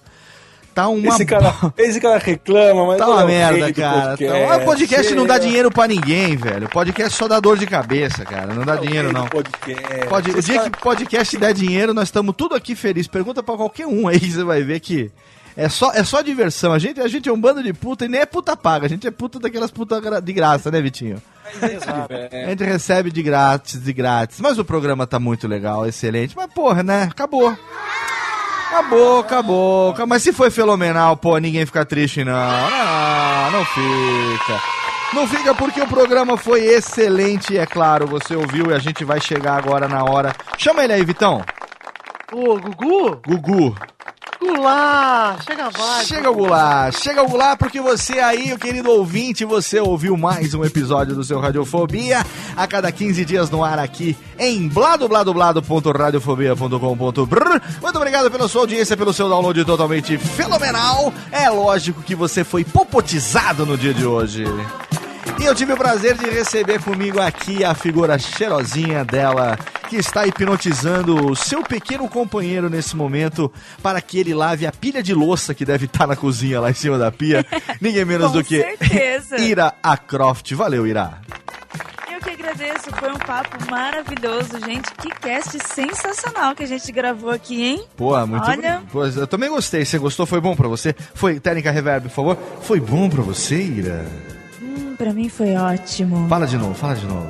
[0.74, 4.08] Tá uma Esse cara, esse cara reclama, mas Tá é uma o merda, cara.
[4.16, 4.48] podcast.
[4.48, 4.56] Tá...
[4.56, 6.66] O podcast não dá dinheiro pra ninguém, velho.
[6.66, 8.52] O podcast só dá dor de cabeça, cara.
[8.52, 9.26] Não dá É dinheiro, não.
[9.26, 10.06] Podcast.
[10.08, 10.30] Pode...
[10.32, 13.06] O dia cara- que podcast der dinheiro, nós estamos tudo aqui felizes.
[13.06, 15.12] Pergunta pra qualquer um aí, você vai ver que
[15.56, 16.72] é só, é só diversão.
[16.72, 18.86] A gente, a gente é um bando de puta e nem é puta paga.
[18.86, 21.22] A gente é puta daquelas puta gra- de graça, né, Vitinho?
[21.62, 24.40] A gente recebe de grátis, de grátis.
[24.40, 26.34] Mas o programa tá muito legal, excelente.
[26.36, 27.04] Mas, porra, né?
[27.04, 27.56] Acabou.
[28.74, 29.94] Acabou, acabou.
[30.04, 32.32] Mas se foi fenomenal, pô, ninguém fica triste, não.
[32.32, 34.60] Não, não fica.
[35.12, 39.20] Não fica porque o programa foi excelente, é claro, você ouviu e a gente vai
[39.20, 40.34] chegar agora na hora.
[40.58, 41.44] Chama ele aí, Vitão.
[42.32, 43.20] Ô, Gugu?
[43.26, 43.76] Gugu.
[44.40, 46.06] Gulá, chega mais.
[46.06, 50.52] Chega o Goulart, chega o Goulart porque você aí, o querido ouvinte, você ouviu mais
[50.52, 52.22] um episódio do seu Radiofobia
[52.54, 57.60] a cada 15 dias no ar aqui em bladobladobladoradiofobia.com.br.
[57.80, 61.10] Muito obrigado pela sua audiência, pelo seu download totalmente fenomenal.
[61.32, 64.44] É lógico que você foi popotizado no dia de hoje.
[65.40, 70.26] E eu tive o prazer de receber comigo aqui a figura cheirosinha dela, que está
[70.26, 73.52] hipnotizando o seu pequeno companheiro nesse momento
[73.82, 76.74] para que ele lave a pilha de louça que deve estar na cozinha lá em
[76.74, 77.44] cima da pia.
[77.80, 79.36] Ninguém menos do que certeza.
[79.42, 80.52] Ira Acroft.
[80.52, 81.20] Valeu, Ira.
[82.10, 84.92] Eu que agradeço, foi um papo maravilhoso, gente.
[84.94, 87.84] Que cast sensacional que a gente gravou aqui, hein?
[87.96, 88.82] Pô, muito Olha.
[88.92, 89.84] Pô, eu também gostei.
[89.84, 90.26] Você gostou?
[90.26, 90.94] Foi bom pra você?
[91.14, 92.38] Foi, técnica reverb, por favor.
[92.62, 94.06] Foi bom pra você, Ira?
[94.96, 96.28] Pra mim foi ótimo.
[96.28, 97.26] Fala de novo, fala de novo.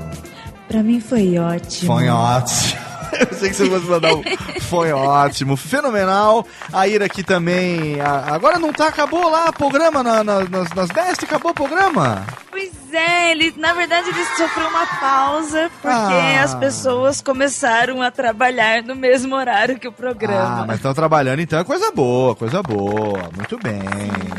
[0.68, 1.94] Pra mim foi ótimo.
[1.94, 2.84] Foi ótimo.
[3.30, 4.22] Eu sei que você fosse mandar um.
[4.62, 6.44] Foi ótimo, fenomenal.
[6.72, 8.00] A Ira aqui também.
[8.00, 12.24] agora não tá, acabou lá o programa na- na- nas, nas Best, acabou o programa.
[12.50, 16.42] Pois é, ele, na verdade ele sofreu uma pausa porque Ah.
[16.42, 20.64] as pessoas começaram a trabalhar no mesmo horário que o Ah, programa.
[20.66, 23.28] mas estão trabalhando então é coisa boa, coisa boa.
[23.36, 23.80] Muito bem.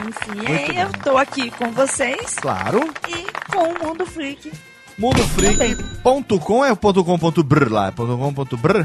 [0.08, 2.90] Enfim, e Muito aí eu tô aqui com vocês Claro.
[3.08, 4.52] e com o Mundo Freak.
[4.98, 8.84] Mundofreak.com é o ponto .com ponto .br lá, é ponto .com ponto .br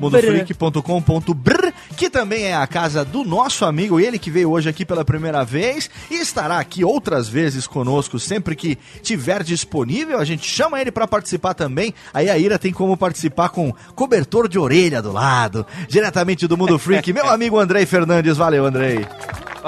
[0.00, 1.65] mundofreak.com.br,
[1.96, 5.44] que também é a casa do nosso amigo, ele que veio hoje aqui pela primeira
[5.44, 10.18] vez e estará aqui outras vezes conosco sempre que tiver disponível.
[10.18, 11.94] A gente chama ele para participar também.
[12.12, 16.78] Aí a Ira tem como participar com cobertor de orelha do lado, diretamente do Mundo
[16.78, 17.12] Freak.
[17.12, 19.06] Meu amigo Andrei Fernandes, valeu Andrei.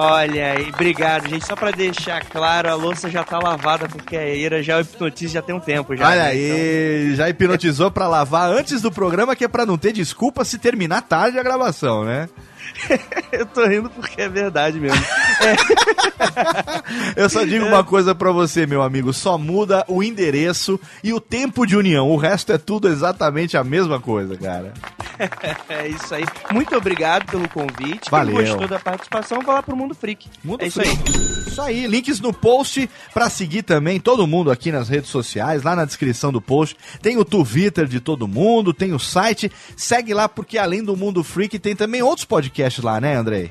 [0.00, 1.44] Olha aí, obrigado, gente.
[1.44, 5.42] Só pra deixar claro, a louça já tá lavada porque a Ira já hipnotiza já
[5.42, 6.06] tem um tempo já.
[6.06, 6.28] Olha né?
[6.28, 10.56] aí, já hipnotizou pra lavar antes do programa, que é pra não ter desculpa se
[10.56, 12.28] terminar tarde a gravação, né?
[13.32, 15.00] Eu tô rindo porque é verdade mesmo.
[17.16, 21.20] Eu só digo uma coisa pra você, meu amigo, só muda o endereço e o
[21.20, 22.10] tempo de união.
[22.10, 24.72] O resto é tudo exatamente a mesma coisa, cara.
[25.68, 26.24] é isso aí.
[26.52, 28.10] Muito obrigado pelo convite.
[28.10, 28.36] Valeu.
[28.36, 30.28] Quem gostou da participação, vai lá pro Mundo Freak.
[30.42, 31.02] Mundo é isso Freak.
[31.06, 31.48] aí.
[31.48, 35.74] Isso aí, links no post pra seguir também todo mundo aqui nas redes sociais, lá
[35.74, 36.76] na descrição do post.
[37.02, 39.50] Tem o Twitter de todo mundo, tem o site.
[39.76, 43.50] Segue lá porque além do Mundo Freak tem também outros podcasts lá, né, Andrei?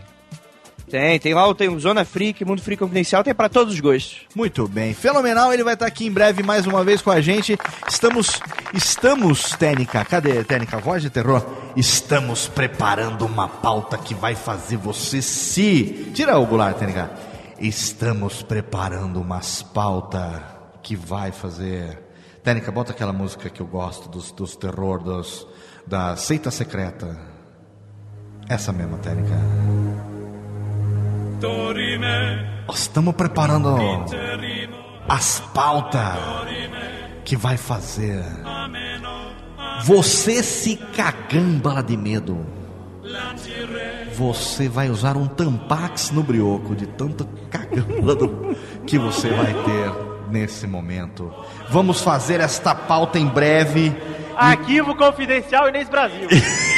[0.89, 4.21] Tem, tem lá, tem o Zona Freak, Mundo Freak Confidencial, tem pra todos os gostos.
[4.33, 5.51] Muito bem, fenomenal.
[5.51, 7.57] Ele vai estar aqui em breve mais uma vez com a gente.
[7.85, 8.39] Estamos,
[8.73, 10.77] estamos, Técnica, cadê Técnica?
[10.77, 11.45] Voz de terror.
[11.75, 16.09] Estamos preparando uma pauta que vai fazer você se.
[16.13, 17.11] Tira o Goulart, Técnica.
[17.59, 20.41] Estamos preparando umas pauta
[20.81, 22.01] que vai fazer.
[22.41, 25.45] Técnica, bota aquela música que eu gosto dos, dos terror, dos,
[25.85, 27.36] da seita secreta.
[28.49, 29.35] Essa mesma, Técnica.
[32.67, 33.75] Nós estamos preparando
[35.07, 36.01] as pautas
[37.23, 38.23] que vai fazer
[39.83, 42.45] você se cagambala de medo.
[44.15, 48.55] Você vai usar um tampax no brioco de tanta cagambala do-
[48.87, 49.91] que você vai ter
[50.31, 51.31] nesse momento.
[51.69, 53.95] Vamos fazer esta pauta em breve.
[54.35, 56.27] Arquivo Confidencial Inês Brasil.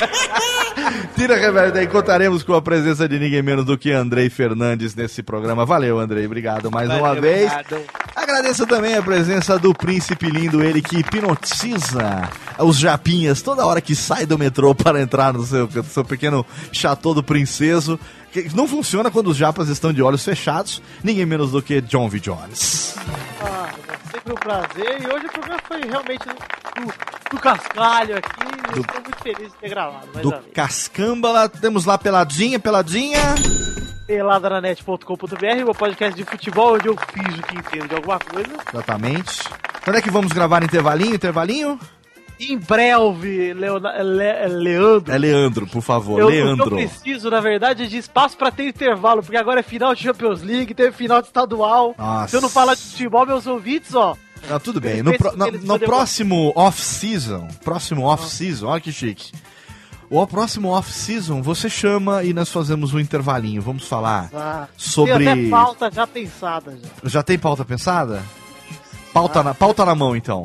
[1.14, 5.22] Tira reverso, daí contaremos com a presença de ninguém menos do que Andrei Fernandes nesse
[5.22, 5.66] programa.
[5.66, 7.52] Valeu, Andrei, obrigado mais uma Valeu, vez.
[7.52, 7.84] obrigado.
[8.16, 12.28] Agradeço também a presença do príncipe lindo, ele que hipnotiza
[12.58, 17.14] os japinhas toda hora que sai do metrô para entrar no seu, seu pequeno chateau
[17.14, 17.98] do princeso.
[18.32, 22.08] Que não funciona quando os japas estão de olhos fechados, ninguém menos do que John
[22.08, 22.20] V.
[22.20, 22.94] Jones.
[23.42, 23.70] Ah,
[24.12, 25.02] sempre um prazer.
[25.02, 28.72] E hoje o programa foi realmente do, do cascalho aqui.
[28.72, 30.06] Do- Estou muito feliz de ter gravado.
[30.22, 30.32] Do.
[30.54, 33.18] Cascambala, temos lá Peladinha, Peladinha.
[34.06, 38.50] Peladananet.com.br, o podcast de futebol onde eu fiz o que entendo de alguma coisa.
[38.72, 39.42] Exatamente.
[39.84, 41.14] Quando é que vamos gravar intervalinho?
[41.14, 41.80] Intervalinho?
[42.40, 45.12] Em breve, Leona- Le- Leandro.
[45.12, 46.18] É Leandro, por favor.
[46.18, 46.78] Eu, Leandro.
[46.80, 50.40] eu preciso, na verdade, de espaço pra ter intervalo, porque agora é final de Champions
[50.42, 51.94] League, teve final de estadual.
[51.98, 52.28] Nossa.
[52.28, 54.16] Se eu não falar de futebol, meus ouvintes, ó.
[54.48, 55.02] Não, tudo bem.
[55.02, 59.32] No, pro- no- no próximo off-season, próximo off-season, olha que chique.
[60.08, 63.60] O próximo off-season, você chama e nós fazemos um intervalinho.
[63.62, 65.18] Vamos falar Ah, sobre.
[65.24, 66.72] Tem até pauta já pensada
[67.02, 67.08] já.
[67.08, 68.22] Já tem pauta pensada?
[69.12, 70.42] Pauta, na, pauta na mão, então.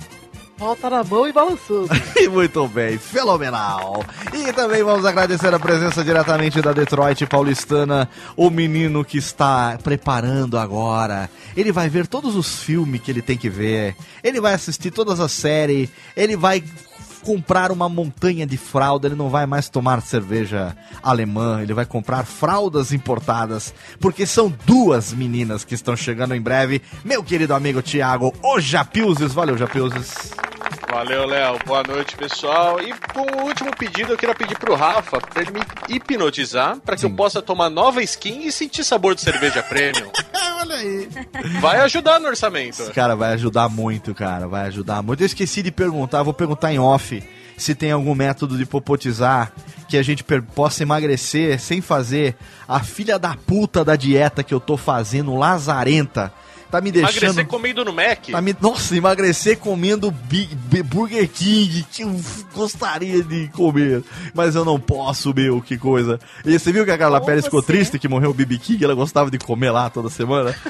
[0.57, 1.89] Pauta na mão e balançando.
[2.31, 4.05] Muito bem, fenomenal.
[4.33, 10.57] E também vamos agradecer a presença diretamente da Detroit paulistana, o menino que está preparando
[10.57, 11.29] agora.
[11.57, 15.19] Ele vai ver todos os filmes que ele tem que ver, ele vai assistir todas
[15.19, 16.63] as séries, ele vai
[17.25, 22.23] comprar uma montanha de fralda, ele não vai mais tomar cerveja alemã, ele vai comprar
[22.23, 26.83] fraldas importadas, porque são duas meninas que estão chegando em breve.
[27.03, 30.35] Meu querido amigo Thiago, o Japiuzes, valeu Japiuzes.
[30.95, 31.59] Valeu, Léo.
[31.65, 32.79] Boa noite, pessoal.
[32.79, 35.59] E com o último pedido, eu queria pedir pro Rafa pra ele me
[35.89, 40.09] hipnotizar para que eu possa tomar nova skin e sentir sabor de cerveja premium.
[40.61, 41.09] Olha aí.
[41.59, 42.93] Vai ajudar no orçamento.
[42.93, 44.47] Cara, vai ajudar muito, cara.
[44.47, 45.21] Vai ajudar muito.
[45.21, 47.21] Eu esqueci de perguntar, vou perguntar em off
[47.57, 49.51] se tem algum método de popotizar
[49.89, 50.23] que a gente
[50.55, 56.31] possa emagrecer sem fazer a filha da puta da dieta que eu tô fazendo, lazarenta.
[56.71, 57.15] Tá me deixando.
[57.23, 58.27] Emagrecer comendo no Mac.
[58.31, 62.19] Tá me- Nossa, emagrecer comendo Big, Bi- Burger King, que eu
[62.53, 66.19] gostaria de comer, mas eu não posso, meu, que coisa.
[66.43, 68.57] E você viu que a Carla Ou Pérez ficou você- triste que morreu o BB
[68.57, 68.83] King?
[68.83, 70.55] Ela gostava de comer lá toda semana?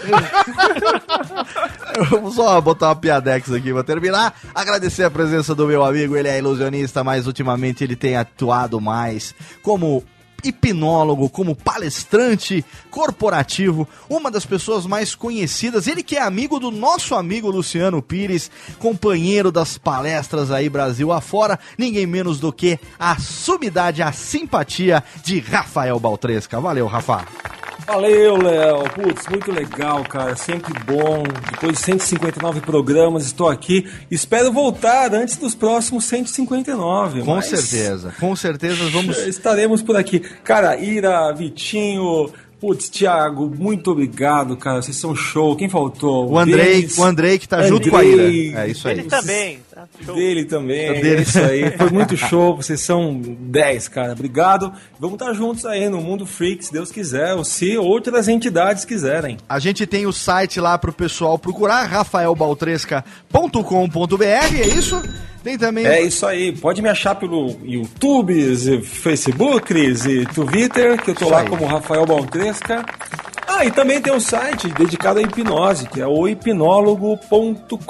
[2.10, 4.36] Vamos só botar uma piadex aqui pra terminar.
[4.54, 9.34] Agradecer a presença do meu amigo, ele é ilusionista, mas ultimamente ele tem atuado mais
[9.64, 10.04] como
[10.48, 17.16] hipnólogo, como palestrante corporativo, uma das pessoas mais conhecidas, ele que é amigo do nosso
[17.16, 24.02] amigo Luciano Pires, companheiro das palestras aí Brasil afora, ninguém menos do que a sumidade,
[24.02, 26.60] a simpatia de Rafael Baltresca.
[26.60, 27.26] Valeu, Rafa.
[27.86, 28.84] Valeu, Léo.
[28.90, 30.36] Putz, muito legal, cara.
[30.36, 31.24] Sempre bom.
[31.52, 33.88] Depois de 159 programas, estou aqui.
[34.10, 37.22] Espero voltar antes dos próximos 159.
[37.22, 40.20] Com mas certeza, com certeza vamos Estaremos por aqui.
[40.44, 44.82] Cara, Ira, Vitinho, putz, Thiago, muito obrigado, cara.
[44.82, 45.56] Vocês são show.
[45.56, 46.32] Quem faltou?
[46.32, 48.04] O Andrei, o Andrei que tá junto com a.
[48.04, 48.66] Ira.
[48.66, 49.00] É isso aí.
[49.00, 49.60] Ele também.
[49.98, 50.04] Tá?
[50.06, 50.16] Show.
[50.16, 51.18] Dele também, Dele.
[51.18, 51.72] é isso aí.
[51.78, 54.12] Foi muito show, vocês são 10, cara.
[54.14, 54.72] Obrigado.
[55.00, 59.38] Vamos estar juntos aí no Mundo Freak, se Deus quiser, ou se outras entidades quiserem.
[59.48, 65.02] A gente tem o site lá pro pessoal procurar, rafaelbaltresca.com.br, é isso?
[65.44, 66.52] Tem também É isso aí.
[66.52, 71.50] Pode me achar pelo YouTube, e Facebook e Twitter, que eu tô Isso lá aí.
[71.50, 72.84] como Rafael Baltresca.
[73.48, 77.86] Ah, e também tem um site dedicado à hipnose, que é o hipnólogo.com.br.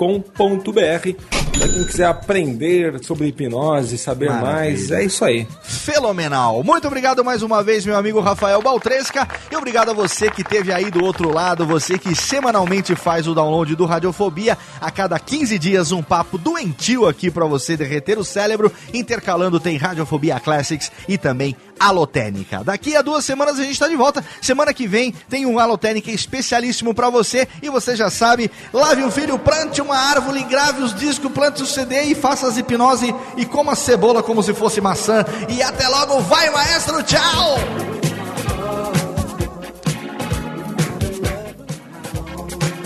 [1.57, 4.53] Pra quem quiser aprender sobre hipnose, saber Maravilha.
[4.53, 5.47] mais, é isso aí.
[5.63, 6.61] fenomenal.
[6.63, 9.25] Muito obrigado mais uma vez, meu amigo Rafael Baltresca.
[9.49, 13.33] E obrigado a você que esteve aí do outro lado, você que semanalmente faz o
[13.33, 14.57] download do Radiofobia.
[14.81, 18.69] A cada 15 dias, um papo doentio aqui pra você derreter o cérebro.
[18.93, 22.63] Intercalando tem Radiofobia Classics e também Alotênica.
[22.63, 24.23] Daqui a duas semanas a gente tá de volta.
[24.41, 27.47] Semana que vem tem um Alotênica especialíssimo pra você.
[27.61, 31.65] E você já sabe, lave um filho, plante uma árvore, grave os discos, plante o
[31.65, 35.25] CD e faça as hipnose e coma cebola como se fosse maçã.
[35.49, 37.57] E até logo, vai maestro, tchau!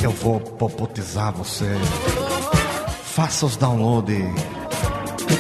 [0.02, 1.68] Eu vou popotizar você.
[3.03, 4.24] Faça os downloads.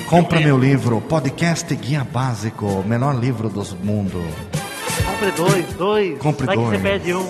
[0.09, 4.19] Compra meu livro, Podcast Guia Básico, melhor livro dos mundo.
[5.05, 6.17] Compre dois, dois.
[6.17, 6.69] Compre Vai dois.
[6.69, 7.29] que você perde um.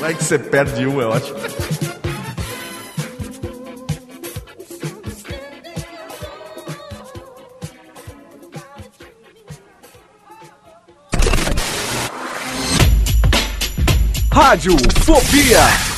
[0.00, 1.38] Vai que você perde um, é ótimo.
[14.32, 15.97] Rádio Fobia.